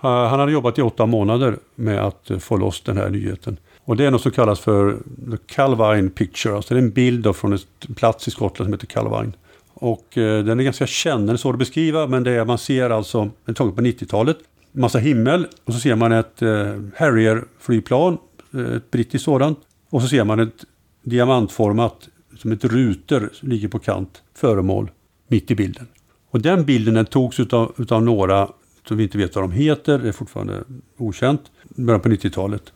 Han 0.00 0.40
hade 0.40 0.52
jobbat 0.52 0.78
i 0.78 0.82
åtta 0.82 1.06
månader 1.06 1.58
med 1.74 1.98
att 1.98 2.30
få 2.40 2.56
loss 2.56 2.80
den 2.80 2.96
här 2.96 3.08
nyheten. 3.08 3.56
Och 3.88 3.96
det 3.96 4.04
är 4.04 4.10
något 4.10 4.22
som 4.22 4.32
kallas 4.32 4.60
för 4.60 4.98
the 5.30 5.36
Calvine 5.46 6.10
Picture. 6.10 6.56
Alltså 6.56 6.74
det 6.74 6.80
är 6.80 6.82
en 6.82 6.90
bild 6.90 7.22
då 7.22 7.32
från 7.32 7.52
en 7.52 7.94
plats 7.94 8.28
i 8.28 8.30
Skottland 8.30 8.66
som 8.66 8.72
heter 8.72 8.86
Calvine. 8.86 9.32
Och 9.74 10.18
eh, 10.18 10.44
den 10.44 10.60
är 10.60 10.64
ganska 10.64 10.86
känd, 10.86 11.26
den 11.26 11.34
är 11.34 11.36
svår 11.36 11.52
att 11.52 11.58
beskriva 11.58 12.06
men 12.06 12.24
det 12.24 12.30
är 12.30 12.44
man 12.44 12.58
ser 12.58 12.90
alltså, 12.90 13.20
den 13.20 13.30
är 13.44 13.52
tagen 13.52 13.74
på 13.74 13.82
90-talet. 13.82 14.38
Massa 14.72 14.98
himmel 14.98 15.46
och 15.64 15.74
så 15.74 15.80
ser 15.80 15.94
man 15.94 16.12
ett 16.12 16.42
eh, 16.42 16.48
Harrier-flygplan, 16.96 18.18
eh, 18.54 18.76
ett 18.76 18.90
brittiskt 18.90 19.24
sådant. 19.24 19.58
Och 19.90 20.02
så 20.02 20.08
ser 20.08 20.24
man 20.24 20.40
ett 20.40 20.64
diamantformat, 21.02 22.08
som 22.38 22.52
ett 22.52 22.64
ruter, 22.64 23.30
som 23.32 23.48
ligger 23.48 23.68
på 23.68 23.78
kant, 23.78 24.22
föremål 24.34 24.90
mitt 25.28 25.50
i 25.50 25.54
bilden. 25.54 25.86
Och 26.30 26.40
den 26.40 26.64
bilden 26.64 26.94
den 26.94 27.06
togs 27.06 27.40
utav, 27.40 27.72
utav 27.78 28.02
några 28.02 28.48
som 28.88 28.96
vi 28.96 29.02
inte 29.02 29.18
vet 29.18 29.34
vad 29.34 29.44
de 29.44 29.52
heter, 29.52 29.98
det 29.98 30.08
är 30.08 30.12
fortfarande 30.12 30.64
okänt, 30.96 31.42
början 31.68 32.00
på 32.00 32.08
90-talet. 32.08 32.72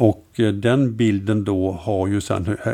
Och 0.00 0.26
eh, 0.36 0.52
den 0.52 0.96
bilden 0.96 1.44
då 1.44 1.72
har 1.72 2.06
ju 2.06 2.20
sen 2.20 2.56
eh, 2.64 2.72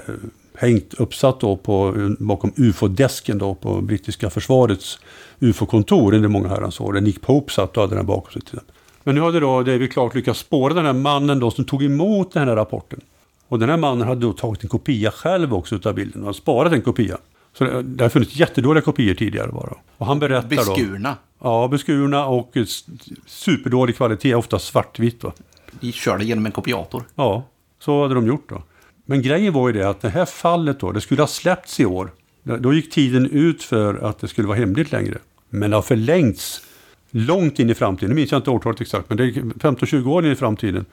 hängt 0.55 0.95
uppsatt 0.95 1.41
då 1.41 1.57
på, 1.57 1.95
bakom 2.19 2.53
ufo-desken 2.57 3.39
då 3.39 3.55
på 3.55 3.81
brittiska 3.81 4.31
försvarets 4.31 4.99
ufo-kontor 5.41 6.15
under 6.15 6.29
många 6.29 6.49
herrans 6.49 6.81
år. 6.81 6.93
Där 6.93 7.01
Nick 7.01 7.21
Pope 7.21 7.53
satt 7.53 7.77
och 7.77 7.83
hade 7.83 7.97
den 7.97 8.07
bakom 8.07 8.33
sig. 8.33 8.43
Till. 8.43 8.59
Men 9.05 9.15
nu 9.15 9.21
hade 9.21 9.41
då 9.41 9.63
David 9.63 9.93
Clark 9.93 10.15
lyckats 10.15 10.41
spåra 10.41 10.75
den 10.75 10.85
här 10.87 10.93
mannen 10.93 11.41
då 11.41 11.51
som 11.51 11.65
tog 11.65 11.85
emot 11.85 12.33
den 12.33 12.49
här 12.49 12.57
rapporten. 12.57 13.01
Och 13.49 13.59
den 13.59 13.69
här 13.69 13.77
mannen 13.77 14.09
hade 14.09 14.21
då 14.21 14.33
tagit 14.33 14.63
en 14.63 14.69
kopia 14.69 15.11
själv 15.11 15.55
också 15.55 15.75
utav 15.75 15.95
bilden 15.95 16.25
och 16.25 16.37
sparat 16.37 16.73
en 16.73 16.83
kopia. 16.83 17.19
Så 17.59 17.65
det, 17.65 17.83
det 17.83 18.05
har 18.05 18.09
funnits 18.09 18.37
jättedåliga 18.37 18.83
kopior 18.83 19.15
tidigare 19.15 19.53
bara. 19.53 19.75
Och 19.97 20.07
han 20.07 20.19
berättar 20.19 20.49
då... 20.49 20.75
Beskurna. 20.75 21.17
Ja, 21.43 21.69
beskurna 21.69 22.27
och 22.27 22.57
superdålig 23.27 23.97
kvalitet, 23.97 24.35
ofta 24.35 24.59
svartvitt. 24.59 25.25
Va? 25.25 25.33
De 25.81 25.93
körde 25.93 26.25
genom 26.25 26.47
en 26.47 26.53
kopiator. 26.53 27.05
Ja, 27.15 27.45
så 27.79 28.03
hade 28.03 28.15
de 28.15 28.27
gjort 28.27 28.49
då. 28.49 28.63
Men 29.05 29.23
grejen 29.23 29.53
var 29.53 29.69
ju 29.69 29.73
det 29.73 29.89
att 29.89 30.01
det 30.01 30.09
här 30.09 30.25
fallet 30.25 30.81
då, 30.81 30.93
det 30.93 31.01
skulle 31.01 31.23
ha 31.23 31.27
släppts 31.27 31.81
i 31.81 31.87
år. 31.87 32.11
Då 32.43 32.75
gick 32.75 32.91
tiden 32.93 33.31
ut 33.31 33.63
för 33.63 33.95
att 33.95 34.19
det 34.19 34.29
skulle 34.29 34.49
vara 34.49 34.59
hemligt 34.59 34.93
längre. 34.93 35.19
Men 35.49 35.71
det 35.71 35.77
har 35.77 35.83
förlängts 35.83 36.63
långt 37.11 37.59
in 37.59 37.71
i 37.71 37.75
framtiden. 37.75 38.09
Nu 38.09 38.15
minns 38.15 38.33
jag 38.33 38.39
inte 38.39 38.51
årtalet 38.51 38.81
exakt, 38.81 39.09
men 39.09 39.17
det 39.17 39.25
är 39.25 39.31
15-20 39.33 40.09
år 40.09 40.27
in 40.27 40.33
i 40.33 40.37
framtiden 40.37 40.85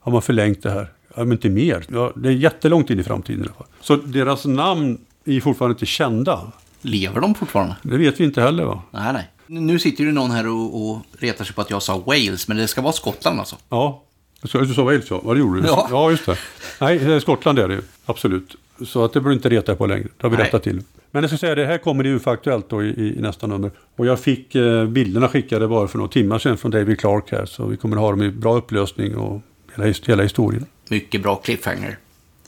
har 0.00 0.12
man 0.12 0.22
förlängt 0.22 0.62
det 0.62 0.70
här. 0.70 0.92
Ja, 1.14 1.24
men 1.24 1.32
inte 1.32 1.48
mer. 1.48 1.84
Ja, 1.88 2.12
det 2.16 2.28
är 2.28 2.32
jättelångt 2.32 2.90
in 2.90 3.00
i 3.00 3.02
framtiden 3.02 3.40
i 3.40 3.44
alla 3.44 3.52
fall. 3.52 3.66
Så 3.80 3.96
deras 3.96 4.44
namn 4.44 4.98
är 5.24 5.40
fortfarande 5.40 5.74
inte 5.74 5.86
kända. 5.86 6.52
Lever 6.82 7.20
de 7.20 7.34
fortfarande? 7.34 7.76
Det 7.82 7.98
vet 7.98 8.20
vi 8.20 8.24
inte 8.24 8.42
heller 8.42 8.64
va? 8.64 8.82
Nej, 8.90 9.12
nej. 9.12 9.28
Nu 9.46 9.78
sitter 9.78 10.04
ju 10.04 10.12
någon 10.12 10.30
här 10.30 10.46
och, 10.48 10.90
och 10.90 10.98
retar 11.18 11.44
sig 11.44 11.54
på 11.54 11.60
att 11.60 11.70
jag 11.70 11.82
sa 11.82 11.98
Wales, 11.98 12.48
men 12.48 12.56
det 12.56 12.68
ska 12.68 12.80
vara 12.80 12.92
Skottland 12.92 13.38
alltså. 13.38 13.56
Ja, 13.68 14.02
du 14.42 14.48
sa, 14.48 14.58
du 14.58 14.74
sa 14.74 14.82
Wales 14.82 15.10
ja. 15.10 15.20
Vad 15.24 15.38
gjorde 15.38 15.60
du? 15.60 15.66
Ja. 15.66 15.88
ja, 15.90 16.10
just 16.10 16.26
det. 16.26 16.38
Nej, 16.80 17.20
Skottland 17.20 17.58
är 17.58 17.68
det 17.68 17.74
ju. 17.74 17.82
Absolut. 18.06 18.56
Så 18.86 19.04
att 19.04 19.12
det 19.12 19.20
behöver 19.20 19.30
du 19.30 19.36
inte 19.36 19.48
reta 19.48 19.76
på 19.76 19.86
längre. 19.86 20.02
Det 20.16 20.22
har 20.22 20.30
vi 20.30 20.36
Nej. 20.36 20.46
rättat 20.46 20.62
till. 20.62 20.82
Men 21.10 21.22
jag 21.22 21.30
ska 21.30 21.38
säga 21.38 21.54
det 21.54 21.66
här 21.66 21.78
kommer 21.78 22.06
i 22.06 22.08
UFO-aktuellt 22.08 22.68
då 22.68 22.82
i, 22.84 22.88
i, 22.88 23.20
nästa 23.20 23.46
nummer. 23.46 23.70
Och 23.96 24.06
jag 24.06 24.20
fick 24.20 24.54
eh, 24.54 24.86
bilderna 24.86 25.28
skickade 25.28 25.68
bara 25.68 25.88
för 25.88 25.98
några 25.98 26.10
timmar 26.10 26.38
sedan 26.38 26.58
från 26.58 26.70
David 26.70 27.00
Clark 27.00 27.32
här. 27.32 27.46
Så 27.46 27.66
vi 27.66 27.76
kommer 27.76 27.96
att 27.96 28.02
ha 28.02 28.10
dem 28.10 28.22
i 28.22 28.30
bra 28.30 28.56
upplösning 28.56 29.16
och 29.16 29.40
hela, 29.76 29.94
hela 30.06 30.22
historien. 30.22 30.66
Mycket 30.88 31.22
bra 31.22 31.36
cliffhanger. 31.36 31.98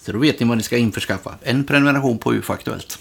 Så 0.00 0.12
då 0.12 0.18
vet 0.18 0.40
ni 0.40 0.46
vad 0.46 0.56
ni 0.56 0.62
ska 0.62 0.76
införskaffa. 0.76 1.34
En 1.42 1.64
prenumeration 1.64 2.18
på 2.18 2.34
UFO 2.34 2.52
Aktuellt. 2.52 2.98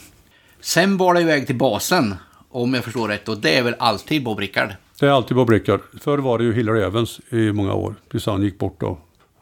Sen 0.62 0.98
bar 0.98 1.14
det 1.14 1.22
iväg 1.22 1.48
till 1.48 1.56
basen, 1.56 2.16
om 2.50 2.74
jag 2.74 2.84
förstår 2.84 3.08
rätt. 3.08 3.30
Och 3.30 3.38
det 3.38 3.58
är 3.58 3.64
väl 3.64 3.76
alltid 3.80 4.24
Bob 4.24 4.40
Rickard? 4.40 4.70
Det 5.02 5.08
är 5.08 5.12
alltid 5.12 5.38
Bob 5.38 5.50
Rickard. 5.50 5.80
Förr 6.02 6.18
var 6.18 6.38
det 6.38 6.44
ju 6.44 6.54
Hillary 6.54 6.82
Evans 6.82 7.22
i 7.30 7.52
många 7.52 7.74
år. 7.74 7.96
Tills 8.12 8.26
han 8.26 8.44
gick 8.44 8.60
bort 8.60 8.80
då. 8.80 8.98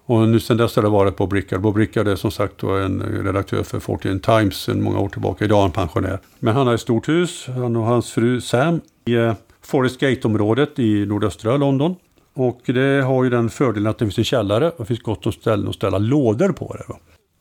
Och 0.06 0.28
nu 0.28 0.40
sen 0.40 0.58
dess 0.58 0.76
har 0.76 0.84
det 0.84 0.90
varit 0.90 1.18
Bob 1.18 1.34
Rickard. 1.34 1.62
Bob 1.62 1.78
Rickard 1.78 2.08
är 2.08 2.16
som 2.16 2.32
sagt 2.32 2.58
då 2.58 2.70
en 2.70 3.02
redaktör 3.02 3.64
för 3.64 3.80
Fortean 3.80 4.20
Times 4.20 4.56
sedan 4.56 4.84
många 4.84 5.00
år 5.00 5.10
tillbaka. 5.10 5.46
Idag 5.46 5.58
är 5.58 5.62
han 5.62 5.72
pensionär. 5.72 6.20
Men 6.40 6.56
han 6.56 6.68
har 6.68 6.74
ett 6.74 6.82
stort 6.82 7.10
hus. 7.10 7.48
Han 7.48 7.76
och 7.76 7.84
hans 7.84 8.12
fru 8.12 8.42
Sam 8.42 8.82
i 9.06 9.14
eh, 9.14 9.34
Forest 9.62 10.00
Gate-området 10.00 10.80
i 10.80 11.06
nordöstra 11.06 11.58
London. 11.58 11.96
Och 12.34 12.62
det 12.66 13.04
har 13.04 13.24
ju 13.24 13.30
den 13.30 13.50
fördelen 13.50 13.88
att 13.88 13.98
det 13.98 14.06
finns 14.06 14.18
en 14.18 14.24
källare 14.24 14.70
och 14.70 14.78
det 14.78 14.86
finns 14.86 15.02
gott 15.02 15.26
om 15.26 15.32
ställen 15.32 15.68
att 15.68 15.76
ställa 15.76 15.98
lådor 15.98 16.52
på 16.52 16.76
det. 16.78 16.94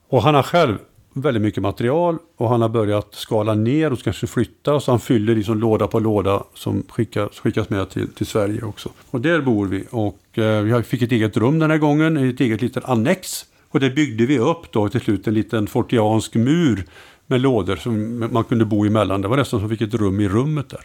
Och 0.09 0.23
han 0.23 0.35
har 0.35 0.43
själv 0.43 0.79
väldigt 1.21 1.43
mycket 1.43 1.63
material 1.63 2.19
och 2.37 2.49
han 2.49 2.63
har 2.63 2.69
börjat 2.69 3.15
skala 3.15 3.55
ner 3.55 3.93
och 3.93 3.99
kanske 3.99 4.27
flytta. 4.27 4.81
Så 4.81 4.93
han 4.93 5.01
fyller 5.01 5.35
liksom 5.35 5.59
låda 5.59 5.87
på 5.87 5.99
låda 5.99 6.43
som 6.55 6.83
skickas, 6.89 7.39
skickas 7.39 7.71
med 7.71 7.91
till, 7.91 8.09
till 8.09 8.27
Sverige 8.27 8.63
också. 8.63 8.89
Och 9.11 9.21
där 9.21 9.41
bor 9.41 9.67
vi 9.67 9.85
och 9.91 10.39
eh, 10.39 10.63
vi 10.63 10.83
fick 10.83 11.03
ett 11.03 11.13
eget 11.13 11.37
rum 11.37 11.59
den 11.59 11.71
här 11.71 11.79
gången, 11.79 12.17
ett 12.17 12.41
eget 12.41 12.63
litet 12.63 12.85
annex. 12.85 13.45
Och 13.71 13.81
det 13.81 13.91
byggde 13.91 14.27
vi 14.27 14.39
upp 14.39 14.73
då 14.73 14.89
till 14.89 15.01
slut 15.01 15.27
en 15.27 15.35
liten 15.35 15.67
fortiansk 15.67 16.35
mur 16.35 16.85
med 17.27 17.41
lådor 17.41 17.77
som 17.77 18.19
man 18.33 18.45
kunde 18.45 18.65
bo 18.65 18.87
emellan. 18.87 19.23
Det 19.23 19.29
var 19.29 19.37
nästan 19.37 19.61
som 19.61 19.69
vi 19.69 19.77
fick 19.77 19.89
ett 19.89 20.01
rum 20.01 20.21
i 20.21 20.29
rummet 20.29 20.69
där. 20.69 20.81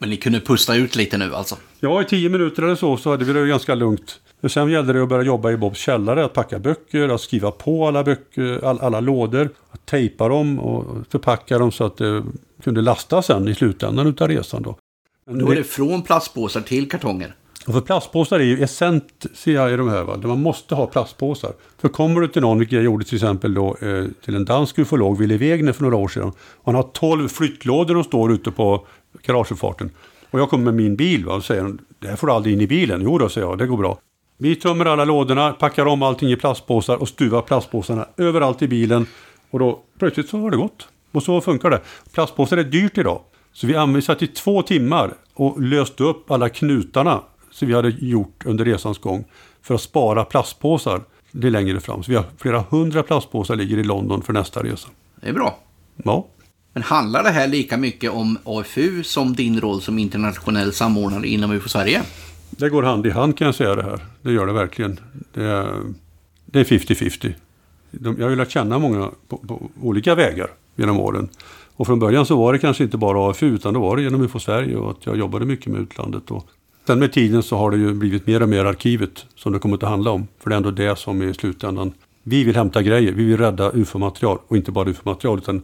Men 0.00 0.10
ni 0.10 0.16
kunde 0.16 0.40
pusta 0.40 0.74
ut 0.74 0.96
lite 0.96 1.18
nu 1.18 1.34
alltså? 1.34 1.56
Ja, 1.80 2.02
i 2.02 2.04
tio 2.04 2.28
minuter 2.28 2.62
eller 2.62 2.74
så 2.74 2.96
så 2.96 3.10
hade 3.10 3.24
vi 3.24 3.32
det 3.32 3.46
ganska 3.46 3.74
lugnt. 3.74 4.20
Och 4.40 4.50
sen 4.50 4.70
gällde 4.70 4.92
det 4.92 5.02
att 5.02 5.08
börja 5.08 5.22
jobba 5.24 5.50
i 5.50 5.56
Bobs 5.56 5.78
källare, 5.78 6.24
att 6.24 6.32
packa 6.32 6.58
böcker, 6.58 7.08
att 7.08 7.20
skriva 7.20 7.50
på 7.50 7.88
alla 7.88 8.04
böcker, 8.04 8.64
all, 8.64 8.80
alla 8.80 9.00
lådor, 9.00 9.50
att 9.70 9.86
tejpa 9.86 10.28
dem 10.28 10.60
och 10.60 11.06
förpacka 11.10 11.58
dem 11.58 11.72
så 11.72 11.84
att 11.84 11.96
det 11.96 12.22
kunde 12.62 12.80
lastas 12.80 13.26
sen 13.26 13.48
i 13.48 13.54
slutändan 13.54 14.06
utav 14.06 14.28
resan. 14.28 14.62
Då. 14.62 14.76
Men 15.26 15.38
då 15.38 15.50
är 15.52 15.56
det 15.56 15.64
från 15.64 16.02
plastpåsar 16.02 16.60
till 16.60 16.90
kartonger? 16.90 17.34
Och 17.66 17.72
för 17.72 17.80
plastpåsar 17.80 18.40
är 18.40 18.44
ju 18.44 18.62
essentiella 18.62 19.70
i 19.70 19.76
de 19.76 19.88
här. 19.88 20.02
Va? 20.02 20.16
Man 20.16 20.42
måste 20.42 20.74
ha 20.74 20.86
plastpåsar. 20.86 21.52
För 21.80 21.88
kommer 21.88 22.20
du 22.20 22.28
till 22.28 22.42
någon, 22.42 22.58
vilket 22.58 22.76
jag 22.76 22.84
gjorde 22.84 23.04
till 23.04 23.14
exempel 23.14 23.54
då, 23.54 23.76
eh, 23.80 24.04
till 24.24 24.34
en 24.34 24.44
dansk 24.44 24.78
ufolog, 24.78 25.18
Wille 25.18 25.36
Wegner 25.36 25.72
för 25.72 25.82
några 25.82 25.96
år 25.96 26.08
sedan. 26.08 26.32
Han 26.64 26.74
har 26.74 26.82
12 26.82 27.28
flyttlådor 27.28 27.94
som 27.94 28.04
står 28.04 28.32
ute 28.32 28.50
på 28.50 28.86
garageuppfarten. 29.22 29.90
Och 30.30 30.40
jag 30.40 30.50
kommer 30.50 30.64
med 30.64 30.74
min 30.74 30.96
bil 30.96 31.24
va? 31.24 31.34
och 31.34 31.44
säger 31.44 31.72
det 31.98 32.08
här 32.08 32.16
får 32.16 32.26
du 32.26 32.32
aldrig 32.32 32.54
in 32.54 32.60
i 32.60 32.66
bilen. 32.66 33.02
Jo 33.02 33.18
då, 33.18 33.28
säger 33.28 33.46
jag, 33.46 33.58
det 33.58 33.66
går 33.66 33.76
bra. 33.76 33.98
Vi 34.38 34.56
tömmer 34.56 34.86
alla 34.86 35.04
lådorna, 35.04 35.52
packar 35.52 35.86
om 35.86 36.02
allting 36.02 36.30
i 36.32 36.36
plastpåsar 36.36 36.96
och 36.96 37.08
stuvar 37.08 37.42
plastpåsarna 37.42 38.06
överallt 38.16 38.62
i 38.62 38.68
bilen. 38.68 39.06
Och 39.50 39.58
då 39.58 39.80
plötsligt 39.98 40.28
så 40.28 40.38
har 40.38 40.50
det 40.50 40.56
gått. 40.56 40.88
Och 41.12 41.22
så 41.22 41.40
funkar 41.40 41.70
det. 41.70 41.80
Plastpåsar 42.12 42.56
är 42.56 42.64
dyrt 42.64 42.98
idag. 42.98 43.20
Så 43.52 43.66
vi 43.66 43.76
använde 43.76 44.24
i 44.24 44.26
två 44.26 44.62
timmar 44.62 45.14
och 45.34 45.62
löste 45.62 46.04
upp 46.04 46.30
alla 46.30 46.48
knutarna 46.48 47.22
som 47.50 47.68
vi 47.68 47.74
hade 47.74 47.88
gjort 47.88 48.42
under 48.46 48.64
resans 48.64 48.98
gång 48.98 49.24
för 49.62 49.74
att 49.74 49.80
spara 49.80 50.24
plastpåsar 50.24 51.00
det 51.32 51.50
längre 51.50 51.80
fram. 51.80 52.02
Så 52.02 52.10
vi 52.10 52.16
har 52.16 52.24
flera 52.38 52.64
hundra 52.70 53.02
plastpåsar 53.02 53.56
ligger 53.56 53.78
i 53.78 53.82
London 53.82 54.22
för 54.22 54.32
nästa 54.32 54.62
resa. 54.62 54.88
Det 55.20 55.28
är 55.28 55.32
bra. 55.32 55.58
Ja. 55.96 56.26
Men 56.72 56.82
handlar 56.82 57.22
det 57.22 57.30
här 57.30 57.48
lika 57.48 57.76
mycket 57.76 58.10
om 58.10 58.38
AFU 58.44 59.02
som 59.02 59.34
din 59.34 59.60
roll 59.60 59.80
som 59.80 59.98
internationell 59.98 60.72
samordnare 60.72 61.26
inom 61.26 61.52
UFO 61.52 61.68
Sverige? 61.68 62.02
Det 62.50 62.68
går 62.68 62.82
hand 62.82 63.06
i 63.06 63.10
hand 63.10 63.36
kan 63.36 63.46
jag 63.46 63.54
säga 63.54 63.74
det 63.74 63.82
här. 63.82 64.00
Det 64.22 64.32
gör 64.32 64.46
det 64.46 64.52
verkligen. 64.52 65.00
Det 65.32 65.44
är, 66.60 66.64
50-50. 66.64 67.34
Jag 67.90 68.22
har 68.22 68.30
ju 68.30 68.36
lärt 68.36 68.50
känna 68.50 68.78
många 68.78 69.10
på, 69.28 69.36
på, 69.36 69.70
olika 69.82 70.14
vägar 70.14 70.48
genom 70.76 71.00
åren. 71.00 71.28
Och 71.76 71.86
från 71.86 71.98
början 71.98 72.26
så 72.26 72.36
var 72.36 72.52
det 72.52 72.58
kanske 72.58 72.84
inte 72.84 72.96
bara 72.96 73.30
AFU 73.30 73.54
utan 73.54 73.74
det 73.74 73.80
var 73.80 73.96
det 73.96 74.02
genom 74.02 74.22
UFO 74.22 74.38
Sverige 74.38 74.76
och 74.76 74.90
att 74.90 75.06
jag 75.06 75.16
jobbade 75.16 75.44
mycket 75.44 75.66
med 75.66 75.80
utlandet. 75.80 76.30
Och 76.30 76.46
sen 76.86 76.98
med 76.98 77.12
tiden 77.12 77.42
så 77.42 77.56
har 77.56 77.70
det 77.70 77.76
ju 77.76 77.94
blivit 77.94 78.26
mer 78.26 78.42
och 78.42 78.48
mer 78.48 78.64
arkivet 78.64 79.26
som 79.34 79.52
det 79.52 79.58
kommer 79.58 79.76
att 79.76 79.82
handla 79.82 80.10
om. 80.10 80.26
För 80.42 80.50
det 80.50 80.54
är 80.54 80.56
ändå 80.56 80.70
det 80.70 80.98
som 80.98 81.22
är 81.22 81.26
i 81.26 81.34
slutändan. 81.34 81.92
Vi 82.22 82.44
vill 82.44 82.56
hämta 82.56 82.82
grejer, 82.82 83.12
vi 83.12 83.24
vill 83.24 83.36
rädda 83.36 83.72
UFO-material 83.72 84.38
och 84.48 84.56
inte 84.56 84.72
bara 84.72 84.88
UFO-material 84.88 85.38
utan 85.38 85.62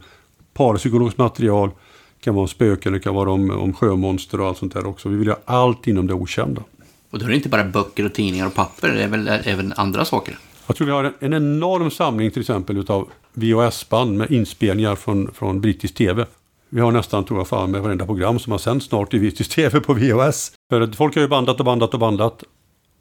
parapsykologiskt 0.57 1.17
material, 1.17 1.69
det 1.69 2.23
kan 2.23 2.35
vara 2.35 2.41
om 2.41 2.47
spöken, 2.47 2.93
det 2.93 2.99
kan 2.99 3.15
vara 3.15 3.31
om, 3.31 3.49
om 3.49 3.73
sjömonster 3.73 4.41
och 4.41 4.47
allt 4.47 4.57
sånt 4.57 4.73
där 4.73 4.85
också. 4.85 5.09
Vi 5.09 5.17
vill 5.17 5.27
ha 5.27 5.37
allt 5.45 5.87
inom 5.87 6.07
det 6.07 6.13
okända. 6.13 6.63
Och 7.09 7.19
då 7.19 7.25
är 7.25 7.29
det 7.29 7.35
inte 7.35 7.49
bara 7.49 7.63
böcker 7.63 8.05
och 8.05 8.13
tidningar 8.13 8.47
och 8.47 8.53
papper, 8.53 8.89
det 8.89 9.03
är 9.03 9.07
väl 9.07 9.27
även 9.27 9.73
andra 9.75 10.05
saker? 10.05 10.37
Jag 10.67 10.75
tror 10.75 10.85
vi 10.85 10.93
har 10.93 11.13
en 11.19 11.33
enorm 11.33 11.91
samling 11.91 12.31
till 12.31 12.41
exempel 12.41 12.77
utav 12.77 13.09
VHS-band 13.33 14.17
med 14.17 14.31
inspelningar 14.31 14.95
från, 14.95 15.33
från 15.33 15.61
brittisk 15.61 15.95
tv. 15.95 16.25
Vi 16.69 16.81
har 16.81 16.91
nästan, 16.91 17.23
tror 17.23 17.39
jag, 17.39 17.47
fan 17.47 17.71
med 17.71 17.81
varenda 17.81 18.05
program 18.05 18.39
som 18.39 18.51
har 18.51 18.59
sänts 18.59 18.85
snart 18.85 19.13
i 19.13 19.19
brittisk 19.19 19.55
tv 19.55 19.79
på 19.79 19.93
VHS. 19.93 20.51
För 20.69 20.91
folk 20.91 21.15
har 21.15 21.21
ju 21.21 21.27
bandat 21.27 21.59
och 21.59 21.65
bandat 21.65 21.93
och 21.93 21.99
bandat. 21.99 22.43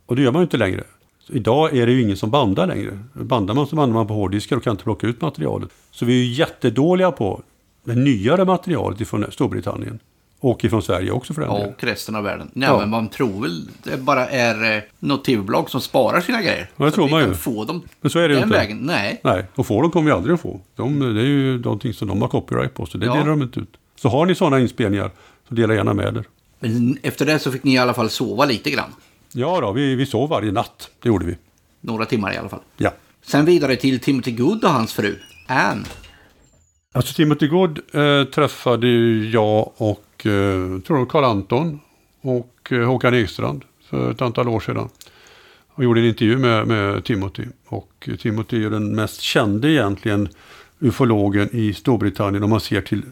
Och 0.07 0.16
det 0.16 0.23
gör 0.23 0.33
man 0.33 0.40
ju 0.40 0.45
inte 0.45 0.57
längre. 0.57 0.85
Idag 1.28 1.76
är 1.76 1.86
det 1.86 1.92
ju 1.92 2.02
ingen 2.02 2.16
som 2.16 2.30
bandar 2.30 2.66
längre. 2.66 2.98
Bandar 3.12 3.54
man 3.54 3.66
så 3.66 3.76
bandar 3.76 3.94
man 3.94 4.06
på 4.06 4.14
hårddiskar 4.14 4.56
och 4.56 4.64
kan 4.64 4.70
inte 4.70 4.84
plocka 4.84 5.06
ut 5.06 5.20
materialet. 5.20 5.68
Så 5.90 6.04
vi 6.04 6.20
är 6.20 6.24
ju 6.24 6.32
jättedåliga 6.32 7.12
på 7.12 7.42
det 7.84 7.94
nyare 7.94 8.44
materialet 8.44 9.08
från 9.08 9.32
Storbritannien. 9.32 9.98
Och 10.40 10.64
ifrån 10.64 10.82
Sverige 10.82 11.10
också 11.10 11.34
för 11.34 11.42
den 11.42 11.50
ja, 11.50 11.66
Och 11.66 11.84
resten 11.84 12.16
av 12.16 12.24
världen. 12.24 12.50
Nej, 12.52 12.68
ja. 12.68 12.78
men 12.78 12.90
man 12.90 13.08
tror 13.08 13.42
väl 13.42 13.68
det 13.82 13.96
bara 13.96 14.28
är 14.28 14.76
eh, 14.76 14.82
något 14.98 15.24
tv-bolag 15.24 15.70
som 15.70 15.80
sparar 15.80 16.20
sina 16.20 16.42
grejer. 16.42 16.70
Ja, 16.76 16.84
det 16.84 16.90
tror 16.90 17.08
man 17.08 17.28
ju. 17.28 17.34
få 17.34 17.64
dem 17.64 17.82
men 18.00 18.10
så 18.10 18.18
är 18.18 18.28
det 18.28 18.34
den 18.34 18.42
inte. 18.42 18.58
vägen. 18.58 18.78
Nej. 18.78 19.20
Nej, 19.24 19.44
och 19.54 19.66
få 19.66 19.82
dem 19.82 19.90
kommer 19.90 20.06
vi 20.06 20.12
aldrig 20.12 20.34
att 20.34 20.40
få. 20.40 20.60
De, 20.76 21.14
det 21.14 21.20
är 21.20 21.24
ju 21.24 21.58
någonting 21.58 21.94
som 21.94 22.08
de 22.08 22.22
har 22.22 22.28
copyright 22.28 22.74
på, 22.74 22.86
så 22.86 22.98
det 22.98 23.06
ja. 23.06 23.12
delar 23.12 23.28
de 23.28 23.42
inte 23.42 23.60
ut. 23.60 23.76
Så 23.96 24.08
har 24.08 24.26
ni 24.26 24.34
sådana 24.34 24.60
inspelningar, 24.60 25.10
så 25.48 25.54
dela 25.54 25.74
gärna 25.74 25.94
med 25.94 26.16
er. 26.16 26.24
Men 26.60 26.98
efter 27.02 27.26
det 27.26 27.38
så 27.38 27.52
fick 27.52 27.64
ni 27.64 27.74
i 27.74 27.78
alla 27.78 27.94
fall 27.94 28.10
sova 28.10 28.44
lite 28.44 28.70
grann. 28.70 28.90
Ja, 29.38 29.61
då, 29.61 29.72
vi, 29.72 29.94
vi 29.94 30.07
sov 30.07 30.29
varje 30.29 30.53
natt. 30.53 30.90
Det 31.03 31.09
gjorde 31.09 31.27
vi. 31.27 31.37
Några 31.81 32.05
timmar 32.05 32.33
i 32.35 32.37
alla 32.37 32.49
fall. 32.49 32.61
Ja. 32.77 32.92
Sen 33.22 33.44
vidare 33.44 33.77
till 33.77 34.01
Timothy 34.01 34.31
Good 34.31 34.64
och 34.64 34.70
hans 34.70 34.92
fru, 34.92 35.18
Anne. 35.49 35.85
Alltså 36.94 37.14
Timothy 37.14 37.49
Good 37.49 37.81
eh, 37.92 38.25
träffade 38.25 38.88
jag 39.33 39.72
och 39.77 40.27
eh, 40.27 40.81
tror 40.81 41.07
Karl 41.07 41.25
Anton 41.25 41.81
och 42.20 42.68
eh, 42.70 42.81
Håkan 42.81 43.14
Ekstrand 43.14 43.64
för 43.85 44.11
ett 44.11 44.22
antal 44.22 44.49
år 44.49 44.61
sedan. 44.61 44.88
Och 45.68 45.85
gjorde 45.85 46.01
en 46.01 46.07
intervju 46.07 46.38
med, 46.38 46.66
med 46.66 47.05
Timothy. 47.05 47.44
Och 47.66 48.09
Timothy 48.18 48.64
är 48.64 48.70
den 48.70 48.94
mest 48.94 49.20
kände 49.20 49.70
egentligen 49.70 50.29
ufologen 50.79 51.49
i 51.53 51.75
Storbritannien 51.75 52.42
om 52.42 52.51
man 52.51 52.61
ser 52.61 52.81
till 52.81 53.03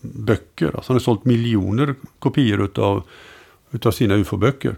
böcker. 0.00 0.66
Alltså 0.66 0.92
han 0.92 0.94
har 0.94 1.00
sålt 1.00 1.24
miljoner 1.24 1.94
kopior 2.18 2.64
utav, 2.64 3.02
utav 3.70 3.90
sina 3.90 4.14
ufo-böcker. 4.14 4.76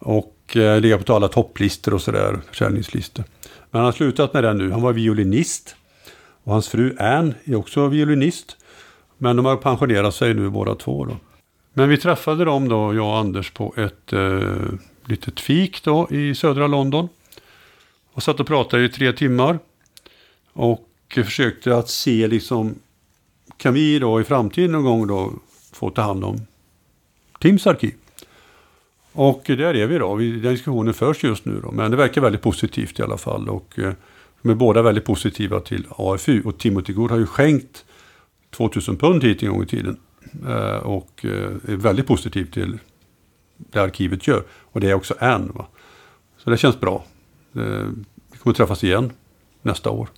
Och 0.00 0.56
eh, 0.56 0.80
ligga 0.80 0.98
på 0.98 1.14
alla 1.14 1.28
topplistor 1.28 1.94
och 1.94 2.02
sådär, 2.02 2.40
försäljningslistor. 2.48 3.24
Men 3.70 3.78
han 3.78 3.84
har 3.84 3.92
slutat 3.92 4.34
med 4.34 4.44
det 4.44 4.54
nu. 4.54 4.70
Han 4.70 4.82
var 4.82 4.92
violinist. 4.92 5.76
Och 6.44 6.52
hans 6.52 6.68
fru 6.68 6.96
Anne 6.98 7.34
är 7.44 7.54
också 7.54 7.86
violinist. 7.86 8.56
Men 9.18 9.36
de 9.36 9.44
har 9.44 9.56
pensionerat 9.56 10.14
sig 10.14 10.34
nu 10.34 10.50
båda 10.50 10.74
två. 10.74 11.04
Då. 11.04 11.16
Men 11.72 11.88
vi 11.88 11.96
träffade 11.96 12.44
dem 12.44 12.68
då, 12.68 12.94
jag 12.94 13.06
och 13.06 13.16
Anders, 13.16 13.50
på 13.50 13.74
ett 13.76 14.12
eh, 14.12 14.40
litet 15.04 15.40
fik 15.40 15.84
då 15.84 16.08
i 16.10 16.34
södra 16.34 16.66
London. 16.66 17.08
Och 18.12 18.22
satt 18.22 18.40
och 18.40 18.46
pratade 18.46 18.84
i 18.84 18.88
tre 18.88 19.12
timmar. 19.12 19.58
Och 20.52 20.86
försökte 21.14 21.76
att 21.76 21.88
se 21.88 22.28
liksom, 22.28 22.74
kan 23.56 23.74
vi 23.74 23.98
då 23.98 24.20
i 24.20 24.24
framtiden 24.24 24.72
någon 24.72 24.84
gång 24.84 25.06
då 25.06 25.32
få 25.72 25.90
ta 25.90 26.02
hand 26.02 26.24
om 26.24 26.46
Tims 27.40 27.66
arkiv? 27.66 27.94
Och 29.12 29.42
där 29.46 29.76
är 29.76 29.86
vi 29.86 29.98
då. 29.98 30.16
Den 30.16 30.42
diskussionen 30.42 30.94
förs 30.94 31.24
just 31.24 31.44
nu 31.44 31.60
då. 31.60 31.70
Men 31.70 31.90
det 31.90 31.96
verkar 31.96 32.20
väldigt 32.20 32.42
positivt 32.42 32.98
i 32.98 33.02
alla 33.02 33.16
fall. 33.16 33.48
Och 33.48 33.78
eh, 33.78 33.92
de 34.42 34.50
är 34.50 34.54
båda 34.54 34.82
väldigt 34.82 35.04
positiva 35.04 35.60
till 35.60 35.86
AFU. 35.90 36.42
Och 36.44 36.58
Timothy 36.58 36.92
Good 36.92 37.10
har 37.10 37.18
ju 37.18 37.26
skänkt 37.26 37.84
2000 38.50 38.96
pund 38.96 39.24
hit 39.24 39.42
en 39.42 39.48
gång 39.48 39.62
i 39.62 39.66
tiden. 39.66 39.96
Eh, 40.46 40.76
och 40.76 41.24
eh, 41.24 41.72
är 41.72 41.76
väldigt 41.76 42.06
positiv 42.06 42.50
till 42.50 42.78
det 43.56 43.78
arkivet 43.78 44.26
gör. 44.26 44.44
Och 44.50 44.80
det 44.80 44.90
är 44.90 44.94
också 44.94 45.14
Ann. 45.20 45.52
Va? 45.54 45.66
Så 46.38 46.50
det 46.50 46.56
känns 46.56 46.80
bra. 46.80 47.04
Vi 47.52 48.38
kommer 48.38 48.54
träffas 48.54 48.84
igen 48.84 49.12
nästa 49.62 49.90
år. 49.90 50.08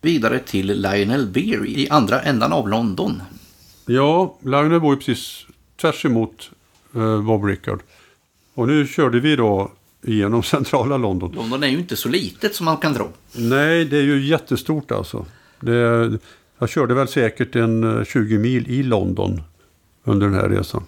Vidare 0.00 0.38
till 0.38 0.66
Lionel 0.66 1.26
Beer 1.26 1.66
i 1.66 1.88
andra 1.90 2.20
ändan 2.20 2.52
av 2.52 2.68
London. 2.68 3.22
Ja, 3.86 4.38
Lionel 4.42 4.80
bor 4.80 4.94
ju 4.94 4.96
precis 4.96 5.46
tvärs 5.76 6.04
emot 6.04 6.50
Bob 7.26 7.44
Rickard. 7.44 7.80
Och 8.54 8.68
nu 8.68 8.86
körde 8.86 9.20
vi 9.20 9.36
då 9.36 9.70
genom 10.02 10.42
centrala 10.54 10.96
London. 10.96 11.32
London 11.32 11.62
är 11.62 11.68
ju 11.68 11.78
inte 11.78 11.96
så 11.96 12.08
litet 12.08 12.54
som 12.54 12.64
man 12.64 12.76
kan 12.76 12.94
tro. 12.94 13.08
Nej, 13.32 13.84
det 13.84 13.96
är 13.96 14.02
ju 14.02 14.26
jättestort 14.26 14.92
alltså. 14.92 15.26
Det, 15.60 16.18
jag 16.58 16.68
körde 16.68 16.94
väl 16.94 17.08
säkert 17.08 17.56
en 17.56 18.04
20 18.04 18.34
eh, 18.34 18.40
mil 18.40 18.68
i 18.68 18.82
London 18.82 19.42
under 20.04 20.26
den 20.26 20.34
här 20.34 20.48
resan. 20.48 20.82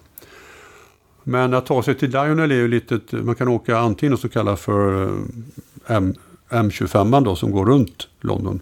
Men 1.23 1.53
att 1.53 1.65
ta 1.65 1.83
sig 1.83 1.95
till 1.95 2.09
Lionel 2.09 2.51
är 2.51 2.55
ju 2.55 2.67
lite, 2.67 2.99
man 3.11 3.35
kan 3.35 3.47
åka 3.47 3.77
antingen 3.77 4.17
så 4.17 4.29
kallat 4.29 4.59
för 4.59 5.03
eh, 5.03 5.11
M, 5.87 6.13
M25 6.49 7.25
då 7.25 7.35
som 7.35 7.51
går 7.51 7.65
runt 7.65 8.07
London. 8.21 8.59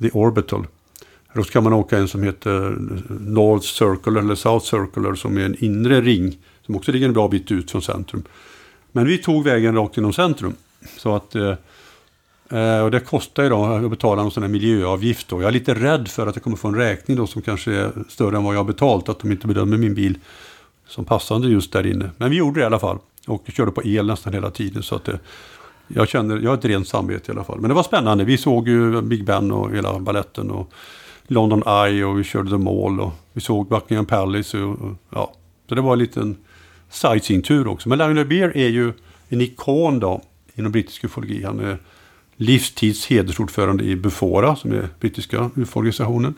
The 0.00 0.10
Orbital. 0.10 0.66
Då 1.34 1.44
ska 1.44 1.60
man 1.60 1.72
åka 1.72 1.98
en 1.98 2.08
som 2.08 2.22
heter 2.22 2.76
North 3.20 3.66
Circle 3.66 4.20
eller 4.20 4.34
South 4.34 4.66
Circle 4.66 5.16
som 5.16 5.38
är 5.38 5.44
en 5.44 5.64
inre 5.64 6.00
ring. 6.00 6.38
Som 6.66 6.76
också 6.76 6.92
ligger 6.92 7.06
en 7.06 7.12
bra 7.12 7.28
bit 7.28 7.52
ut 7.52 7.70
från 7.70 7.82
centrum. 7.82 8.22
Men 8.92 9.06
vi 9.06 9.18
tog 9.18 9.44
vägen 9.44 9.74
rakt 9.74 9.96
genom 9.96 10.12
centrum. 10.12 10.54
Så 10.98 11.16
att, 11.16 11.34
eh, 11.34 11.54
eh, 12.50 12.80
och 12.80 12.90
det 12.90 13.00
kostar 13.00 13.42
ju 13.42 13.48
då 13.48 13.64
att 13.64 13.90
betala 13.90 14.22
någon 14.22 14.30
sån 14.30 14.42
här 14.42 14.50
miljöavgift. 14.50 15.28
Då. 15.28 15.42
Jag 15.42 15.48
är 15.48 15.52
lite 15.52 15.74
rädd 15.74 16.08
för 16.08 16.26
att 16.26 16.36
jag 16.36 16.42
kommer 16.42 16.56
få 16.56 16.68
en 16.68 16.74
räkning 16.74 17.16
då 17.16 17.26
som 17.26 17.42
kanske 17.42 17.72
är 17.72 17.92
större 18.08 18.36
än 18.36 18.44
vad 18.44 18.54
jag 18.54 18.58
har 18.58 18.64
betalt. 18.64 19.08
Att 19.08 19.18
de 19.18 19.32
inte 19.32 19.46
bedömer 19.46 19.76
min 19.76 19.94
bil 19.94 20.18
som 20.86 21.04
passande 21.04 21.48
just 21.48 21.72
där 21.72 21.86
inne. 21.86 22.10
Men 22.16 22.30
vi 22.30 22.36
gjorde 22.36 22.60
det 22.60 22.62
i 22.62 22.66
alla 22.66 22.78
fall. 22.78 22.98
Och 23.26 23.44
körde 23.48 23.70
på 23.70 23.84
el 23.84 24.06
nästan 24.06 24.32
hela 24.32 24.50
tiden. 24.50 24.82
Så 24.82 24.94
att 24.94 25.08
eh, 25.08 25.14
jag 25.88 26.08
känner, 26.08 26.38
jag 26.38 26.50
har 26.50 26.58
ett 26.58 26.64
rent 26.64 26.88
samvete 26.88 27.32
i 27.32 27.34
alla 27.34 27.44
fall. 27.44 27.60
Men 27.60 27.68
det 27.68 27.74
var 27.74 27.82
spännande. 27.82 28.24
Vi 28.24 28.38
såg 28.38 28.68
ju 28.68 29.02
Big 29.02 29.24
Ben 29.24 29.52
och 29.52 29.72
hela 29.72 29.98
balletten 29.98 30.50
och 30.50 30.72
London 31.26 31.62
Eye 31.66 32.04
och 32.04 32.18
vi 32.18 32.24
körde 32.24 32.50
The 32.50 32.58
Mall 32.58 33.00
och 33.00 33.12
vi 33.32 33.40
såg 33.40 33.68
Buckingham 33.68 34.06
Palace 34.06 34.58
och, 34.58 34.80
och 34.80 34.94
ja. 35.10 35.32
Så 35.68 35.74
det 35.74 35.80
var 35.80 35.92
en 35.92 35.98
liten 35.98 36.36
sightseeing-tur 36.94 37.66
också. 37.66 37.88
Men 37.88 37.98
Lionel 37.98 38.26
Beer 38.26 38.56
är 38.56 38.68
ju 38.68 38.92
en 39.28 39.40
ikon 39.40 40.00
då 40.00 40.22
inom 40.54 40.72
brittisk 40.72 41.04
ufologi. 41.04 41.44
Han 41.44 41.60
är 41.60 41.78
livstids 42.36 43.06
hedersordförande 43.06 43.84
i 43.84 43.96
Bufora 43.96 44.56
som 44.56 44.72
är 44.72 44.88
brittiska 45.00 45.50
UFO-organisationen. 45.56 46.34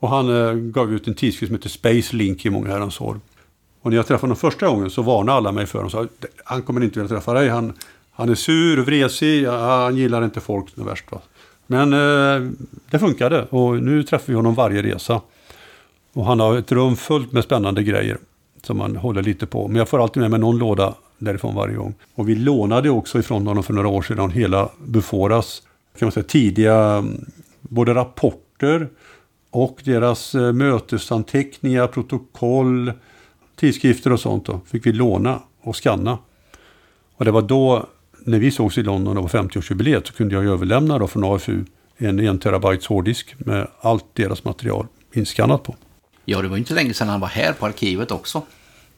Och 0.00 0.08
han 0.08 0.36
eh, 0.36 0.52
gav 0.54 0.92
ut 0.92 1.08
en 1.08 1.14
tidskrift 1.14 1.48
som 1.48 1.56
heter 1.56 1.68
Space 1.68 2.16
Link 2.16 2.46
i 2.46 2.50
många 2.50 2.68
herrans 2.68 3.00
år. 3.00 3.20
Och 3.82 3.90
när 3.90 3.96
jag 3.96 4.06
träffade 4.06 4.24
honom 4.24 4.36
första 4.36 4.68
gången 4.68 4.90
så 4.90 5.02
varnade 5.02 5.38
alla 5.38 5.52
mig 5.52 5.66
för 5.66 5.78
honom. 5.78 5.90
Sa, 5.90 6.06
han 6.44 6.62
kommer 6.62 6.80
inte 6.80 7.00
vilja 7.00 7.16
träffa 7.16 7.34
dig. 7.34 7.48
Han, 7.48 7.72
han 8.12 8.28
är 8.28 8.34
sur 8.34 8.80
och 8.80 8.86
vresig. 8.86 9.46
Han 9.46 9.96
gillar 9.96 10.24
inte 10.24 10.40
folk 10.40 10.66
det 10.74 10.84
värst. 10.84 11.12
Va? 11.12 11.20
Men 11.66 11.92
eh, 11.92 12.50
det 12.90 12.98
funkade 12.98 13.42
och 13.50 13.82
nu 13.82 14.02
träffar 14.02 14.26
vi 14.26 14.34
honom 14.34 14.54
varje 14.54 14.82
resa. 14.82 15.20
Och 16.12 16.24
han 16.24 16.40
har 16.40 16.56
ett 16.56 16.72
rum 16.72 16.96
fullt 16.96 17.32
med 17.32 17.44
spännande 17.44 17.82
grejer 17.82 18.18
som 18.62 18.76
man 18.76 18.96
håller 18.96 19.22
lite 19.22 19.46
på. 19.46 19.68
Men 19.68 19.76
jag 19.76 19.88
får 19.88 20.02
alltid 20.02 20.20
med 20.20 20.30
mig 20.30 20.40
någon 20.40 20.58
låda 20.58 20.94
därifrån 21.18 21.54
varje 21.54 21.76
gång. 21.76 21.94
Och 22.14 22.28
vi 22.28 22.34
lånade 22.34 22.90
också 22.90 23.18
ifrån 23.18 23.46
honom 23.46 23.62
för 23.62 23.72
några 23.72 23.88
år 23.88 24.02
sedan 24.02 24.30
hela 24.30 24.68
Buforas 24.86 25.62
kan 25.98 26.06
man 26.06 26.12
säga, 26.12 26.24
tidiga 26.24 26.76
mm, 26.76 27.24
både 27.60 27.94
rapporter 27.94 28.88
och 29.50 29.80
deras 29.84 30.34
eh, 30.34 30.52
mötesanteckningar, 30.52 31.86
protokoll, 31.86 32.92
tidskrifter 33.56 34.12
och 34.12 34.20
sånt 34.20 34.46
då, 34.46 34.60
fick 34.66 34.86
vi 34.86 34.92
låna 34.92 35.42
och 35.62 35.84
skanna. 35.84 36.18
Och 37.16 37.24
det 37.24 37.30
var 37.30 37.42
då, 37.42 37.86
när 38.24 38.38
vi 38.38 38.50
sågs 38.50 38.78
i 38.78 38.82
London 38.82 39.18
och 39.18 39.22
var 39.22 39.42
50-årsjubileet, 39.42 40.06
så 40.06 40.12
kunde 40.12 40.34
jag 40.34 40.44
överlämna 40.44 40.98
då 40.98 41.06
från 41.06 41.24
AFU 41.24 41.64
en 41.96 42.18
1 42.18 42.40
terabytes 42.40 42.86
hårddisk 42.86 43.34
med 43.38 43.66
allt 43.80 44.04
deras 44.14 44.44
material 44.44 44.86
inskannat 45.12 45.62
på. 45.62 45.74
Ja, 46.30 46.42
det 46.42 46.48
var 46.48 46.56
inte 46.56 46.74
länge 46.74 46.94
sedan 46.94 47.08
han 47.08 47.20
var 47.20 47.28
här 47.28 47.52
på 47.52 47.66
arkivet 47.66 48.10
också. 48.10 48.42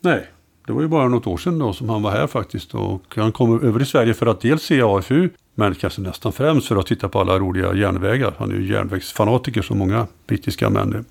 Nej, 0.01 0.27
det 0.67 0.73
var 0.73 0.83
ju 0.83 0.89
bara 0.89 1.09
något 1.09 1.27
år 1.27 1.37
sedan 1.37 1.59
då 1.59 1.73
som 1.73 1.89
han 1.89 2.03
var 2.03 2.11
här 2.11 2.27
faktiskt. 2.27 2.75
Och 2.75 3.03
han 3.17 3.33
kom 3.33 3.65
över 3.65 3.79
till 3.79 3.89
Sverige 3.89 4.15
för 4.15 4.27
att 4.27 4.41
dels 4.41 4.63
se 4.63 4.83
AFU, 4.83 5.29
men 5.55 5.75
kanske 5.75 6.01
nästan 6.01 6.33
främst 6.33 6.69
för 6.69 6.77
att 6.77 6.87
titta 6.87 7.09
på 7.09 7.21
alla 7.21 7.39
roliga 7.39 7.75
järnvägar. 7.75 8.35
Han 8.39 8.51
är 8.51 8.55
ju 8.55 8.73
järnvägsfanatiker 8.73 9.63
som 9.63 9.79
många 9.79 10.07
brittiska 10.27 10.71
män 10.71 10.93
är. 10.93 11.05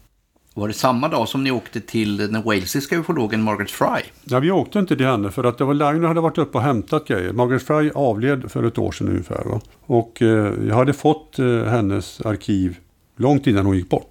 Var 0.54 0.68
det 0.68 0.74
samma 0.74 1.08
dag 1.08 1.28
som 1.28 1.44
ni 1.44 1.52
åkte 1.52 1.82
till 1.82 2.18
den 2.18 2.42
walesiska 2.42 2.96
ufologen 2.96 3.44
Margaret 3.44 3.72
Fry? 3.72 4.02
Ja, 4.24 4.40
vi 4.40 4.52
åkte 4.52 4.80
inte 4.80 4.96
till 4.96 5.06
henne 5.06 5.32
för 5.32 5.44
att 5.44 5.58
det 5.58 5.64
var 5.64 5.74
Lagner 5.74 6.08
hade 6.08 6.22
varit 6.22 6.38
uppe 6.38 6.58
och 6.58 6.64
hämtat 6.64 7.08
grejer. 7.08 7.34
Margaret 7.34 7.64
Fry 7.64 7.92
avled 7.96 8.52
för 8.52 8.64
ett 8.64 8.78
år 8.78 8.92
sedan 8.92 9.10
ungefär. 9.10 9.44
Va? 9.46 9.62
Och 9.86 10.22
eh, 10.22 10.54
jag 10.68 10.76
hade 10.76 10.94
fått 10.94 11.40
eh, 11.40 11.64
hennes 11.64 12.22
arkiv 12.22 12.78
långt 13.18 13.48
innan 13.48 13.66
hon 13.66 13.78
gick 13.78 13.90
bort. 13.90 14.11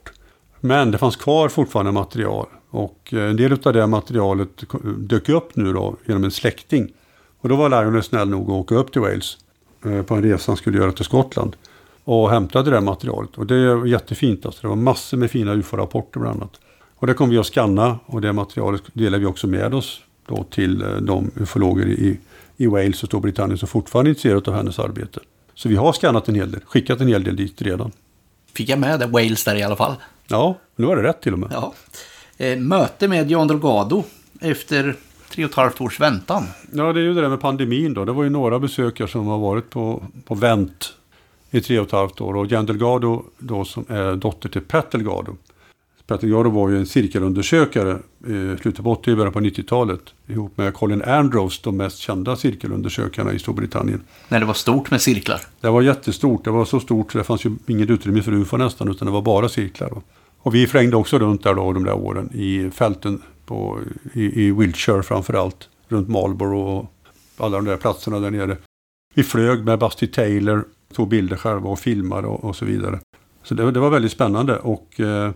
Men 0.60 0.90
det 0.90 0.98
fanns 0.98 1.16
kvar 1.16 1.48
fortfarande 1.48 1.92
material. 1.92 2.46
Och 2.70 3.08
eh, 3.12 3.30
en 3.30 3.36
del 3.36 3.58
av 3.62 3.72
det 3.72 3.86
materialet 3.86 4.64
dök 4.98 5.28
upp 5.28 5.56
nu 5.56 5.72
då 5.72 5.96
genom 6.06 6.24
en 6.24 6.30
släkting. 6.30 6.92
Och 7.40 7.48
då 7.48 7.56
var 7.56 7.68
Lionel 7.68 8.02
snäll 8.02 8.28
nog 8.28 8.42
att 8.42 8.48
åka 8.48 8.74
upp 8.74 8.92
till 8.92 9.00
Wales 9.00 9.36
eh, 9.84 10.02
på 10.02 10.14
en 10.14 10.22
resa 10.22 10.52
han 10.52 10.56
skulle 10.56 10.78
göra 10.78 10.92
till 10.92 11.04
Skottland. 11.04 11.56
Och 12.04 12.30
hämtade 12.30 12.70
det 12.70 12.80
materialet. 12.80 13.38
Och 13.38 13.46
det 13.46 13.74
var 13.74 13.86
jättefint 13.86 14.46
alltså. 14.46 14.62
Det 14.62 14.68
var 14.68 14.76
massor 14.76 15.16
med 15.16 15.30
fina 15.30 15.54
UFO-rapporter 15.54 16.20
bland 16.20 16.36
annat. 16.36 16.60
Och 16.96 17.06
det 17.06 17.14
kom 17.14 17.30
vi 17.30 17.38
att 17.38 17.46
skanna 17.46 17.98
och 18.06 18.20
det 18.20 18.32
materialet 18.32 18.82
delar 18.92 19.18
vi 19.18 19.26
också 19.26 19.46
med 19.46 19.74
oss 19.74 20.00
då 20.26 20.44
till 20.44 20.82
eh, 20.82 20.96
de 20.96 21.30
ufologer 21.36 21.86
i, 21.86 22.18
i 22.56 22.66
Wales 22.66 23.02
och 23.02 23.08
Storbritannien 23.08 23.58
som 23.58 23.68
fortfarande 23.68 24.08
är 24.08 24.10
intresserade 24.10 24.50
av 24.50 24.56
hennes 24.56 24.78
arbete. 24.78 25.20
Så 25.54 25.68
vi 25.68 25.76
har 25.76 25.92
skannat 25.92 26.28
en 26.28 26.34
hel 26.34 26.50
del, 26.50 26.60
skickat 26.64 27.00
en 27.00 27.08
hel 27.08 27.24
del 27.24 27.36
dit 27.36 27.62
redan. 27.62 27.92
Fick 28.52 28.68
jag 28.68 28.78
med 28.78 29.00
det, 29.00 29.06
Wales 29.06 29.44
där 29.44 29.54
i 29.54 29.62
alla 29.62 29.76
fall? 29.76 29.94
Ja, 30.30 30.58
nu 30.76 30.86
var 30.86 30.96
det 30.96 31.02
rätt 31.02 31.22
till 31.22 31.32
och 31.32 31.38
med. 31.38 31.48
Ja. 31.52 31.74
Eh, 32.36 32.58
möte 32.58 33.08
med 33.08 33.30
Jan 33.30 33.48
Delgado 33.48 34.04
efter 34.40 34.96
tre 35.30 35.44
och 35.44 35.50
ett 35.50 35.56
halvt 35.56 35.80
års 35.80 36.00
väntan. 36.00 36.46
Ja, 36.72 36.92
det 36.92 37.00
är 37.00 37.04
ju 37.04 37.14
det 37.14 37.20
där 37.20 37.28
med 37.28 37.40
pandemin 37.40 37.94
då. 37.94 38.04
Det 38.04 38.12
var 38.12 38.24
ju 38.24 38.30
några 38.30 38.58
besökare 38.58 39.08
som 39.08 39.26
har 39.26 39.38
varit 39.38 39.70
på, 39.70 40.02
på 40.24 40.34
vänt 40.34 40.92
i 41.50 41.60
tre 41.60 41.78
och 41.78 41.86
ett 41.86 41.92
halvt 41.92 42.20
år. 42.20 42.36
Och 42.36 42.46
Jan 42.46 42.66
Delgado 42.66 43.24
då 43.38 43.64
som 43.64 43.84
är 43.88 44.16
dotter 44.16 44.48
till 44.48 44.60
Pat 44.60 44.90
Delgado. 44.90 45.36
Pat 46.06 46.20
Delgado 46.20 46.50
var 46.50 46.68
ju 46.68 46.78
en 46.78 46.86
cirkelundersökare 46.86 47.98
i 48.26 48.56
slutet 48.60 48.84
på 48.84 48.92
80 48.92 49.16
början 49.16 49.32
på 49.32 49.40
90-talet. 49.40 50.00
Ihop 50.26 50.56
med 50.56 50.74
Colin 50.74 51.02
Andrews, 51.02 51.60
de 51.62 51.76
mest 51.76 51.98
kända 51.98 52.36
cirkelundersökarna 52.36 53.32
i 53.32 53.38
Storbritannien. 53.38 54.02
När 54.28 54.40
det 54.40 54.46
var 54.46 54.54
stort 54.54 54.90
med 54.90 55.00
cirklar? 55.00 55.40
Det 55.60 55.70
var 55.70 55.82
jättestort. 55.82 56.44
Det 56.44 56.50
var 56.50 56.64
så 56.64 56.80
stort 56.80 57.12
så 57.12 57.18
det 57.18 57.24
fanns 57.24 57.46
ju 57.46 57.52
inget 57.66 57.90
utrymme 57.90 58.22
för 58.22 58.32
UFO 58.32 58.56
nästan. 58.56 58.88
Utan 58.88 59.06
det 59.06 59.12
var 59.12 59.22
bara 59.22 59.48
cirklar. 59.48 59.90
Då. 59.90 60.02
Och 60.42 60.54
vi 60.54 60.66
flängde 60.66 60.96
också 60.96 61.18
runt 61.18 61.42
där 61.42 61.54
då 61.54 61.72
de 61.72 61.84
där 61.84 61.94
åren 61.94 62.30
i 62.34 62.70
fälten 62.70 63.22
på, 63.46 63.78
i, 64.12 64.46
i 64.46 64.52
Wiltshire 64.52 65.02
framförallt. 65.02 65.68
Runt 65.88 66.08
Marlborough 66.08 66.78
och 66.78 66.92
alla 67.36 67.56
de 67.56 67.64
där 67.64 67.76
platserna 67.76 68.20
där 68.20 68.30
nere. 68.30 68.56
Vi 69.14 69.22
flög 69.22 69.64
med 69.64 69.78
Busty 69.78 70.06
Taylor, 70.06 70.64
tog 70.94 71.08
bilder 71.08 71.36
själva 71.36 71.70
och 71.70 71.78
filmade 71.78 72.28
och, 72.28 72.44
och 72.44 72.56
så 72.56 72.64
vidare. 72.64 73.00
Så 73.42 73.54
det, 73.54 73.70
det, 73.70 73.80
var 73.80 73.90
väldigt 73.90 74.12
spännande 74.12 74.58
och 74.58 75.00
eh, 75.00 75.30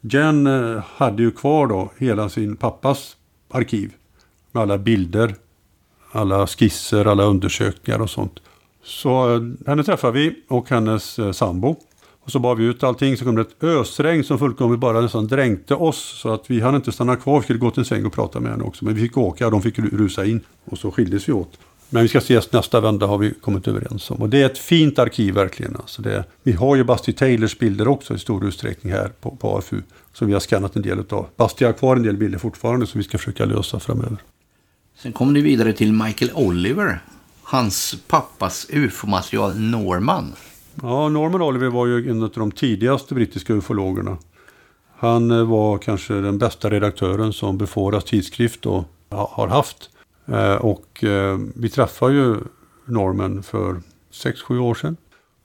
Jen 0.00 0.46
eh, 0.46 0.82
hade 0.86 1.22
ju 1.22 1.30
kvar 1.30 1.66
då 1.66 1.90
hela 1.98 2.28
sin 2.28 2.56
pappas 2.56 3.16
arkiv. 3.50 3.92
Med 4.52 4.62
alla 4.62 4.78
bilder, 4.78 5.34
alla 6.12 6.46
skisser, 6.46 7.04
alla 7.04 7.24
undersökningar 7.24 8.00
och 8.00 8.10
sånt. 8.10 8.40
Så 8.82 9.34
eh, 9.34 9.42
henne 9.66 9.84
träffade 9.84 10.12
vi 10.12 10.42
och 10.48 10.70
hennes 10.70 11.18
eh, 11.18 11.32
sambo. 11.32 11.76
Och 12.24 12.30
så 12.30 12.38
bar 12.38 12.54
vi 12.54 12.64
ut 12.64 12.82
allting, 12.82 13.16
så 13.16 13.24
kom 13.24 13.34
det 13.34 13.40
ett 13.40 13.62
ösregn 13.64 14.24
som 14.24 14.38
fullkomligt 14.38 14.80
bara 14.80 15.00
nästan 15.00 15.26
dränkte 15.26 15.74
oss. 15.74 16.20
Så 16.22 16.32
att 16.32 16.50
vi 16.50 16.60
hann 16.60 16.74
inte 16.74 16.92
stanna 16.92 17.16
kvar, 17.16 17.40
vi 17.40 17.44
skulle 17.44 17.58
gå 17.58 17.70
till 17.70 17.80
en 17.80 17.84
säng 17.84 18.06
och 18.06 18.12
prata 18.12 18.40
med 18.40 18.50
henne 18.50 18.64
också. 18.64 18.84
Men 18.84 18.94
vi 18.94 19.00
fick 19.00 19.16
åka, 19.16 19.46
och 19.46 19.52
de 19.52 19.62
fick 19.62 19.78
rusa 19.78 20.24
in. 20.24 20.40
Och 20.64 20.78
så 20.78 20.90
skildes 20.90 21.28
vi 21.28 21.32
åt. 21.32 21.58
Men 21.94 22.02
vi 22.02 22.08
ska 22.08 22.18
ses 22.18 22.52
nästa 22.52 22.80
vända 22.80 23.06
har 23.06 23.18
vi 23.18 23.34
kommit 23.34 23.68
överens 23.68 24.10
om. 24.10 24.16
Och 24.16 24.28
det 24.28 24.42
är 24.42 24.46
ett 24.46 24.58
fint 24.58 24.98
arkiv 24.98 25.34
verkligen. 25.34 25.76
Alltså 25.76 26.02
det, 26.02 26.24
vi 26.42 26.52
har 26.52 26.76
ju 26.76 26.84
Basti 26.84 27.12
Taylors 27.12 27.58
bilder 27.58 27.88
också 27.88 28.14
i 28.14 28.18
stor 28.18 28.46
utsträckning 28.46 28.92
här 28.92 29.08
på, 29.20 29.30
på 29.30 29.58
AFU. 29.58 29.82
Som 30.12 30.26
vi 30.26 30.32
har 30.32 30.40
skannat 30.40 30.76
en 30.76 30.82
del 30.82 30.98
av. 31.10 31.26
Basti 31.36 31.64
har 31.64 31.72
kvar 31.72 31.96
en 31.96 32.02
del 32.02 32.16
bilder 32.16 32.38
fortfarande 32.38 32.86
som 32.86 32.98
vi 32.98 33.04
ska 33.04 33.18
försöka 33.18 33.44
lösa 33.44 33.80
framöver. 33.80 34.16
Sen 34.98 35.12
kom 35.12 35.32
ni 35.32 35.40
vidare 35.40 35.72
till 35.72 35.92
Michael 35.92 36.30
Oliver. 36.34 37.02
Hans 37.42 37.96
pappas 38.06 38.66
ufo-material 38.70 39.58
Norman. 39.58 40.32
Ja, 40.82 41.08
Norman 41.08 41.42
Oliver 41.42 41.68
var 41.68 41.86
ju 41.86 42.10
en 42.10 42.22
av 42.22 42.30
de 42.34 42.50
tidigaste 42.52 43.14
brittiska 43.14 43.52
ufologerna. 43.52 44.18
Han 44.96 45.30
eh, 45.30 45.44
var 45.44 45.78
kanske 45.78 46.14
den 46.14 46.38
bästa 46.38 46.70
redaktören 46.70 47.32
som 47.32 47.58
Beforas 47.58 48.04
tidskrift 48.04 48.62
då 48.62 48.84
har 49.08 49.48
haft. 49.48 49.90
Eh, 50.26 50.54
och 50.54 51.04
eh, 51.04 51.38
vi 51.54 51.68
träffade 51.68 52.14
ju 52.14 52.36
Norman 52.84 53.42
för 53.42 53.80
6-7 54.12 54.58
år 54.58 54.74
sedan. 54.74 54.96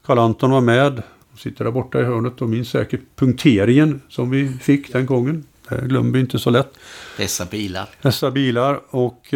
Karl 0.06 0.18
Anton 0.18 0.50
var 0.50 0.60
med, 0.60 1.02
sitter 1.36 1.64
där 1.64 1.72
borta 1.72 2.00
i 2.00 2.04
hörnet 2.04 2.42
och 2.42 2.48
minns 2.48 2.68
säkert 2.68 3.00
punkteringen 3.16 4.00
som 4.08 4.30
vi 4.30 4.48
fick 4.48 4.92
den 4.92 5.06
gången. 5.06 5.44
Det 5.68 5.88
glömmer 5.88 6.12
vi 6.12 6.20
inte 6.20 6.38
så 6.38 6.50
lätt. 6.50 6.78
Dessa 7.16 7.44
bilar. 7.44 7.88
Dessa 8.02 8.30
bilar 8.30 8.80
och 8.90 9.28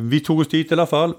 vi 0.00 0.20
tog 0.20 0.40
oss 0.40 0.48
dit 0.48 0.70
i 0.70 0.74
alla 0.74 0.86
fall 0.86 1.14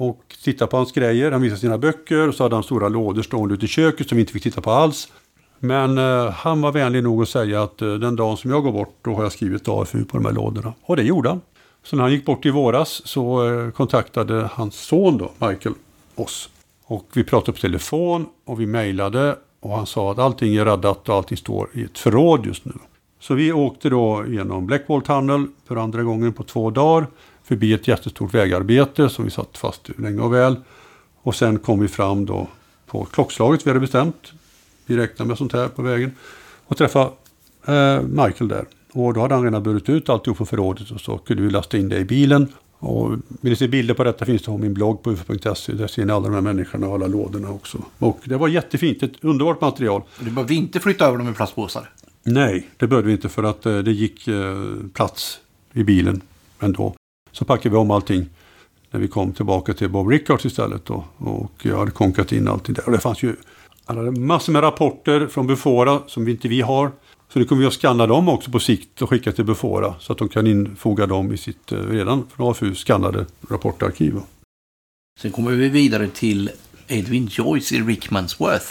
och 0.00 0.36
tittade 0.44 0.70
på 0.70 0.76
hans 0.76 0.92
grejer. 0.92 1.32
Han 1.32 1.42
visade 1.42 1.60
sina 1.60 1.78
böcker 1.78 2.28
och 2.28 2.34
så 2.34 2.42
hade 2.42 2.56
han 2.56 2.62
stora 2.62 2.88
lådor 2.88 3.22
stående 3.22 3.54
ute 3.54 3.64
i 3.64 3.68
köket 3.68 4.08
som 4.08 4.16
vi 4.16 4.22
inte 4.22 4.32
fick 4.32 4.42
titta 4.42 4.60
på 4.60 4.70
alls. 4.70 5.08
Men 5.58 5.98
eh, 5.98 6.30
han 6.30 6.60
var 6.60 6.72
vänlig 6.72 7.02
nog 7.02 7.22
att 7.22 7.28
säga 7.28 7.62
att 7.62 7.82
eh, 7.82 7.94
den 7.94 8.16
dagen 8.16 8.36
som 8.36 8.50
jag 8.50 8.62
går 8.62 8.72
bort 8.72 8.98
då 9.02 9.14
har 9.14 9.22
jag 9.22 9.32
skrivit 9.32 9.68
AFU 9.68 10.04
på 10.04 10.16
de 10.16 10.26
här 10.26 10.32
lådorna. 10.32 10.74
Och 10.82 10.96
det 10.96 11.02
gjorde 11.02 11.28
han. 11.28 11.40
Så 11.82 11.96
när 11.96 12.02
han 12.02 12.12
gick 12.12 12.24
bort 12.24 12.46
i 12.46 12.50
våras 12.50 13.02
så 13.04 13.48
eh, 13.48 13.70
kontaktade 13.70 14.50
hans 14.52 14.74
son 14.74 15.18
då, 15.18 15.30
Michael, 15.46 15.74
oss. 16.14 16.50
Och 16.84 17.06
vi 17.14 17.24
pratade 17.24 17.52
på 17.52 17.58
telefon 17.58 18.26
och 18.44 18.60
vi 18.60 18.66
mejlade 18.66 19.36
och 19.60 19.76
han 19.76 19.86
sa 19.86 20.12
att 20.12 20.18
allting 20.18 20.56
är 20.56 20.64
räddat 20.64 21.08
och 21.08 21.14
allting 21.14 21.36
står 21.36 21.68
i 21.72 21.84
ett 21.84 21.98
förråd 21.98 22.46
just 22.46 22.64
nu. 22.64 22.72
Så 23.20 23.34
vi 23.34 23.52
åkte 23.52 23.88
då 23.88 24.24
genom 24.28 24.66
Blackwall 24.66 25.02
Tunnel 25.02 25.46
för 25.68 25.76
andra 25.76 26.02
gången 26.02 26.32
på 26.32 26.42
två 26.42 26.70
dagar. 26.70 27.06
Förbi 27.48 27.72
ett 27.72 27.88
jättestort 27.88 28.34
vägarbete 28.34 29.08
som 29.08 29.24
vi 29.24 29.30
satt 29.30 29.58
fast 29.58 29.90
länge 29.98 30.20
och 30.20 30.34
väl. 30.34 30.56
Och 31.22 31.34
sen 31.34 31.58
kom 31.58 31.80
vi 31.80 31.88
fram 31.88 32.26
då 32.26 32.48
på 32.86 33.04
klockslaget 33.04 33.66
vi 33.66 33.70
hade 33.70 33.80
bestämt. 33.80 34.32
Vi 34.86 34.96
räknar 34.96 35.26
med 35.26 35.38
sånt 35.38 35.52
här 35.52 35.68
på 35.68 35.82
vägen. 35.82 36.12
Och 36.66 36.76
träffade 36.76 37.10
eh, 37.66 38.02
Michael 38.02 38.48
där. 38.48 38.64
Och 38.92 39.14
då 39.14 39.20
hade 39.20 39.34
han 39.34 39.44
redan 39.44 39.62
burit 39.62 39.88
ut 39.88 40.08
alltihop 40.08 40.36
från 40.36 40.46
förrådet 40.46 40.90
och 40.90 41.00
så 41.00 41.18
kunde 41.18 41.42
vi 41.42 41.50
lasta 41.50 41.78
in 41.78 41.88
det 41.88 41.98
i 41.98 42.04
bilen. 42.04 42.48
Och 42.78 43.10
vill 43.10 43.52
ni 43.52 43.56
se 43.56 43.68
bilder 43.68 43.94
på 43.94 44.04
detta 44.04 44.24
finns 44.24 44.42
det 44.42 44.46
på 44.46 44.58
min 44.58 44.74
blogg 44.74 45.02
på 45.02 45.10
ufo.se. 45.10 45.72
Där 45.72 45.86
ser 45.86 46.04
ni 46.04 46.12
alla 46.12 46.28
de 46.28 46.34
här 46.34 46.40
människorna 46.40 46.88
och 46.88 46.94
alla 46.94 47.06
lådorna 47.06 47.50
också. 47.50 47.78
Och 47.98 48.20
det 48.24 48.36
var 48.36 48.48
jättefint, 48.48 49.02
ett 49.02 49.24
underbart 49.24 49.60
material. 49.60 50.02
Du 50.20 50.30
behövde 50.30 50.54
inte 50.54 50.80
flytta 50.80 51.06
över 51.06 51.18
dem 51.18 51.28
i 51.28 51.34
plastpåsar? 51.34 51.90
Nej, 52.22 52.68
det 52.76 52.86
behövde 52.86 53.06
vi 53.06 53.12
inte 53.12 53.28
för 53.28 53.42
att 53.42 53.66
eh, 53.66 53.78
det 53.78 53.92
gick 53.92 54.28
eh, 54.28 54.56
plats 54.92 55.40
i 55.72 55.84
bilen 55.84 56.20
ändå. 56.60 56.94
Så 57.38 57.44
packade 57.44 57.68
vi 57.68 57.76
om 57.76 57.90
allting 57.90 58.26
När 58.90 59.00
vi 59.00 59.08
kom 59.08 59.32
tillbaka 59.32 59.74
till 59.74 59.88
Bob 59.88 60.08
Rickards 60.08 60.46
istället 60.46 60.86
då. 60.86 61.04
Och 61.18 61.52
jag 61.62 61.78
hade 61.78 61.90
konkat 61.90 62.32
in 62.32 62.48
allting 62.48 62.74
där. 62.74 62.86
Och 62.86 62.92
det 62.92 62.98
fanns 62.98 63.22
ju 63.22 63.36
massor 64.18 64.52
med 64.52 64.62
rapporter 64.62 65.26
från 65.26 65.46
Bufora 65.46 66.00
som 66.06 66.28
inte 66.28 66.48
vi 66.48 66.60
har. 66.60 66.92
Så 67.32 67.38
nu 67.38 67.44
kommer 67.44 67.60
vi 67.60 67.68
att 67.68 67.74
skanna 67.74 68.06
dem 68.06 68.28
också 68.28 68.50
på 68.50 68.60
sikt 68.60 69.02
och 69.02 69.10
skicka 69.10 69.32
till 69.32 69.44
Bufora. 69.44 69.94
Så 70.00 70.12
att 70.12 70.18
de 70.18 70.28
kan 70.28 70.46
infoga 70.46 71.06
dem 71.06 71.32
i 71.32 71.36
sitt 71.36 71.72
eh, 71.72 71.78
redan 71.78 72.26
från 72.36 72.50
AFU 72.50 72.74
skannade 72.74 73.26
rapportarkiv. 73.50 74.14
Sen 75.20 75.32
kommer 75.32 75.50
vi 75.50 75.68
vidare 75.68 76.08
till 76.08 76.50
Edwin 76.88 77.28
Joyce 77.30 77.72
i 77.72 77.80
Rickmansworth. 77.80 78.66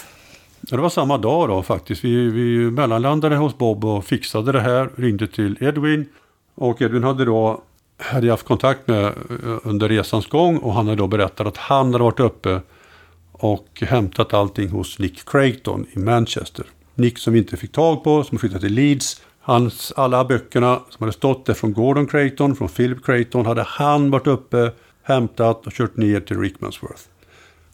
Ja, 0.60 0.76
det 0.76 0.82
var 0.82 0.90
samma 0.90 1.18
dag 1.18 1.48
då 1.48 1.62
faktiskt. 1.62 2.04
Vi, 2.04 2.30
vi 2.30 2.70
mellanlandade 2.70 3.36
hos 3.36 3.58
Bob 3.58 3.84
och 3.84 4.04
fixade 4.04 4.52
det 4.52 4.60
här. 4.60 4.90
Ringde 4.96 5.26
till 5.26 5.58
Edwin. 5.60 6.06
Och 6.54 6.82
Edwin 6.82 7.04
hade 7.04 7.24
då 7.24 7.62
hade 7.98 8.26
jag 8.26 8.32
haft 8.32 8.46
kontakt 8.46 8.88
med 8.88 9.04
eh, 9.04 9.12
under 9.62 9.88
resans 9.88 10.26
gång 10.26 10.58
och 10.58 10.74
han 10.74 10.86
hade 10.86 10.98
då 10.98 11.06
berättat 11.06 11.46
att 11.46 11.56
han 11.56 11.92
hade 11.92 12.04
varit 12.04 12.20
uppe 12.20 12.60
och 13.32 13.82
hämtat 13.86 14.34
allting 14.34 14.68
hos 14.68 14.98
Nick 14.98 15.28
Creighton 15.28 15.86
i 15.92 15.98
Manchester. 15.98 16.66
Nick 16.94 17.18
som 17.18 17.32
vi 17.32 17.38
inte 17.38 17.56
fick 17.56 17.72
tag 17.72 18.04
på, 18.04 18.24
som 18.24 18.38
flyttade 18.38 18.60
till 18.60 18.74
Leeds. 18.74 19.22
Hans, 19.40 19.92
alla 19.96 20.24
böckerna 20.24 20.80
som 20.88 21.04
hade 21.04 21.12
stått 21.12 21.46
där 21.46 21.54
från 21.54 21.72
Gordon 21.72 22.06
Creighton, 22.06 22.56
från 22.56 22.68
Philip 22.68 23.04
Creighton, 23.04 23.46
hade 23.46 23.62
han 23.62 24.10
varit 24.10 24.26
uppe, 24.26 24.70
hämtat 25.02 25.66
och 25.66 25.72
kört 25.72 25.96
ner 25.96 26.20
till 26.20 26.40
Rickmansworth. 26.40 27.02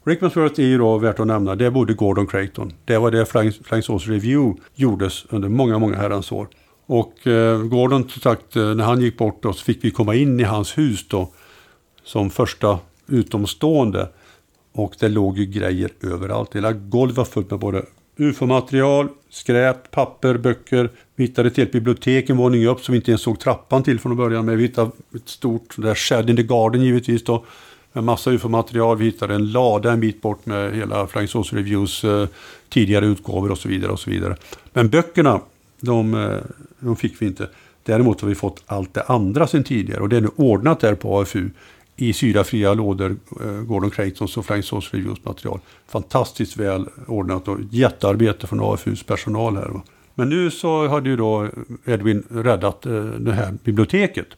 Rickmansworth 0.04 0.60
är 0.60 0.64
ju 0.64 0.78
då 0.78 0.98
värt 0.98 1.20
att 1.20 1.26
nämna, 1.26 1.54
det 1.54 1.70
bodde 1.70 1.94
Gordon 1.94 2.26
Creighton. 2.26 2.72
Det 2.84 2.98
var 2.98 3.10
det 3.10 3.26
Flying, 3.26 3.52
Flying 3.52 3.82
Saucer 3.82 4.12
Review 4.12 4.60
gjordes 4.74 5.24
under 5.28 5.48
många, 5.48 5.78
många 5.78 5.96
herrans 5.96 6.32
år. 6.32 6.48
Och 6.86 7.26
eh, 7.26 7.62
Gordon, 7.62 8.08
som 8.08 8.22
sagt, 8.22 8.56
eh, 8.56 8.74
när 8.74 8.84
han 8.84 9.00
gick 9.00 9.18
bort 9.18 9.42
då, 9.42 9.52
så 9.52 9.64
fick 9.64 9.84
vi 9.84 9.90
komma 9.90 10.14
in 10.14 10.40
i 10.40 10.42
hans 10.42 10.78
hus 10.78 11.08
då 11.08 11.32
som 12.04 12.30
första 12.30 12.78
utomstående. 13.06 14.08
Och 14.72 14.94
det 14.98 15.08
låg 15.08 15.38
ju 15.38 15.46
grejer 15.46 15.90
överallt. 16.02 16.56
Hela 16.56 16.72
golvet 16.72 17.16
var 17.16 17.24
fullt 17.24 17.50
med 17.50 17.60
både 17.60 17.84
UFO-material, 18.16 19.08
skräp, 19.30 19.90
papper, 19.90 20.38
böcker. 20.38 20.90
Vi 21.16 21.24
hittade 21.24 21.48
ett 21.48 21.56
helt 21.56 21.72
bibliotek 21.72 22.30
en 22.30 22.36
våning 22.36 22.66
upp 22.66 22.80
som 22.80 22.92
vi 22.92 22.96
inte 22.96 23.10
ens 23.10 23.22
såg 23.22 23.40
trappan 23.40 23.82
till 23.82 24.00
från 24.00 24.16
början. 24.16 24.44
Men 24.44 24.56
vi 24.56 24.62
hittade 24.62 24.90
ett 25.14 25.28
stort 25.28 25.74
där 25.76 25.94
shed 25.94 26.30
in 26.30 26.36
the 26.36 26.42
garden 26.42 26.82
givetvis 26.82 27.24
då. 27.24 27.44
Med 27.92 28.04
massa 28.04 28.30
UFO-material. 28.30 28.96
Vi 28.96 29.04
hittade 29.04 29.34
en 29.34 29.52
lada 29.52 29.92
en 29.92 30.00
bit 30.00 30.22
bort 30.22 30.46
med 30.46 30.76
hela 30.76 31.06
Flying 31.06 31.28
Saucer 31.28 31.56
Reviews 31.56 32.04
eh, 32.04 32.28
tidigare 32.68 33.06
utgåvor 33.06 33.50
och 33.50 33.58
så 33.58 33.68
vidare. 33.68 33.92
och 33.92 34.00
så 34.00 34.10
vidare. 34.10 34.36
Men 34.72 34.88
böckerna, 34.88 35.40
de, 35.80 36.14
eh, 36.14 36.38
de 36.84 36.96
fick 36.96 37.22
vi 37.22 37.26
inte. 37.26 37.48
Däremot 37.82 38.20
har 38.20 38.28
vi 38.28 38.34
fått 38.34 38.62
allt 38.66 38.94
det 38.94 39.02
andra 39.02 39.46
sen 39.46 39.64
tidigare 39.64 40.00
och 40.00 40.08
det 40.08 40.16
är 40.16 40.20
nu 40.20 40.30
ordnat 40.36 40.80
där 40.80 40.94
på 40.94 41.20
AFU 41.20 41.50
i 41.96 42.12
syrafria 42.12 42.74
lådor, 42.74 43.16
eh, 43.40 43.52
Gordon 43.52 43.90
Craigtons 43.90 44.36
och 44.36 44.46
Flying 44.46 44.62
Saucer 44.62 44.96
Reviews 44.96 45.24
material. 45.24 45.60
Fantastiskt 45.88 46.56
väl 46.56 46.88
ordnat 47.06 47.48
och 47.48 47.58
jättearbete 47.70 48.46
från 48.46 48.60
AFUs 48.60 49.02
personal 49.02 49.56
här. 49.56 49.80
Men 50.14 50.28
nu 50.28 50.50
så 50.50 50.88
hade 50.88 51.08
ju 51.08 51.16
då 51.16 51.48
Edwin 51.84 52.24
räddat 52.30 52.86
eh, 52.86 53.04
det 53.04 53.32
här 53.32 53.54
biblioteket. 53.64 54.28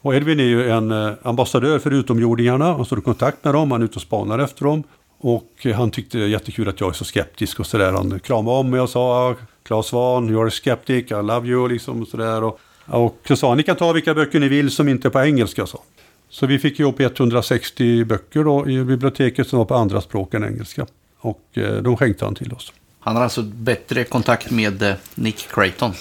Och 0.00 0.14
Edwin 0.14 0.40
är 0.40 0.44
ju 0.44 0.70
en 0.70 0.90
eh, 0.90 1.12
ambassadör 1.22 1.78
för 1.78 1.90
utomjordingarna. 1.90 2.72
Han 2.72 2.84
står 2.84 2.98
i 2.98 3.02
kontakt 3.02 3.44
med 3.44 3.54
dem, 3.54 3.70
han 3.70 3.80
är 3.80 3.84
ute 3.84 3.96
och 3.96 4.02
spanar 4.02 4.38
efter 4.38 4.64
dem. 4.64 4.82
Och 5.18 5.66
han 5.74 5.90
tyckte 5.90 6.18
det 6.18 6.24
var 6.24 6.28
jättekul 6.28 6.68
att 6.68 6.80
jag 6.80 6.88
är 6.88 6.92
så 6.92 7.04
skeptisk 7.04 7.60
och 7.60 7.66
sådär. 7.66 7.92
Han 7.92 8.20
kramade 8.20 8.56
om 8.56 8.70
mig 8.70 8.80
och 8.80 8.90
sa 8.90 9.34
Claes 9.66 9.86
Svahn, 9.86 10.30
you're 10.30 10.46
a 10.46 10.50
skeptic, 10.50 11.10
I 11.10 11.14
love 11.14 11.48
you 11.48 11.68
liksom 11.68 12.02
och 12.02 12.08
sådär. 12.08 12.42
Och, 12.42 12.60
och 12.86 13.18
så 13.28 13.36
sa 13.36 13.48
han, 13.48 13.56
ni 13.56 13.62
kan 13.62 13.76
ta 13.76 13.92
vilka 13.92 14.14
böcker 14.14 14.40
ni 14.40 14.48
vill 14.48 14.70
som 14.70 14.88
inte 14.88 15.08
är 15.08 15.10
på 15.10 15.20
engelska. 15.20 15.66
Så. 15.66 15.80
Så 16.28 16.46
vi 16.46 16.58
fick 16.58 16.80
ihop 16.80 17.00
160 17.00 18.04
böcker 18.04 18.44
då 18.44 18.70
i 18.70 18.84
biblioteket 18.84 19.48
som 19.48 19.58
var 19.58 19.66
på 19.66 19.74
andra 19.74 20.00
språk 20.00 20.34
än 20.34 20.44
engelska. 20.44 20.86
Och 21.18 21.42
eh, 21.52 21.82
de 21.82 21.96
skänkte 21.96 22.24
han 22.24 22.34
till 22.34 22.52
oss. 22.52 22.72
Han 23.00 23.16
har 23.16 23.22
alltså 23.22 23.42
bättre 23.42 24.04
kontakt 24.04 24.50
med 24.50 24.82
eh, 24.82 24.94
Nick 25.14 25.48
Creighton. 25.54 25.92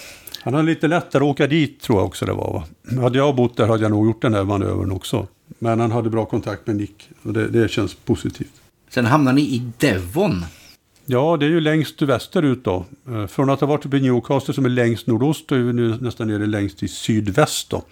Han 0.41 0.53
har 0.53 0.63
lite 0.63 0.87
lättare 0.87 1.23
att 1.23 1.29
åka 1.29 1.47
dit 1.47 1.81
tror 1.81 1.99
jag 1.99 2.05
också 2.05 2.25
det 2.25 2.33
var. 2.33 2.53
Va? 2.53 3.01
Hade 3.01 3.17
jag 3.17 3.35
bott 3.35 3.57
där 3.57 3.67
hade 3.67 3.83
jag 3.83 3.91
nog 3.91 4.05
gjort 4.05 4.21
den 4.21 4.33
här 4.33 4.43
manövern 4.43 4.91
också. 4.91 5.27
Men 5.59 5.79
han 5.79 5.91
hade 5.91 6.09
bra 6.09 6.25
kontakt 6.25 6.67
med 6.67 6.75
Nick 6.75 7.09
och 7.23 7.33
det, 7.33 7.47
det 7.47 7.71
känns 7.71 7.93
positivt. 7.93 8.53
Sen 8.89 9.05
hamnar 9.05 9.33
ni 9.33 9.41
i 9.41 9.71
Devon. 9.77 10.45
Ja, 11.05 11.37
det 11.37 11.45
är 11.45 11.49
ju 11.49 11.61
längst 11.61 12.01
västerut 12.01 12.63
då. 12.63 12.85
Eh, 13.09 13.27
från 13.27 13.49
att 13.49 13.59
ha 13.59 13.67
varit 13.67 13.85
uppe 13.85 13.97
i 13.97 14.01
Newcastle 14.01 14.53
som 14.53 14.65
är 14.65 14.69
längst 14.69 15.07
nordost 15.07 15.51
och 15.51 15.57
är 15.57 15.61
vi 15.61 15.73
nu 15.73 15.97
nästan 16.01 16.27
nere 16.27 16.45
längst 16.45 16.83
i 16.83 16.87
sydväst 16.87 17.69
då. 17.69 17.83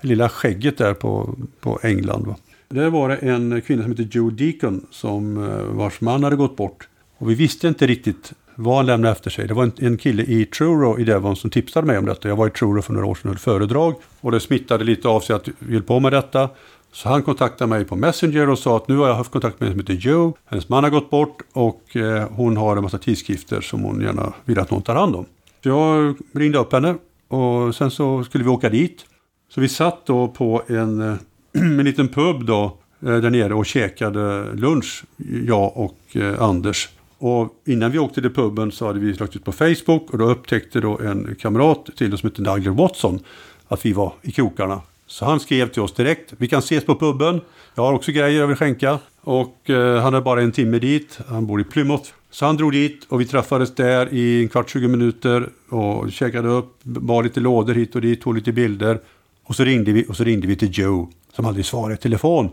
Det 0.00 0.08
lilla 0.08 0.28
skägget 0.28 0.78
där 0.78 0.94
på, 0.94 1.38
på 1.60 1.78
England. 1.82 2.26
Va? 2.26 2.36
Där 2.68 2.90
var 2.90 3.08
det 3.08 3.16
en 3.16 3.60
kvinna 3.60 3.82
som 3.82 3.90
hette 3.90 4.18
Joe 4.18 4.30
Deacon 4.30 4.86
som 4.90 5.44
eh, 5.44 5.62
vars 5.62 6.00
man 6.00 6.24
hade 6.24 6.36
gått 6.36 6.56
bort. 6.56 6.88
Och 7.18 7.30
vi 7.30 7.34
visste 7.34 7.68
inte 7.68 7.86
riktigt 7.86 8.32
vad 8.54 8.76
han 8.76 8.86
lämnade 8.86 9.12
efter 9.12 9.30
sig. 9.30 9.48
Det 9.48 9.54
var 9.54 9.62
en, 9.62 9.72
en 9.76 9.96
kille 9.96 10.22
i 10.22 10.44
Truro 10.44 10.98
i 10.98 11.04
Devon 11.04 11.36
som 11.36 11.50
tipsade 11.50 11.86
mig 11.86 11.98
om 11.98 12.06
detta. 12.06 12.28
Jag 12.28 12.36
var 12.36 12.46
i 12.46 12.50
Truro 12.50 12.82
för 12.82 12.92
några 12.92 13.06
år 13.06 13.14
sedan 13.14 13.30
och 13.30 13.34
höll 13.34 13.38
föredrag. 13.38 13.94
Och 14.20 14.32
det 14.32 14.40
smittade 14.40 14.84
lite 14.84 15.08
av 15.08 15.20
sig 15.20 15.36
att 15.36 15.48
vi 15.58 15.74
höll 15.74 15.82
på 15.82 16.00
med 16.00 16.12
detta. 16.12 16.48
Så 16.92 17.08
han 17.08 17.22
kontaktade 17.22 17.68
mig 17.68 17.84
på 17.84 17.96
Messenger 17.96 18.48
och 18.48 18.58
sa 18.58 18.76
att 18.76 18.88
nu 18.88 18.96
har 18.96 19.08
jag 19.08 19.14
haft 19.14 19.30
kontakt 19.30 19.60
med 19.60 19.66
en 19.66 19.72
som 19.72 19.80
heter 19.80 20.08
Joe. 20.08 20.36
Hennes 20.44 20.68
man 20.68 20.84
har 20.84 20.90
gått 20.90 21.10
bort 21.10 21.42
och 21.52 21.96
eh, 21.96 22.28
hon 22.30 22.56
har 22.56 22.76
en 22.76 22.82
massa 22.82 22.98
tidskrifter 22.98 23.60
som 23.60 23.82
hon 23.82 24.00
gärna 24.00 24.32
vill 24.44 24.58
att 24.58 24.70
någon 24.70 24.82
tar 24.82 24.94
hand 24.94 25.16
om. 25.16 25.24
Så 25.62 25.68
jag 25.68 26.16
ringde 26.34 26.58
upp 26.58 26.72
henne 26.72 26.94
och 27.28 27.74
sen 27.74 27.90
så 27.90 28.24
skulle 28.24 28.44
vi 28.44 28.50
åka 28.50 28.68
dit. 28.68 29.04
Så 29.50 29.60
vi 29.60 29.68
satt 29.68 30.06
då 30.06 30.28
på 30.28 30.62
en, 30.66 31.00
eh, 31.00 31.16
en 31.52 31.84
liten 31.84 32.08
pub 32.08 32.44
då 32.44 32.76
eh, 33.02 33.16
där 33.16 33.30
nere 33.30 33.54
och 33.54 33.66
käkade 33.66 34.54
lunch, 34.54 35.04
jag 35.46 35.76
och 35.76 36.16
Anders. 36.38 36.88
Och 37.18 37.62
innan 37.66 37.90
vi 37.90 37.98
åkte 37.98 38.20
till 38.20 38.34
puben 38.34 38.72
så 38.72 38.86
hade 38.86 38.98
vi 38.98 39.12
lagt 39.12 39.36
ut 39.36 39.44
på 39.44 39.52
Facebook 39.52 40.10
och 40.10 40.18
då 40.18 40.24
upptäckte 40.24 40.80
då 40.80 40.98
en 40.98 41.36
kamrat 41.40 41.90
till 41.96 42.14
oss 42.14 42.20
som 42.20 42.30
hette 42.30 42.42
Douglas 42.42 42.76
Watson 42.76 43.20
att 43.68 43.86
vi 43.86 43.92
var 43.92 44.12
i 44.22 44.32
krokarna. 44.32 44.80
Så 45.08 45.24
han 45.24 45.40
skrev 45.40 45.68
till 45.68 45.82
oss 45.82 45.94
direkt, 45.94 46.32
vi 46.36 46.48
kan 46.48 46.58
ses 46.58 46.84
på 46.84 46.94
puben, 46.94 47.40
jag 47.74 47.82
har 47.82 47.92
också 47.92 48.12
grejer 48.12 48.40
jag 48.40 48.46
vill 48.46 48.56
skänka. 48.56 48.98
Och 49.20 49.70
eh, 49.70 50.00
han 50.02 50.14
är 50.14 50.20
bara 50.20 50.42
en 50.42 50.52
timme 50.52 50.78
dit, 50.78 51.18
han 51.28 51.46
bor 51.46 51.60
i 51.60 51.64
Plymouth. 51.64 52.10
Så 52.30 52.46
han 52.46 52.56
drog 52.56 52.72
dit 52.72 53.04
och 53.08 53.20
vi 53.20 53.24
träffades 53.24 53.74
där 53.74 54.14
i 54.14 54.42
en 54.42 54.48
kvart, 54.48 54.70
20 54.70 54.88
minuter 54.88 55.48
och 55.68 56.12
käkade 56.12 56.48
upp, 56.48 56.82
bar 56.82 57.22
lite 57.22 57.40
lådor 57.40 57.74
hit 57.74 57.94
och 57.94 58.00
dit, 58.00 58.20
tog 58.20 58.34
lite 58.34 58.52
bilder. 58.52 59.00
Och 59.44 59.56
så 59.56 59.64
ringde 59.64 59.92
vi, 59.92 60.04
och 60.08 60.16
så 60.16 60.24
ringde 60.24 60.46
vi 60.46 60.56
till 60.56 60.78
Joe 60.78 61.08
som 61.32 61.46
aldrig 61.46 61.66
svarade 61.66 61.94
i 61.94 61.96
telefon. 61.96 62.50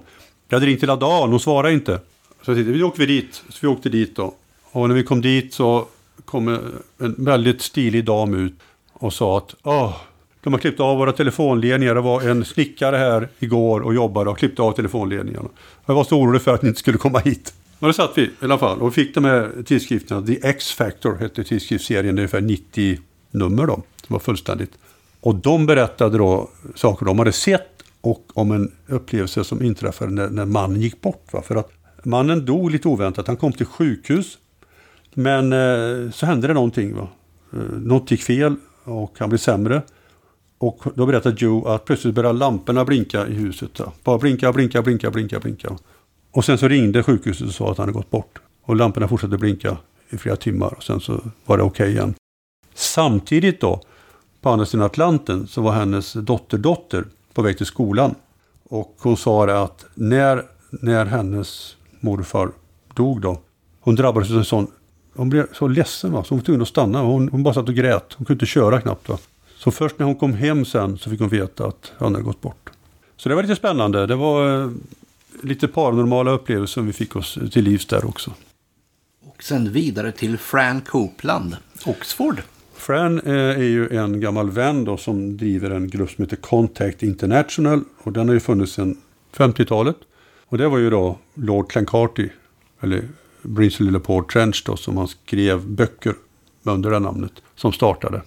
Jag 0.49 0.55
hade 0.55 0.65
ringt 0.65 0.83
hela 0.83 0.95
dagen, 0.95 1.29
hon 1.29 1.39
svarade 1.39 1.73
inte. 1.73 1.99
Så 2.41 2.53
vi 2.53 2.83
åkte 2.83 2.99
vi 2.99 3.05
dit, 3.05 3.43
så 3.49 3.57
vi 3.61 3.67
åkte 3.67 3.89
dit 3.89 4.15
då. 4.15 4.33
Och 4.71 4.87
när 4.87 4.95
vi 4.95 5.03
kom 5.03 5.21
dit 5.21 5.53
så 5.53 5.87
kom 6.25 6.47
en 6.97 7.15
väldigt 7.17 7.61
stilig 7.61 8.05
dam 8.05 8.33
ut 8.33 8.53
och 8.93 9.13
sa 9.13 9.37
att 9.37 9.55
Åh, 9.63 9.95
de 10.45 10.53
har 10.53 10.59
klippt 10.59 10.79
av 10.79 10.97
våra 10.97 11.11
telefonledningar. 11.11 11.95
Det 11.95 12.01
var 12.01 12.21
en 12.21 12.45
snickare 12.45 12.97
här 12.97 13.29
igår 13.39 13.81
och 13.81 13.95
jobbade 13.95 14.29
och 14.29 14.37
klippte 14.37 14.61
av 14.61 14.71
telefonledningarna. 14.71 15.49
Jag 15.85 15.95
var 15.95 16.03
så 16.03 16.17
orolig 16.19 16.41
för 16.41 16.53
att 16.53 16.61
ni 16.61 16.67
inte 16.67 16.79
skulle 16.79 16.97
komma 16.97 17.19
hit. 17.19 17.53
Men 17.79 17.87
det 17.87 17.93
satt 17.93 18.11
vi 18.15 18.21
i 18.21 18.31
alla 18.41 18.57
fall 18.57 18.81
och 18.81 18.93
fick 18.93 19.15
de 19.15 19.25
här 19.25 19.51
tidskrifterna. 19.65 20.21
The 20.21 20.47
X-Factor 20.47 21.15
hette 21.15 21.43
tidskriftsserien, 21.43 22.15
det 22.15 22.19
är 22.19 22.23
ungefär 22.23 22.41
90 22.41 22.99
nummer 23.31 23.67
då. 23.67 23.75
Det 23.75 24.13
var 24.13 24.19
fullständigt. 24.19 24.71
Och 25.21 25.35
de 25.35 25.65
berättade 25.65 26.17
då 26.17 26.49
saker 26.75 27.05
de 27.05 27.19
hade 27.19 27.31
sett 27.31 27.83
och 28.01 28.31
om 28.33 28.51
en 28.51 28.71
upplevelse 28.87 29.43
som 29.43 29.63
inträffade 29.63 30.11
när, 30.11 30.29
när 30.29 30.45
mannen 30.45 30.81
gick 30.81 31.01
bort. 31.01 31.27
Va? 31.31 31.41
För 31.41 31.55
att 31.55 31.71
mannen 32.03 32.45
dog 32.45 32.71
lite 32.71 32.87
oväntat. 32.87 33.27
Han 33.27 33.37
kom 33.37 33.53
till 33.53 33.65
sjukhus. 33.65 34.37
Men 35.13 35.53
eh, 35.53 36.11
så 36.11 36.25
hände 36.25 36.47
det 36.47 36.53
någonting. 36.53 36.95
Va? 36.95 37.07
Eh, 37.53 37.59
något 37.79 38.11
gick 38.11 38.21
fel 38.21 38.55
och 38.83 39.15
han 39.19 39.29
blev 39.29 39.39
sämre. 39.39 39.81
Och 40.65 40.83
då 40.95 41.05
berättade 41.05 41.35
Joe 41.39 41.67
att 41.67 41.85
plötsligt 41.85 42.15
började 42.15 42.39
lamporna 42.39 42.85
blinka 42.85 43.27
i 43.27 43.33
huset. 43.33 43.73
Då. 43.73 43.91
Bara 44.03 44.17
blinka, 44.17 44.53
blinka, 44.53 44.81
blinka, 44.81 45.11
blinka, 45.11 45.39
blinka. 45.39 45.77
Och 46.31 46.45
sen 46.45 46.57
så 46.57 46.67
ringde 46.67 47.03
sjukhuset 47.03 47.47
och 47.47 47.53
sa 47.53 47.71
att 47.71 47.77
han 47.77 47.83
hade 47.83 47.97
gått 47.97 48.11
bort. 48.11 48.39
Och 48.61 48.75
lamporna 48.75 49.07
fortsatte 49.07 49.37
blinka 49.37 49.77
i 50.09 50.17
flera 50.17 50.35
timmar 50.35 50.73
och 50.77 50.83
sen 50.83 50.99
så 50.99 51.19
var 51.45 51.57
det 51.57 51.63
okej 51.63 51.83
okay 51.83 51.91
igen. 51.91 52.13
Samtidigt 52.73 53.61
då 53.61 53.81
på 54.41 54.49
andra 54.49 54.65
sidan 54.65 54.85
Atlanten 54.85 55.47
så 55.47 55.61
var 55.61 55.71
hennes 55.71 56.13
dotterdotter 56.13 57.05
på 57.33 57.41
väg 57.41 57.57
till 57.57 57.65
skolan. 57.65 58.15
Och 58.69 58.95
hon 58.99 59.17
sa 59.17 59.63
att 59.63 59.85
när, 59.93 60.43
när 60.69 61.05
hennes 61.05 61.75
morfar 61.99 62.51
dog 62.93 63.21
då, 63.21 63.39
hon 63.79 63.95
drabbades 63.95 64.31
av 64.31 64.37
en 64.37 64.45
sån, 64.45 64.67
hon 65.15 65.29
blev 65.29 65.53
så 65.53 65.67
ledsen 65.67 66.11
va, 66.11 66.23
så 66.23 66.29
hon 66.29 66.39
var 66.39 66.45
tvungen 66.45 66.61
att 66.61 66.67
stanna. 66.67 67.01
Hon, 67.01 67.29
hon 67.29 67.43
bara 67.43 67.53
satt 67.53 67.69
och 67.69 67.75
grät, 67.75 68.13
hon 68.17 68.25
kunde 68.25 68.33
inte 68.33 68.45
köra 68.45 68.81
knappt. 68.81 69.09
Va. 69.09 69.17
Så 69.57 69.71
först 69.71 69.99
när 69.99 70.05
hon 70.05 70.15
kom 70.15 70.33
hem 70.33 70.65
sen 70.65 70.97
så 70.97 71.09
fick 71.09 71.19
hon 71.19 71.29
veta 71.29 71.65
att 71.65 71.91
han 71.97 72.13
hade 72.13 72.25
gått 72.25 72.41
bort. 72.41 72.69
Så 73.17 73.29
det 73.29 73.35
var 73.35 73.41
lite 73.41 73.55
spännande. 73.55 74.05
Det 74.05 74.15
var 74.15 74.63
eh, 74.63 74.69
lite 75.43 75.67
paranormala 75.67 76.31
upplevelser 76.31 76.73
som 76.73 76.85
vi 76.85 76.93
fick 76.93 77.15
oss 77.15 77.37
till 77.51 77.63
livs 77.63 77.85
där 77.85 78.05
också. 78.05 78.31
Och 79.25 79.43
sen 79.43 79.71
vidare 79.71 80.11
till 80.11 80.37
Fran 80.37 80.81
Copeland, 80.81 81.57
Oxford. 81.85 82.41
Fran 82.73 83.19
eh, 83.19 83.33
är 83.33 83.63
ju 83.63 83.97
en 83.97 84.19
gammal 84.19 84.49
vän 84.49 84.85
då 84.85 84.97
som 84.97 85.37
driver 85.37 85.69
en 85.69 85.89
grupp 85.89 86.11
som 86.11 86.23
heter 86.23 86.35
Contact 86.35 87.03
International. 87.03 87.83
Och 87.97 88.11
den 88.11 88.27
har 88.27 88.33
ju 88.33 88.39
funnits 88.39 88.73
sedan 88.73 88.97
50-talet. 89.35 89.97
Och 90.47 90.57
det 90.57 90.67
var 90.67 90.77
ju 90.77 90.89
då 90.89 91.17
Lord 91.33 91.71
Clancarty, 91.71 92.29
eller 92.81 93.07
Brinsley 93.41 93.91
LePort 93.91 94.33
Trench 94.33 94.63
då, 94.65 94.77
som 94.77 94.97
han 94.97 95.07
skrev 95.07 95.67
böcker 95.67 96.13
under 96.63 96.91
det 96.91 96.99
namnet, 96.99 97.31
som 97.55 97.73
startade. 97.73 98.21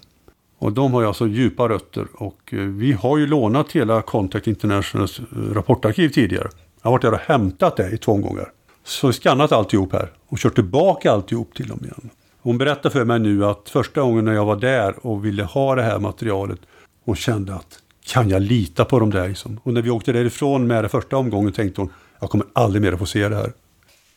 Och 0.59 0.73
de 0.73 0.93
har 0.95 1.01
ju 1.01 1.07
alltså 1.07 1.27
djupa 1.27 1.69
rötter 1.69 2.07
och 2.15 2.55
eh, 2.55 2.59
vi 2.59 2.93
har 2.93 3.19
ju 3.19 3.27
lånat 3.27 3.73
hela 3.73 4.03
Contact 4.03 4.47
Internationals 4.47 5.19
eh, 5.19 5.25
rapportarkiv 5.53 6.09
tidigare. 6.09 6.49
Jag 6.83 6.91
har 6.91 6.91
varit 6.91 7.03
där 7.03 7.13
och 7.13 7.19
hämtat 7.19 7.77
det 7.77 7.91
i 7.91 7.99
två 7.99 8.13
omgångar. 8.13 8.53
Så 8.85 9.07
vi 9.07 9.13
skannat 9.13 9.53
alltihop 9.53 9.93
här 9.93 10.11
och 10.29 10.39
kört 10.39 10.55
tillbaka 10.55 11.13
alltihop 11.13 11.55
till 11.55 11.69
dem 11.69 11.81
igen. 11.83 12.11
Hon 12.43 12.59
berättar 12.59 12.91
för 12.91 13.05
mig 13.05 13.19
nu 13.19 13.45
att 13.45 13.69
första 13.69 14.01
gången 14.01 14.25
när 14.25 14.33
jag 14.33 14.45
var 14.45 14.57
där 14.57 15.07
och 15.07 15.25
ville 15.25 15.43
ha 15.43 15.75
det 15.75 15.83
här 15.83 15.99
materialet, 15.99 16.61
hon 17.05 17.17
kände 17.17 17.55
att 17.55 17.79
kan 18.07 18.29
jag 18.29 18.43
lita 18.43 18.85
på 18.85 18.99
dem 18.99 19.11
där 19.11 19.29
liksom? 19.29 19.61
Och 19.63 19.73
när 19.73 19.83
vi 19.83 19.91
åkte 19.91 20.13
därifrån 20.13 20.67
med 20.67 20.85
det 20.85 20.89
första 20.89 21.17
omgången 21.17 21.53
tänkte 21.53 21.81
hon, 21.81 21.91
jag 22.21 22.31
kommer 22.31 22.47
aldrig 22.53 22.83
mer 22.83 22.93
att 22.93 22.99
få 22.99 23.07
se 23.07 23.29
det 23.29 23.37
här. 23.37 23.53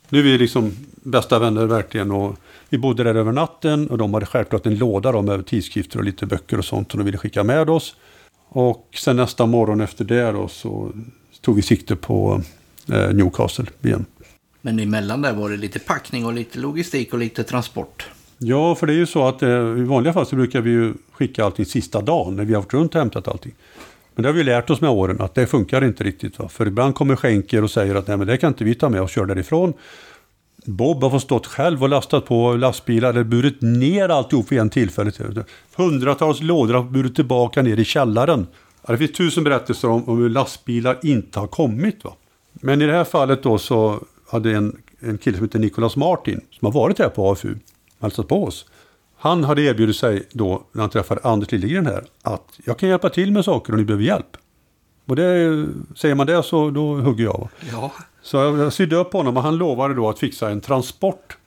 Nu 0.09 0.19
är 0.19 0.23
vi 0.23 0.37
liksom 0.37 0.71
bästa 1.03 1.39
vänner 1.39 1.65
verkligen 1.65 2.11
och 2.11 2.35
vi 2.71 2.77
bodde 2.77 3.03
där 3.03 3.15
över 3.15 3.31
natten 3.31 3.87
och 3.87 3.97
de 3.97 4.13
hade 4.13 4.25
självklart 4.25 4.65
en 4.65 4.75
låda 4.75 5.11
då 5.11 5.21
med 5.21 5.45
tidskrifter 5.45 5.99
och 5.99 6.05
lite 6.05 6.25
böcker 6.25 6.57
och 6.57 6.65
sånt 6.65 6.91
som 6.91 6.97
de 6.97 7.03
ville 7.03 7.17
skicka 7.17 7.43
med 7.43 7.69
oss. 7.69 7.95
Och 8.49 8.87
sen 8.99 9.15
nästa 9.15 9.45
morgon 9.45 9.81
efter 9.81 10.05
det 10.05 10.31
då 10.31 10.47
så 10.47 10.91
tog 11.41 11.55
vi 11.55 11.61
sikte 11.61 11.95
på 11.95 12.41
eh, 12.93 13.13
Newcastle 13.13 13.65
igen. 13.81 14.05
Men 14.61 14.79
emellan 14.79 15.21
där 15.21 15.33
var 15.33 15.49
det 15.49 15.57
lite 15.57 15.79
packning 15.79 16.25
och 16.25 16.33
lite 16.33 16.59
logistik 16.59 17.13
och 17.13 17.19
lite 17.19 17.43
transport. 17.43 18.09
Ja, 18.37 18.75
för 18.75 18.87
det 18.87 18.93
är 18.93 18.97
ju 18.97 19.05
så 19.05 19.27
att 19.27 19.43
eh, 19.43 19.49
i 19.49 19.83
vanliga 19.83 20.13
fall 20.13 20.25
så 20.25 20.35
brukar 20.35 20.61
vi 20.61 20.71
ju 20.71 20.93
skicka 21.11 21.45
allting 21.45 21.65
sista 21.65 22.01
dagen 22.01 22.35
när 22.35 22.45
vi 22.45 22.53
har 22.53 22.61
varit 22.61 22.73
runt 22.73 22.95
och 22.95 23.01
hämtat 23.01 23.27
allting. 23.27 23.53
Men 24.15 24.23
det 24.23 24.29
har 24.29 24.33
vi 24.33 24.43
lärt 24.43 24.69
oss 24.69 24.81
med 24.81 24.89
åren 24.89 25.21
att 25.21 25.35
det 25.35 25.47
funkar 25.47 25.83
inte 25.83 26.03
riktigt. 26.03 26.39
Va? 26.39 26.49
För 26.49 26.67
ibland 26.67 26.95
kommer 26.95 27.15
skänker 27.15 27.63
och 27.63 27.71
säger 27.71 27.95
att 27.95 28.07
nej 28.07 28.17
men 28.17 28.27
det 28.27 28.37
kan 28.37 28.47
inte 28.47 28.63
vi 28.63 28.75
ta 28.75 28.89
med 28.89 29.01
och 29.01 29.09
köra 29.09 29.25
därifrån. 29.25 29.73
Bob 30.65 31.03
har 31.03 31.09
fått 31.09 31.21
stått 31.21 31.47
själv 31.47 31.83
och 31.83 31.89
lastat 31.89 32.25
på 32.25 32.55
lastbilar 32.55 33.09
eller 33.09 33.23
burit 33.23 33.61
ner 33.61 34.09
alltihop 34.09 34.51
vid 34.51 34.59
en 34.59 34.69
tillfälle. 34.69 35.11
Hundratals 35.75 36.41
lådor 36.41 36.73
har 36.73 36.83
burit 36.83 37.15
tillbaka 37.15 37.61
ner 37.61 37.79
i 37.79 37.85
källaren. 37.85 38.47
Det 38.87 38.97
finns 38.97 39.11
tusen 39.11 39.43
berättelser 39.43 39.89
om, 39.89 40.09
om 40.09 40.17
hur 40.17 40.29
lastbilar 40.29 40.99
inte 41.03 41.39
har 41.39 41.47
kommit. 41.47 42.03
Va? 42.03 42.13
Men 42.53 42.81
i 42.81 42.85
det 42.85 42.93
här 42.93 43.03
fallet 43.03 43.43
då 43.43 43.57
så 43.57 44.03
hade 44.31 44.51
en, 44.51 44.81
en 44.99 45.17
kille 45.17 45.37
som 45.37 45.45
heter 45.45 45.59
Nicholas 45.59 45.95
Martin 45.95 46.41
som 46.51 46.65
har 46.65 46.73
varit 46.73 46.99
här 46.99 47.09
på 47.09 47.31
AFU 47.31 47.55
hälsat 48.01 48.27
på 48.27 48.43
oss. 48.43 48.65
Han 49.17 49.43
hade 49.43 49.61
erbjudit 49.61 49.95
sig 49.95 50.27
då, 50.31 50.63
när 50.71 50.81
han 50.81 50.89
träffade 50.89 51.21
Anders 51.23 51.51
Liljegren 51.51 51.85
här, 51.85 52.03
att 52.21 52.59
jag 52.65 52.77
kan 52.79 52.89
hjälpa 52.89 53.09
till 53.09 53.31
med 53.31 53.45
saker 53.45 53.73
om 53.73 53.79
ni 53.79 53.85
behöver 53.85 54.03
hjälp. 54.03 54.37
Och 55.05 55.15
det, 55.15 55.67
säger 55.95 56.15
man 56.15 56.27
det 56.27 56.43
så 56.43 56.69
då 56.69 56.93
hugger 56.93 57.23
jag. 57.23 57.49
Ja. 57.71 57.91
Så 58.21 58.37
jag 58.37 58.73
sydde 58.73 58.95
upp 58.95 59.13
honom 59.13 59.37
och 59.37 59.43
han 59.43 59.57
lovade 59.57 59.93
då 59.93 60.09
att 60.09 60.19
fixa 60.19 60.49
en 60.49 60.61
transport 60.61 61.37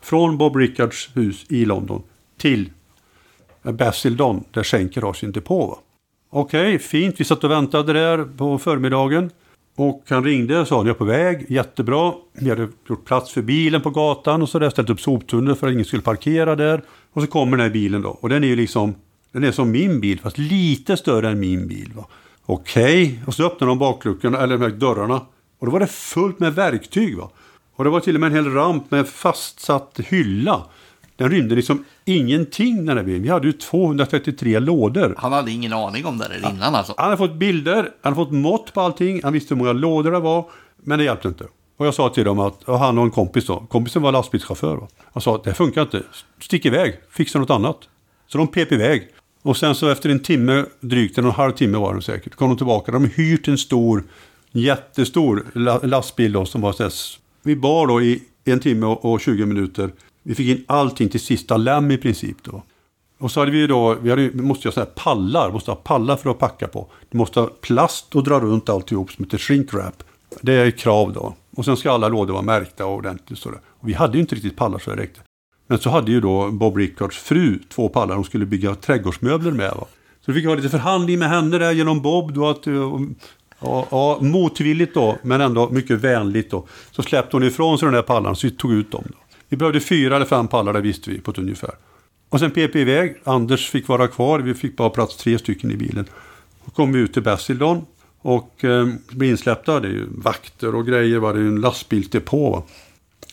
från 0.00 0.38
Bob 0.38 0.56
Rickards 0.56 1.10
hus 1.14 1.44
i 1.48 1.64
London 1.64 2.02
till 2.38 2.70
Basildon 3.62 4.44
där 4.50 4.62
Schenker 4.62 5.02
har 5.02 5.12
sin 5.12 5.32
depå. 5.32 5.66
Va? 5.66 5.78
Okej, 6.30 6.78
fint. 6.78 7.20
Vi 7.20 7.24
satt 7.24 7.44
och 7.44 7.50
väntade 7.50 7.92
där 7.92 8.24
på 8.36 8.58
förmiddagen. 8.58 9.30
Och 9.76 10.02
han 10.08 10.24
ringde 10.24 10.60
och 10.60 10.68
sa 10.68 10.80
att 10.80 10.86
jag 10.86 10.94
är 10.94 10.98
på 10.98 11.04
väg, 11.04 11.46
jättebra. 11.48 12.12
Vi 12.32 12.50
hade 12.50 12.68
gjort 12.88 13.04
plats 13.04 13.32
för 13.32 13.42
bilen 13.42 13.80
på 13.80 13.90
gatan 13.90 14.42
och 14.42 14.48
så 14.48 14.58
där, 14.58 14.70
ställt 14.70 14.90
upp 14.90 15.00
soptunnor 15.00 15.54
för 15.54 15.66
att 15.66 15.72
ingen 15.72 15.84
skulle 15.84 16.02
parkera 16.02 16.56
där. 16.56 16.82
Och 17.12 17.22
så 17.22 17.28
kommer 17.28 17.56
den 17.56 17.66
här 17.66 17.72
bilen 17.72 18.02
då. 18.02 18.08
Och 18.08 18.28
den 18.28 18.44
är 18.44 18.48
ju 18.48 18.56
liksom, 18.56 18.94
den 19.32 19.44
är 19.44 19.52
som 19.52 19.70
min 19.70 20.00
bil 20.00 20.20
fast 20.20 20.38
lite 20.38 20.96
större 20.96 21.28
än 21.28 21.40
min 21.40 21.68
bil. 21.68 21.92
Okej, 21.96 22.06
Okej, 22.46 23.22
och 23.26 23.34
så 23.34 23.46
öppnar 23.46 23.68
de 23.68 23.78
bakluckorna, 23.78 24.38
eller 24.38 24.58
de 24.58 24.64
här 24.64 24.70
dörrarna. 24.70 25.20
Och 25.62 25.66
då 25.66 25.72
var 25.72 25.80
det 25.80 25.86
fullt 25.86 26.40
med 26.40 26.54
verktyg. 26.54 27.18
Va? 27.18 27.30
Och 27.76 27.84
det 27.84 27.90
var 27.90 28.00
till 28.00 28.14
och 28.14 28.20
med 28.20 28.26
en 28.26 28.34
hel 28.34 28.54
ramp 28.54 28.90
med 28.90 29.08
fastsatt 29.08 30.00
hylla. 30.04 30.66
Den 31.16 31.30
rymde 31.30 31.54
liksom 31.54 31.84
ingenting 32.04 32.86
den 32.86 32.96
här 32.96 33.04
bilen. 33.04 33.22
Vi 33.22 33.28
hade 33.28 33.46
ju 33.46 33.52
233 33.52 34.58
lådor. 34.58 35.14
Han 35.18 35.32
hade 35.32 35.50
ingen 35.50 35.72
aning 35.72 36.06
om 36.06 36.18
det 36.18 36.28
där 36.28 36.50
innan 36.50 36.74
alltså. 36.74 36.94
Han 36.96 37.04
hade 37.04 37.16
fått 37.16 37.34
bilder, 37.34 37.74
han 37.74 38.14
hade 38.14 38.16
fått 38.16 38.32
mått 38.32 38.72
på 38.72 38.80
allting, 38.80 39.20
han 39.22 39.32
visste 39.32 39.54
hur 39.54 39.58
många 39.58 39.72
lådor 39.72 40.12
det 40.12 40.20
var. 40.20 40.44
Men 40.76 40.98
det 40.98 41.04
hjälpte 41.04 41.28
inte. 41.28 41.44
Och 41.76 41.86
jag 41.86 41.94
sa 41.94 42.08
till 42.08 42.24
dem 42.24 42.38
att, 42.38 42.62
och 42.62 42.78
han 42.78 42.98
och 42.98 43.04
en 43.04 43.10
kompis 43.10 43.46
då, 43.46 43.60
kompisen 43.60 44.02
var 44.02 44.12
lastbilschaufför. 44.12 44.76
Va? 44.76 44.88
Han 45.12 45.20
sa 45.20 45.34
att 45.34 45.44
det 45.44 45.54
funkar 45.54 45.82
inte, 45.82 46.02
stick 46.40 46.66
iväg, 46.66 47.00
fixa 47.10 47.38
något 47.38 47.50
annat. 47.50 47.78
Så 48.28 48.38
de 48.38 48.48
pep 48.48 48.72
iväg. 48.72 49.08
Och 49.42 49.56
sen 49.56 49.74
så 49.74 49.88
efter 49.88 50.10
en 50.10 50.20
timme, 50.20 50.64
drygt 50.80 51.18
en 51.18 51.24
och 51.24 51.30
en 51.30 51.36
halv 51.36 51.52
timme 51.52 51.78
var 51.78 51.92
de 51.92 52.02
säkert, 52.02 52.34
kom 52.34 52.48
de 52.48 52.56
tillbaka. 52.56 52.92
De 52.92 53.04
hyrt 53.04 53.48
en 53.48 53.58
stor, 53.58 54.04
jättestor 54.52 55.46
lastbil 55.86 56.32
då 56.32 56.44
som 56.44 56.60
var 56.60 56.72
så 56.90 57.18
Vi 57.42 57.56
bar 57.56 57.86
då 57.86 58.02
i 58.02 58.22
en 58.44 58.60
timme 58.60 58.86
och 58.86 59.20
20 59.20 59.46
minuter. 59.46 59.90
Vi 60.22 60.34
fick 60.34 60.58
in 60.58 60.64
allting 60.68 61.08
till 61.08 61.20
sista 61.20 61.56
läm 61.56 61.90
i 61.90 61.98
princip 61.98 62.36
då. 62.42 62.62
Och 63.18 63.30
så 63.30 63.40
hade 63.40 63.52
vi 63.52 63.66
då, 63.66 63.94
vi, 63.94 64.10
hade, 64.10 64.28
vi 64.28 64.42
måste 64.42 64.68
ju 64.68 64.70
ha 64.70 64.72
sådana 64.72 64.90
här 64.96 65.04
pallar, 65.04 65.52
måste 65.52 65.70
ha 65.70 65.76
pallar 65.76 66.16
för 66.16 66.30
att 66.30 66.38
packa 66.38 66.68
på. 66.68 66.86
Du 67.10 67.18
måste 67.18 67.40
ha 67.40 67.46
plast 67.46 68.14
och 68.14 68.24
dra 68.24 68.40
runt 68.40 68.68
alltihop 68.68 69.12
som 69.12 69.24
heter 69.24 69.38
shrink 69.38 69.72
wrap. 69.72 70.02
Det 70.40 70.52
är 70.52 70.66
ett 70.66 70.78
krav 70.78 71.12
då. 71.12 71.34
Och 71.56 71.64
sen 71.64 71.76
ska 71.76 71.92
alla 71.92 72.08
lådor 72.08 72.32
vara 72.32 72.42
märkta 72.42 72.86
och 72.86 72.94
ordentligt. 72.94 73.38
Sådär. 73.38 73.60
och 73.66 73.88
vi 73.88 73.92
hade 73.92 74.14
ju 74.14 74.20
inte 74.20 74.34
riktigt 74.34 74.56
pallar 74.56 74.78
så 74.78 74.90
det 74.90 74.96
räckte. 74.96 75.20
Men 75.66 75.78
så 75.78 75.90
hade 75.90 76.12
ju 76.12 76.20
då 76.20 76.50
Bob 76.50 76.76
Rickards 76.76 77.18
fru 77.18 77.58
två 77.68 77.88
pallar 77.88 78.14
hon 78.14 78.24
skulle 78.24 78.46
bygga 78.46 78.74
trädgårdsmöbler 78.74 79.50
med. 79.50 79.70
Va? 79.70 79.86
Så 80.20 80.32
vi 80.32 80.34
fick 80.34 80.46
ha 80.46 80.54
lite 80.54 80.68
förhandling 80.68 81.18
med 81.18 81.28
henne 81.28 81.58
där 81.58 81.72
genom 81.72 82.02
Bob. 82.02 82.32
Då 82.32 82.48
att, 82.48 82.66
eh, 82.66 82.98
ja, 83.62 83.86
ja, 83.90 84.18
motvilligt 84.20 84.94
då, 84.94 85.18
men 85.22 85.40
ändå 85.40 85.70
mycket 85.70 86.00
vänligt 86.00 86.50
då. 86.50 86.66
Så 86.90 87.02
släppte 87.02 87.36
hon 87.36 87.44
ifrån 87.44 87.78
sig 87.78 87.86
den 87.86 87.94
där 87.94 88.02
pallarna 88.02 88.34
så 88.34 88.46
vi 88.46 88.50
tog 88.50 88.72
ut 88.72 88.90
dem. 88.90 89.04
Då. 89.08 89.14
Vi 89.48 89.56
behövde 89.56 89.80
fyra 89.80 90.16
eller 90.16 90.26
fem 90.26 90.48
pallar, 90.48 90.72
det 90.72 90.80
visste 90.80 91.10
vi 91.10 91.20
på 91.20 91.30
ett 91.30 91.38
ungefär. 91.38 91.70
Och 92.32 92.40
sen 92.40 92.50
pep 92.50 92.74
vi 92.74 92.80
iväg. 92.80 93.16
Anders 93.24 93.70
fick 93.70 93.88
vara 93.88 94.08
kvar. 94.08 94.38
Vi 94.38 94.54
fick 94.54 94.76
bara 94.76 94.90
plats 94.90 95.16
tre 95.16 95.38
stycken 95.38 95.70
i 95.70 95.76
bilen. 95.76 96.04
Då 96.64 96.70
kom 96.70 96.92
vi 96.92 97.00
ut 97.00 97.12
till 97.12 97.22
Basildon. 97.22 97.86
Och 98.18 98.64
eh, 98.64 98.88
blev 99.10 99.30
insläppta. 99.30 99.80
Det 99.80 99.88
är 99.88 99.92
ju 99.92 100.06
vakter 100.10 100.74
och 100.74 100.86
grejer. 100.86 101.18
Var 101.18 101.34
det 101.34 101.40
är 101.40 101.44
en 101.44 101.60
lastbilsdepå. 101.60 102.50
Va? 102.50 102.62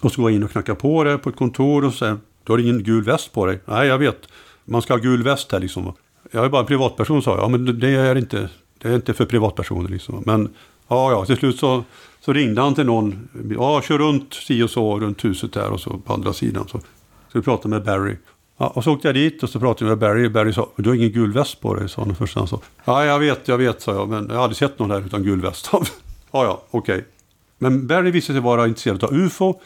Och 0.02 0.12
så 0.12 0.22
går 0.22 0.32
jag 0.32 0.36
in 0.36 0.44
och 0.44 0.52
knackar 0.52 0.76
på 0.76 1.04
det 1.04 1.18
på 1.18 1.30
ett 1.30 1.36
kontor 1.36 1.86
och 1.86 1.94
säger 1.94 2.18
du 2.44 2.54
har 2.54 2.60
ingen 2.60 2.84
gul 2.84 3.04
väst 3.04 3.34
på 3.34 3.46
dig. 3.46 3.60
Nej, 3.66 3.88
jag 3.88 3.98
vet. 3.98 4.28
Man 4.66 4.82
ska 4.82 4.94
ha 4.94 5.00
gul 5.00 5.24
väst 5.24 5.52
här 5.52 5.60
liksom. 5.60 5.94
Jag 6.32 6.46
är 6.46 6.50
bara 6.50 6.62
en 6.62 6.68
privatperson 6.68 7.22
sa 7.22 7.32
jag. 7.32 7.44
Ja, 7.44 7.48
men 7.48 7.80
det 7.80 7.90
är 7.90 8.16
inte, 8.16 8.50
det 8.82 8.90
är 8.90 8.96
inte 8.96 9.14
för 9.14 9.26
privatpersoner 9.26 9.90
liksom. 9.90 10.24
Men 10.26 10.50
ja, 10.88 11.12
ja, 11.12 11.26
till 11.26 11.38
slut 11.38 11.60
så, 11.60 11.84
så 12.22 12.34
ringde 12.34 12.62
han 12.62 12.76
till 12.76 12.86
någon. 12.86 13.30
Ja, 13.58 13.82
kör 13.82 13.98
runt 13.98 14.34
si 14.34 14.64
och 14.64 14.70
så 14.70 15.00
runt 15.00 15.26
huset 15.26 15.54
där 15.54 15.72
och 15.72 15.80
så 15.80 15.98
på 15.98 16.14
andra 16.14 16.34
sidan. 16.34 16.68
Så, 16.68 16.80
”Ska 17.30 17.40
du 17.40 17.44
prata 17.44 17.68
med 17.68 17.84
Barry. 17.84 18.16
Ja, 18.58 18.68
och 18.68 18.84
så 18.84 18.94
åkte 18.94 19.08
jag 19.08 19.16
dit 19.16 19.44
och 19.44 19.50
så 19.50 19.60
pratade 19.60 19.92
jag 19.92 20.00
med 20.00 20.10
Barry. 20.10 20.30
Barry 20.30 20.54
sa, 20.54 20.70
du 20.76 20.90
har 20.90 20.96
ingen 20.96 21.12
gul 21.12 21.32
väst 21.34 21.62
på 21.62 21.74
dig, 21.74 21.90
sa 21.90 22.02
han 22.02 22.16
först. 22.16 22.36
Han 22.36 22.48
sa, 22.48 22.62
ja, 22.86 23.06
jag 23.06 23.20
vet, 23.20 23.48
jag 23.48 23.58
vet, 23.58 23.82
sa 23.82 23.94
jag. 23.94 24.10
Men 24.10 24.28
jag 24.30 24.36
har 24.36 24.44
aldrig 24.44 24.58
sett 24.58 24.80
någon 24.80 24.92
här 24.92 25.06
utan 25.06 25.24
gul 25.24 25.42
väst. 25.42 25.70
ja, 25.72 25.84
ja, 26.32 26.62
okej. 26.72 26.96
Okay. 26.96 27.06
Men 27.58 27.88
Barry 27.88 28.12
visade 28.12 28.38
sig 28.38 28.44
vara 28.44 28.68
intresserad 28.68 29.04
av 29.04 29.14
UFO. 29.14 29.62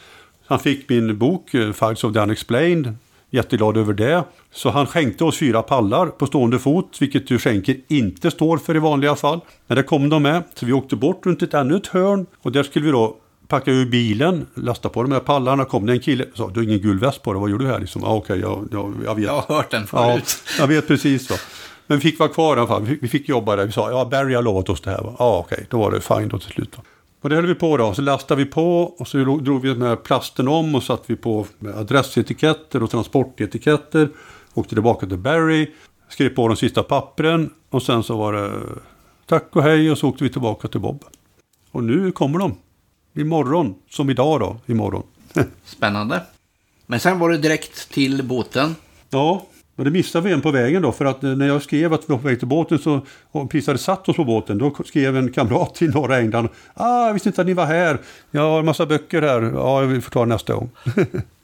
Han 0.46 0.58
fick 0.58 0.88
min 0.88 1.18
bok 1.18 1.54
eh, 1.54 1.68
of 1.82 2.12
the 2.12 2.20
Unexplained. 2.20 2.94
Jätteglad 3.34 3.76
över 3.76 3.92
det. 3.92 4.24
Så 4.52 4.70
han 4.70 4.86
skänkte 4.86 5.24
oss 5.24 5.38
fyra 5.38 5.62
pallar 5.62 6.06
på 6.06 6.26
stående 6.26 6.58
fot, 6.58 6.96
vilket 7.00 7.30
ju 7.30 7.38
skänker 7.38 7.76
inte 7.88 8.30
står 8.30 8.58
för 8.58 8.76
i 8.76 8.78
vanliga 8.78 9.16
fall. 9.16 9.40
Men 9.66 9.76
det 9.76 9.82
kom 9.82 10.08
de 10.08 10.22
med, 10.22 10.42
så 10.54 10.66
vi 10.66 10.72
åkte 10.72 10.96
bort 10.96 11.26
runt 11.26 11.42
ett 11.42 11.54
ännu 11.54 11.76
ett 11.76 11.86
hörn 11.86 12.26
och 12.42 12.52
där 12.52 12.62
skulle 12.62 12.84
vi 12.84 12.92
då 12.92 13.16
packa 13.48 13.70
ur 13.70 13.86
bilen, 13.86 14.46
lasta 14.54 14.88
på 14.88 15.02
de 15.02 15.12
här 15.12 15.20
pallarna, 15.20 15.64
kom 15.64 15.86
det 15.86 15.92
en 15.92 16.00
kille 16.00 16.24
och 16.24 16.36
sa 16.36 16.50
du 16.50 16.60
har 16.60 16.64
ingen 16.64 16.80
gul 16.80 16.98
väst 16.98 17.22
på 17.22 17.32
dig, 17.32 17.40
vad 17.40 17.50
gör 17.50 17.58
du 17.58 17.66
här? 17.66 17.80
Liksom, 17.80 18.04
ah, 18.04 18.14
okay, 18.16 18.40
jag, 18.40 18.68
jag, 18.72 18.94
jag, 19.04 19.14
vet. 19.14 19.24
Jag 19.24 19.40
har 19.40 19.56
hört 19.56 19.70
den 19.70 19.86
förut. 19.86 20.38
Ja, 20.46 20.52
jag 20.58 20.66
vet 20.66 20.88
precis. 20.88 21.30
Va. 21.30 21.36
Men 21.86 21.98
vi 21.98 22.02
fick 22.10 22.18
vara 22.18 22.28
kvar 22.28 22.56
i 22.56 22.58
alla 22.58 22.68
fall, 22.68 22.82
vi 23.00 23.08
fick 23.08 23.28
jobba 23.28 23.56
där. 23.56 23.66
Vi 23.66 23.72
sa, 23.72 23.90
ja 23.90 24.04
Barry 24.10 24.34
har 24.34 24.42
lovat 24.42 24.68
oss 24.68 24.80
det 24.80 24.90
här. 24.90 25.00
Ja, 25.02 25.16
ah, 25.18 25.38
okej, 25.38 25.54
okay. 25.56 25.66
då 25.70 25.78
var 25.78 25.90
det 25.90 26.00
fine 26.00 26.28
då 26.28 26.38
till 26.38 26.50
slut. 26.50 26.76
Va. 26.76 26.82
Och 27.24 27.30
det 27.30 27.36
höll 27.36 27.46
vi 27.46 27.54
på 27.54 27.76
då. 27.76 27.94
Så 27.94 28.02
lastade 28.02 28.44
vi 28.44 28.50
på 28.50 28.82
och 28.82 29.08
så 29.08 29.18
drog 29.18 29.62
vi 29.62 29.74
med 29.74 30.02
plasten 30.02 30.48
om 30.48 30.74
och 30.74 30.82
satte 30.82 31.04
vi 31.06 31.16
på 31.16 31.46
adressetiketter 31.74 32.82
och 32.82 32.90
transportetiketter. 32.90 34.08
Åkte 34.54 34.74
tillbaka 34.74 35.06
till 35.06 35.18
Barry, 35.18 35.70
skrev 36.08 36.28
på 36.28 36.48
de 36.48 36.56
sista 36.56 36.82
pappren 36.82 37.50
och 37.70 37.82
sen 37.82 38.02
så 38.02 38.16
var 38.16 38.32
det 38.32 38.52
tack 39.26 39.56
och 39.56 39.62
hej 39.62 39.90
och 39.90 39.98
så 39.98 40.08
åkte 40.08 40.24
vi 40.24 40.30
tillbaka 40.30 40.68
till 40.68 40.80
Bob. 40.80 41.04
Och 41.70 41.84
nu 41.84 42.12
kommer 42.12 42.38
de. 42.38 42.56
Imorgon, 43.14 43.74
som 43.90 44.10
idag 44.10 44.40
då, 44.40 44.56
imorgon. 44.66 45.02
Spännande. 45.64 46.22
Men 46.86 47.00
sen 47.00 47.18
var 47.18 47.30
det 47.30 47.38
direkt 47.38 47.90
till 47.90 48.22
båten. 48.22 48.76
Ja, 49.10 49.46
men 49.76 49.84
det 49.84 49.90
missade 49.90 50.28
vi 50.28 50.34
en 50.34 50.40
på 50.40 50.50
vägen 50.50 50.82
då, 50.82 50.92
för 50.92 51.04
att 51.04 51.24
eh, 51.24 51.30
när 51.30 51.46
jag 51.46 51.62
skrev 51.62 51.92
att 51.92 52.00
vi 52.00 52.12
var 52.12 52.18
på 52.18 52.28
väg 52.28 52.38
till 52.38 52.48
båten 52.48 52.78
så, 52.78 53.00
och 53.30 53.50
precis 53.50 53.66
hade 53.66 53.78
satt 53.78 54.08
oss 54.08 54.16
på 54.16 54.24
båten, 54.24 54.58
då 54.58 54.76
skrev 54.84 55.16
en 55.16 55.32
kamrat 55.32 55.82
i 55.82 55.88
norra 55.88 56.18
England, 56.18 56.48
ah, 56.74 57.06
jag 57.06 57.12
visste 57.12 57.28
inte 57.28 57.40
att 57.40 57.46
ni 57.46 57.54
var 57.54 57.66
här, 57.66 57.98
jag 58.30 58.42
har 58.42 58.58
en 58.58 58.64
massa 58.64 58.86
böcker 58.86 59.22
här, 59.22 59.42
ja, 59.42 59.80
vi 59.80 60.00
får 60.00 60.10
ta 60.10 60.20
det 60.20 60.26
nästa 60.26 60.54
gång. 60.54 60.70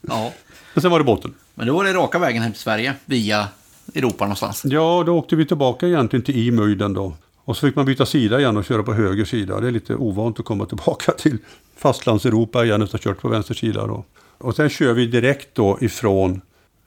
ja. 0.00 0.32
Men 0.74 0.82
sen 0.82 0.90
var 0.90 0.98
det 0.98 1.04
båten. 1.04 1.34
Men 1.54 1.66
då 1.66 1.74
var 1.74 1.84
det 1.84 1.92
raka 1.92 2.18
vägen 2.18 2.42
hem 2.42 2.52
till 2.52 2.60
Sverige, 2.60 2.94
via 3.04 3.48
Europa 3.94 4.24
någonstans. 4.24 4.62
Ja, 4.64 5.02
då 5.06 5.18
åkte 5.18 5.36
vi 5.36 5.46
tillbaka 5.46 5.86
egentligen 5.86 6.24
till 6.24 6.48
Imöjden 6.48 6.92
då. 6.92 7.14
Och 7.44 7.56
så 7.56 7.66
fick 7.66 7.76
man 7.76 7.86
byta 7.86 8.06
sida 8.06 8.40
igen 8.40 8.56
och 8.56 8.64
köra 8.64 8.82
på 8.82 8.92
höger 8.92 9.24
sida. 9.24 9.60
Det 9.60 9.66
är 9.66 9.70
lite 9.70 9.94
ovant 9.94 10.40
att 10.40 10.44
komma 10.44 10.66
tillbaka 10.66 11.12
till 11.18 11.38
fastlandseuropa 11.76 12.64
igen 12.64 12.82
efter 12.82 12.98
att 12.98 13.04
ha 13.04 13.12
kört 13.12 13.22
på 13.22 13.28
vänster 13.28 13.54
sida. 13.54 13.86
Då. 13.86 14.04
Och 14.38 14.56
sen 14.56 14.68
kör 14.68 14.92
vi 14.92 15.06
direkt 15.06 15.54
då 15.54 15.78
ifrån 15.80 16.40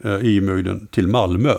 Eh, 0.06 0.26
i 0.26 0.42
mögden 0.42 0.88
till 0.92 1.08
Malmö. 1.08 1.54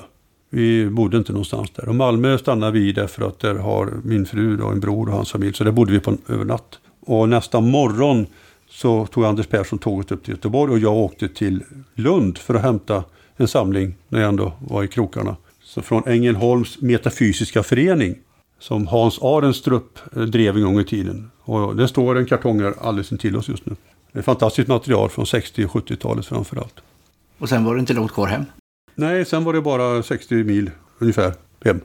Vi 0.51 0.91
bodde 0.91 1.17
inte 1.17 1.33
någonstans 1.33 1.71
där. 1.71 1.89
Och 1.89 1.95
Malmö 1.95 2.39
stannade 2.39 2.73
vi 2.73 2.93
därför 2.93 3.27
att 3.27 3.41
där 3.41 3.55
har 3.55 3.93
min 4.05 4.27
fru 4.27 4.63
och 4.63 4.73
en 4.73 4.81
bror 4.81 5.09
och 5.09 5.15
hans 5.15 5.33
familj. 5.33 5.55
Så 5.55 5.65
där 5.65 5.71
bodde 5.71 5.93
vi 5.93 6.01
på 6.01 6.11
en 6.11 6.19
övernatt. 6.29 6.79
Och 7.01 7.29
nästa 7.29 7.61
morgon 7.61 8.27
så 8.71 9.07
tog 9.07 9.25
Anders 9.25 9.47
Persson 9.47 9.79
tåget 9.79 10.13
upp 10.13 10.25
till 10.25 10.35
Göteborg 10.35 10.73
och 10.73 10.79
jag 10.79 10.97
åkte 10.97 11.29
till 11.29 11.63
Lund 11.95 12.39
för 12.39 12.55
att 12.55 12.63
hämta 12.63 13.05
en 13.37 13.49
samling 13.49 13.95
när 14.09 14.21
jag 14.21 14.29
ändå 14.29 14.53
var 14.59 14.85
i 14.85 14.89
krokarna. 14.89 15.37
Så 15.63 15.83
från 15.83 16.03
Ängelholms 16.07 16.81
metafysiska 16.81 17.63
förening 17.63 18.15
som 18.59 18.87
Hans 18.87 19.23
Arenstrup 19.23 19.99
eh, 20.17 20.23
drev 20.23 20.57
en 20.57 20.63
gång 20.63 20.81
i 20.81 20.85
tiden. 20.85 21.31
Och 21.41 21.77
det 21.77 21.89
står 21.89 22.19
en 22.19 22.27
kartong 22.27 22.61
här 22.61 22.75
alldeles 22.81 23.13
intill 23.13 23.37
oss 23.37 23.49
just 23.49 23.67
nu. 23.67 23.77
Det 24.13 24.19
är 24.19 24.23
fantastiskt 24.23 24.69
material 24.69 25.11
från 25.11 25.27
60 25.27 25.65
och 25.65 25.71
70-talet 25.71 26.27
framförallt. 26.27 26.83
Och 27.45 27.51
sen 27.51 27.65
var 27.65 27.75
det 27.75 27.81
inte 27.81 27.93
långt 27.93 28.13
kvar 28.13 28.27
hem? 28.27 28.45
Nej, 28.95 29.25
sen 29.25 29.45
var 29.45 29.53
det 29.53 29.61
bara 29.61 30.03
60 30.03 30.35
mil 30.35 30.71
ungefär 30.99 31.33
hem. 31.65 31.81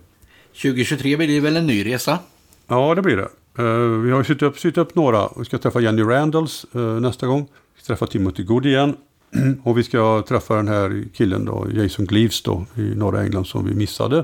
2023 0.54 1.18
blir 1.18 1.28
det 1.28 1.40
väl 1.40 1.58
en 1.58 1.68
ny 1.68 1.86
resa? 1.86 2.20
Ja, 2.68 2.96
det 2.96 3.02
blir 3.02 3.18
det. 3.18 3.30
Uh, 3.64 4.02
vi 4.02 4.12
har 4.12 4.24
sytt 4.24 4.42
upp, 4.42 4.60
sytt 4.60 4.78
upp 4.78 4.96
några. 4.96 5.30
Vi 5.38 5.46
ska 5.46 5.58
träffa 5.58 5.80
Jenny 5.80 6.02
Randalls 6.02 6.66
uh, 6.76 7.00
nästa 7.00 7.28
gång. 7.28 7.48
Vi 7.76 7.82
ska 7.82 7.88
träffa 7.88 8.08
Timothy 8.08 8.44
Good 8.44 8.66
igen. 8.66 8.96
och 9.64 9.78
vi 9.78 9.84
ska 9.84 10.24
träffa 10.28 10.56
den 10.56 10.68
här 10.68 11.04
killen 11.14 11.46
då, 11.46 11.68
Jason 11.74 12.06
Gleaves 12.06 12.42
då, 12.42 12.66
i 12.76 12.82
norra 12.82 13.24
England 13.24 13.46
som 13.46 13.66
vi 13.66 13.74
missade. 13.74 14.24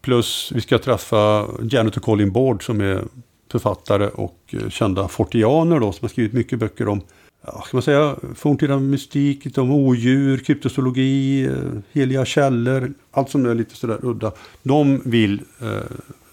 Plus 0.00 0.52
vi 0.54 0.60
ska 0.60 0.78
träffa 0.78 1.46
Janet 1.62 1.96
och 1.96 2.02
Colin 2.02 2.32
Board 2.32 2.66
som 2.66 2.80
är 2.80 3.04
författare 3.52 4.06
och 4.06 4.54
uh, 4.54 4.68
kända 4.68 5.08
fortianer 5.08 5.80
då, 5.80 5.92
som 5.92 6.04
har 6.04 6.08
skrivit 6.08 6.32
mycket 6.32 6.58
böcker 6.58 6.88
om 6.88 7.00
ja, 7.46 7.64
ska 7.66 7.76
man 7.76 7.82
säga, 7.82 8.16
forntida 8.34 8.78
mystik, 8.78 9.44
lite 9.44 9.60
om 9.60 9.70
odjur, 9.70 10.38
kryptozoologi, 10.38 11.50
heliga 11.92 12.24
källor, 12.24 12.92
allt 13.10 13.30
som 13.30 13.46
är 13.46 13.54
lite 13.54 13.76
sådär 13.76 13.98
udda. 14.02 14.32
De 14.62 15.02
vill 15.04 15.42
eh, 15.60 15.68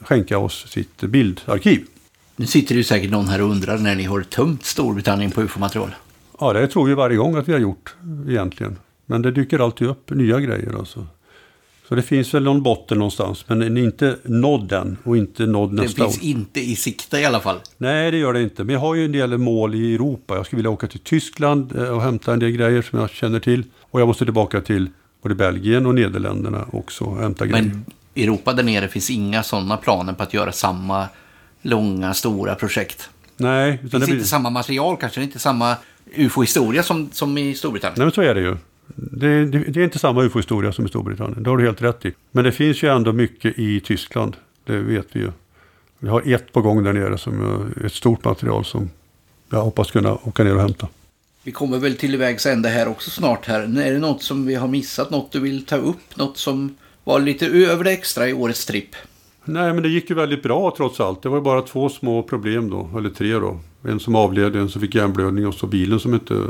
skänka 0.02 0.38
oss 0.38 0.68
sitt 0.68 1.02
bildarkiv. 1.02 1.86
Nu 2.36 2.46
sitter 2.46 2.76
det 2.76 2.78
ju 2.78 2.84
säkert 2.84 3.12
någon 3.12 3.28
här 3.28 3.42
och 3.42 3.50
undrar 3.50 3.78
när 3.78 3.96
ni 3.96 4.04
har 4.04 4.22
tömt 4.22 4.66
Storbritannien 4.66 5.32
på 5.32 5.42
UFO-material. 5.42 5.90
Ja, 6.40 6.54
det 6.54 6.68
tror 6.68 6.86
vi 6.86 6.94
varje 6.94 7.18
gång 7.18 7.36
att 7.36 7.48
vi 7.48 7.54
har 7.54 7.60
gjort 7.60 7.96
egentligen. 8.28 8.78
Men 9.06 9.22
det 9.22 9.32
dyker 9.32 9.60
alltid 9.60 9.88
upp 9.88 10.10
nya 10.10 10.40
grejer 10.40 10.80
alltså. 10.80 11.08
Så 11.92 11.96
det 11.96 12.02
finns 12.02 12.34
väl 12.34 12.44
någon 12.44 12.64
botten 12.64 12.98
någonstans, 12.98 13.46
men 13.48 13.60
den 13.60 13.78
är 13.78 13.82
inte 13.82 14.18
nådd 14.24 14.72
än 14.72 14.98
och 15.04 15.18
inte 15.18 15.46
nådd 15.46 15.74
nästa 15.74 16.04
år. 16.04 16.08
Det 16.08 16.14
finns 16.14 16.24
inte 16.24 16.60
i 16.60 16.76
sikte 16.76 17.20
i 17.20 17.26
alla 17.26 17.40
fall. 17.40 17.60
Nej, 17.78 18.12
det 18.12 18.18
gör 18.18 18.34
det 18.34 18.44
inte. 18.44 18.64
Men 18.64 18.74
jag 18.74 18.80
har 18.80 18.96
ju 18.96 19.06
en 19.06 19.12
del 19.12 19.38
mål 19.38 19.76
i 19.76 19.96
Europa. 19.96 20.36
Jag 20.36 20.46
skulle 20.46 20.58
vilja 20.58 20.70
åka 20.70 20.88
till 20.88 21.00
Tyskland 21.00 21.76
eh, 21.76 21.84
och 21.84 22.02
hämta 22.02 22.34
en 22.34 22.40
del 22.40 22.52
grejer 22.52 22.82
som 22.82 23.00
jag 23.00 23.10
känner 23.10 23.40
till. 23.40 23.64
Och 23.82 24.02
jag 24.02 24.08
måste 24.08 24.26
tillbaka 24.26 24.62
till 24.62 24.90
både 25.24 25.36
Belgien 25.36 25.86
och 25.86 25.96
Nederländerna 25.96 26.66
också 26.72 27.04
och 27.04 27.18
hämta 27.18 27.46
grejer. 27.46 27.64
Men 27.64 27.86
Europa 28.16 28.54
där 28.54 28.64
nere 28.64 28.88
finns 28.88 29.10
inga 29.10 29.44
sådana 29.44 29.78
planer 29.78 30.14
på 30.14 30.24
att 30.24 30.34
göra 30.34 30.52
samma 30.52 31.08
långa, 31.62 32.14
stora 32.14 32.56
projekt. 32.56 33.10
Nej. 33.38 33.80
Utan 33.84 33.84
det 33.84 33.90
finns 33.90 33.92
det 33.92 34.06
blir... 34.06 34.16
inte 34.16 34.28
samma 34.30 34.50
material 34.50 34.98
kanske, 34.98 35.24
inte 35.24 35.40
samma 35.40 35.76
ufo-historia 36.16 36.84
som, 36.84 37.10
som 37.12 37.38
i 37.38 37.54
Storbritannien. 37.54 37.96
Nej, 37.98 38.06
men 38.06 38.14
så 38.14 38.22
är 38.22 38.36
det 38.36 38.42
ju. 38.42 38.58
Det, 38.96 39.46
det, 39.46 39.60
det 39.60 39.80
är 39.80 39.84
inte 39.84 40.00
samma 40.00 40.24
ufo-historia 40.24 40.72
som 40.72 40.86
i 40.86 40.90
Storbritannien, 40.90 41.44
det 41.44 41.50
har 41.50 41.58
du 41.58 41.64
helt 41.64 41.82
rätt 41.82 42.06
i. 42.06 42.14
Men 42.32 42.44
det 42.44 42.52
finns 42.52 42.84
ju 42.84 42.90
ändå 42.96 43.14
mycket 43.14 43.60
i 43.60 43.80
Tyskland, 43.80 44.36
det 44.64 44.78
vet 44.78 45.08
vi 45.12 45.20
ju. 45.20 45.32
Vi 46.00 46.10
har 46.10 46.34
ett 46.34 46.54
på 46.54 46.62
gång 46.62 46.84
där 46.84 46.94
nere 46.94 47.18
som 47.18 47.42
är 47.42 47.86
ett 47.86 47.94
stort 47.94 48.24
material 48.24 48.66
som 48.66 48.90
jag 49.50 49.62
hoppas 49.62 49.92
kunna 49.92 50.14
åka 50.14 50.44
ner 50.44 50.56
och 50.56 50.62
hämta. 50.62 50.88
Vi 51.44 51.52
kommer 51.52 51.78
väl 51.78 51.96
till 51.96 52.18
vägs 52.18 52.46
ände 52.46 52.70
här 52.70 52.88
också 52.88 53.10
snart 53.10 53.46
här. 53.46 53.60
Är 53.60 53.94
det 53.94 54.00
något 54.00 54.24
som 54.24 54.46
vi 54.46 54.56
har 54.56 54.68
missat, 54.68 55.10
något 55.10 55.32
du 55.32 55.40
vill 55.40 55.66
ta 55.66 55.76
upp, 55.76 56.18
något 56.18 56.38
som 56.38 56.76
var 57.04 57.20
lite 57.20 57.48
över 57.48 57.84
det 57.84 57.92
extra 57.92 58.30
i 58.30 58.34
årets 58.34 58.66
tripp? 58.66 58.96
Nej, 59.44 59.74
men 59.74 59.84
det 59.84 59.90
gick 59.90 60.10
ju 60.10 60.16
väldigt 60.16 60.44
bra 60.44 60.74
trots 60.78 61.00
allt. 61.00 61.24
Det 61.24 61.30
var 61.30 61.42
bara 61.42 61.62
två 61.62 61.90
små 61.90 62.24
problem 62.24 62.70
då, 62.70 62.90
eller 62.98 63.10
tre 63.10 63.34
då. 63.34 63.60
En 63.84 64.00
som 64.00 64.16
avled, 64.16 64.56
en 64.56 64.70
som 64.70 64.82
fick 64.82 64.96
hjärnblödning 64.96 65.48
och 65.48 65.54
så 65.54 65.68
bilen 65.68 66.00
som 66.00 66.14
inte 66.14 66.46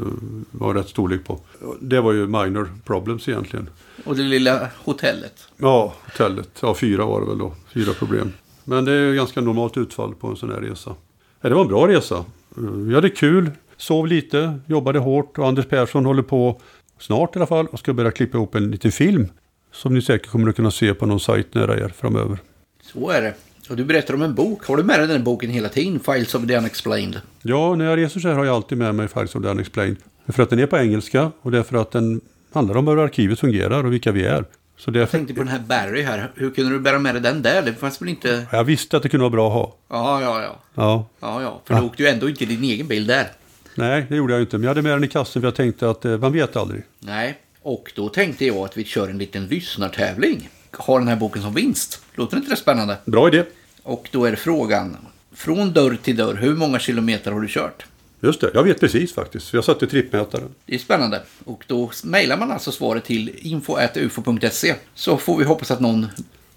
var 0.52 0.74
rätt 0.74 0.90
storlek 0.90 1.24
på. 1.24 1.40
Det 1.80 2.02
var 2.02 2.14
ju 2.14 2.28
minor 2.28 2.70
problems 2.86 3.30
egentligen. 3.30 3.70
Och 4.06 4.16
det 4.16 4.24
lilla 4.24 4.70
hotellet? 4.78 5.48
Ja, 5.58 5.94
hotellet. 6.04 6.50
Ja, 6.62 6.76
fyra 6.76 7.06
var 7.06 7.22
det 7.22 7.28
väl 7.28 7.38
då. 7.38 7.54
Fyra 7.74 7.94
problem. 7.94 8.34
Men 8.64 8.86
det 8.86 8.92
är 8.92 9.10
ju 9.10 9.16
ganska 9.16 9.42
normalt 9.42 9.78
utfall 9.78 10.16
på 10.16 10.28
en 10.28 10.36
sån 10.36 10.52
här 10.52 10.62
resa. 10.62 10.96
Ja, 11.42 11.50
det 11.50 11.56
var 11.56 11.62
en 11.62 11.68
bra 11.68 11.88
resa. 11.88 12.26
Vi 12.58 12.96
hade 12.96 13.10
kul, 13.10 13.52
sov 13.78 14.08
lite, 14.08 14.60
jobbade 14.68 15.00
hårt 15.00 15.38
och 15.38 15.48
Anders 15.48 15.66
Persson 15.66 16.06
håller 16.06 16.24
på 16.24 16.62
snart 17.00 17.36
i 17.36 17.40
alla 17.40 17.48
fall 17.48 17.68
och 17.68 17.80
ska 17.80 17.94
börja 17.94 18.12
klippa 18.12 18.38
ihop 18.38 18.56
en 18.56 18.72
liten 18.72 18.92
film. 18.92 19.28
Som 19.72 19.94
ni 19.94 20.02
säkert 20.02 20.30
kommer 20.30 20.50
att 20.50 20.56
kunna 20.56 20.72
se 20.72 20.94
på 20.94 21.06
någon 21.06 21.20
sajt 21.20 21.54
nära 21.54 21.80
er 21.80 21.94
framöver. 21.98 22.38
Så 22.82 23.10
är 23.10 23.22
det. 23.22 23.34
Och 23.70 23.76
du 23.78 23.84
berättar 23.84 24.14
om 24.14 24.22
en 24.22 24.36
bok. 24.36 24.66
Har 24.66 24.78
du 24.78 24.84
med 24.84 25.00
dig 25.00 25.08
den 25.08 25.24
boken 25.24 25.50
hela 25.50 25.70
tiden? 25.70 26.00
Files 26.00 26.36
of 26.36 26.48
the 26.48 26.58
Unexplained. 26.58 27.22
Ja, 27.42 27.76
när 27.76 27.86
jag 27.86 27.98
reser 27.98 28.20
så 28.20 28.28
här 28.28 28.36
har 28.36 28.46
jag 28.46 28.56
alltid 28.56 28.78
med 28.78 28.96
mig 28.96 29.08
Files 29.08 29.36
of 29.36 29.44
the 29.44 29.50
Unexplained. 29.50 29.98
För 30.28 30.44
att 30.44 30.50
den 30.50 30.60
är 30.60 30.66
på 30.66 30.78
engelska 30.78 31.32
och 31.42 31.52
därför 31.52 31.78
att 31.78 31.92
den 31.92 32.22
handlar 32.54 32.78
om 32.78 32.88
hur 32.88 33.00
arkivet 33.00 33.40
fungerar 33.40 33.84
och 33.84 33.94
vilka 33.94 34.12
vi 34.12 34.24
är. 34.24 34.46
Så 34.78 34.92
därför... 34.92 35.00
Jag 35.00 35.12
tänkte 35.12 35.34
på 35.34 35.40
den 35.40 35.48
här 35.48 35.60
Barry 35.60 36.02
här. 36.02 36.32
Hur 36.36 36.52
kunde 36.52 36.72
du 36.72 36.80
bära 36.80 37.00
med 37.00 37.16
dig 37.16 37.22
den 37.22 37.42
där? 37.42 37.62
Det 37.62 37.74
fanns 37.74 38.02
väl 38.02 38.10
inte... 38.10 38.48
Jag 38.52 38.64
visste 38.64 38.98
att 38.98 39.04
det 39.04 39.10
kunde 39.10 39.22
vara 39.22 39.30
bra 39.30 39.48
att 39.48 39.54
ha. 39.54 39.76
Ja, 39.90 40.22
ja, 40.22 40.42
ja. 40.42 40.60
Ja, 40.76 41.06
ja. 41.20 41.42
ja. 41.42 41.62
För 41.66 41.74
ja. 41.74 41.84
åkte 41.84 42.04
ju 42.04 42.10
ändå 42.10 42.30
inte 42.30 42.46
din 42.46 42.64
egen 42.64 42.88
bil 42.88 43.08
där. 43.08 43.28
Nej, 43.76 44.06
det 44.10 44.16
gjorde 44.16 44.34
jag 44.34 44.42
inte. 44.42 44.58
Men 44.58 44.64
jag 44.64 44.70
hade 44.70 44.82
med 44.82 44.92
den 44.92 45.04
i 45.04 45.08
kassen 45.08 45.42
för 45.42 45.48
jag 45.48 45.56
tänkte 45.56 45.90
att 45.90 46.06
eh, 46.06 46.18
man 46.18 46.34
vet 46.34 46.56
aldrig. 46.56 46.84
Nej, 47.00 47.38
och 47.62 47.92
då 47.96 48.10
tänkte 48.10 48.46
jag 48.46 48.58
att 48.58 48.78
vi 48.78 48.84
kör 48.84 49.10
en 49.10 49.18
liten 49.18 49.48
lyssnartävling. 49.48 50.50
Har 50.78 51.00
den 51.00 51.08
här 51.08 51.16
boken 51.16 51.42
som 51.42 51.54
vinst. 51.54 52.02
Låter 52.16 52.38
inte 52.38 52.50
det 52.50 52.56
spännande? 52.56 52.98
Bra 53.06 53.28
idé. 53.28 53.44
Och 53.84 54.10
då 54.12 54.26
är 54.26 54.36
frågan, 54.36 54.98
från 55.32 55.74
dörr 55.74 55.98
till 56.04 56.16
dörr, 56.16 56.36
hur 56.36 56.56
många 56.56 56.80
kilometer 56.80 57.32
har 57.32 57.42
du 57.42 57.48
kört? 57.48 57.86
Just 58.20 58.42
det, 58.42 58.52
jag 58.54 58.64
vet 58.64 58.80
precis 58.80 59.14
faktiskt. 59.14 59.54
Jag 59.54 59.64
satte 59.64 59.88
trippmätaren. 59.88 60.50
Det 60.66 60.76
är 60.76 60.80
spännande. 60.80 61.22
Och 61.44 61.64
då 61.68 61.92
mejlar 62.04 62.38
man 62.38 62.52
alltså 62.52 62.72
svaret 62.72 63.06
till 63.06 63.30
info.ufo.se 63.36 64.76
så 64.96 65.18
får 65.18 65.38
vi 65.38 65.44
hoppas 65.44 65.72
att 65.72 65.80
någon 65.80 66.08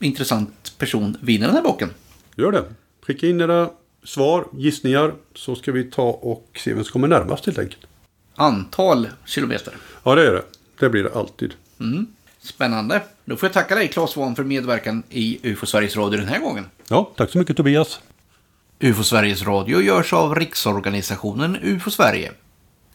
intressant 0.00 0.74
person 0.78 1.16
vinner 1.20 1.46
den 1.46 1.56
här 1.56 1.62
boken. 1.62 1.90
Gör 2.36 2.52
det. 2.52 2.64
Skicka 3.02 3.26
in 3.26 3.40
era 3.40 3.70
svar, 4.04 4.46
gissningar, 4.52 5.14
så 5.34 5.54
ska 5.54 5.72
vi 5.72 5.84
ta 5.84 6.08
och 6.08 6.48
se 6.64 6.74
vem 6.74 6.84
som 6.84 6.92
kommer 6.92 7.08
närmast 7.08 7.46
helt 7.46 7.58
enkelt. 7.58 7.86
Antal 8.34 9.08
kilometer. 9.24 9.74
Ja, 10.02 10.14
det 10.14 10.26
är 10.26 10.32
det. 10.32 10.42
Det 10.78 10.88
blir 10.88 11.02
det 11.02 11.14
alltid. 11.14 11.52
Mm. 11.80 12.06
Spännande. 12.44 13.02
Då 13.24 13.36
får 13.36 13.46
jag 13.46 13.52
tacka 13.52 13.74
dig 13.74 13.88
Claes 13.88 14.10
Svahn 14.10 14.36
för 14.36 14.44
medverkan 14.44 15.02
i 15.10 15.38
UFO 15.42 15.66
Sveriges 15.66 15.96
Radio 15.96 16.20
den 16.20 16.28
här 16.28 16.38
gången. 16.38 16.66
Ja, 16.88 17.10
tack 17.16 17.30
så 17.30 17.38
mycket 17.38 17.56
Tobias. 17.56 18.00
UFO 18.80 19.02
Sveriges 19.02 19.42
Radio 19.42 19.80
görs 19.82 20.12
av 20.12 20.34
Riksorganisationen 20.34 21.58
UFO 21.62 21.90
Sverige. 21.90 22.32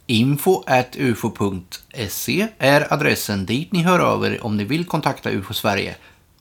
Info 0.06 0.64
at 0.68 0.96
ufo.se 0.96 2.48
är 2.58 2.94
adressen 2.94 3.46
dit 3.46 3.72
ni 3.72 3.84
hör 3.84 4.00
över 4.00 4.46
om 4.46 4.58
ni 4.58 4.64
vill 4.64 4.86
kontakta 4.86 5.32
UFO 5.32 5.54
Sverige 5.54 5.96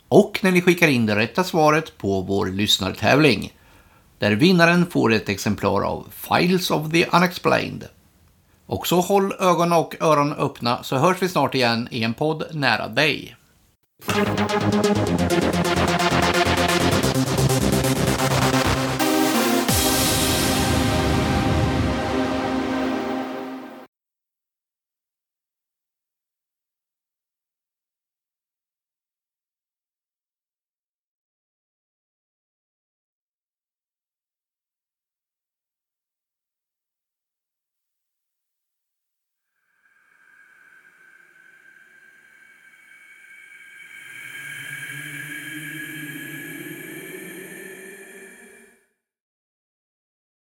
och 0.09 0.39
när 0.43 0.51
ni 0.51 0.61
skickar 0.61 0.89
in 0.89 1.07
det 1.07 1.17
rätta 1.17 1.45
svaret 1.45 1.99
på 1.99 2.21
vår 2.21 2.47
lyssnartävling 2.47 3.53
där 4.19 4.33
vinnaren 4.33 4.87
får 4.87 5.13
ett 5.13 5.29
exemplar 5.29 5.83
av 5.83 6.07
Files 6.11 6.71
of 6.71 6.93
the 6.93 7.07
Unexplained. 7.07 7.89
Och 8.69 8.87
så 8.87 9.01
håll 9.01 9.33
ögon 9.41 9.73
och 9.73 9.95
öron 10.01 10.33
öppna 10.33 10.83
så 10.83 10.97
hörs 10.97 11.23
vi 11.23 11.29
snart 11.29 11.55
igen 11.55 11.89
i 11.91 12.05
en 12.05 12.15
podd 12.15 12.45
nära 12.51 12.89
dig. 12.89 13.37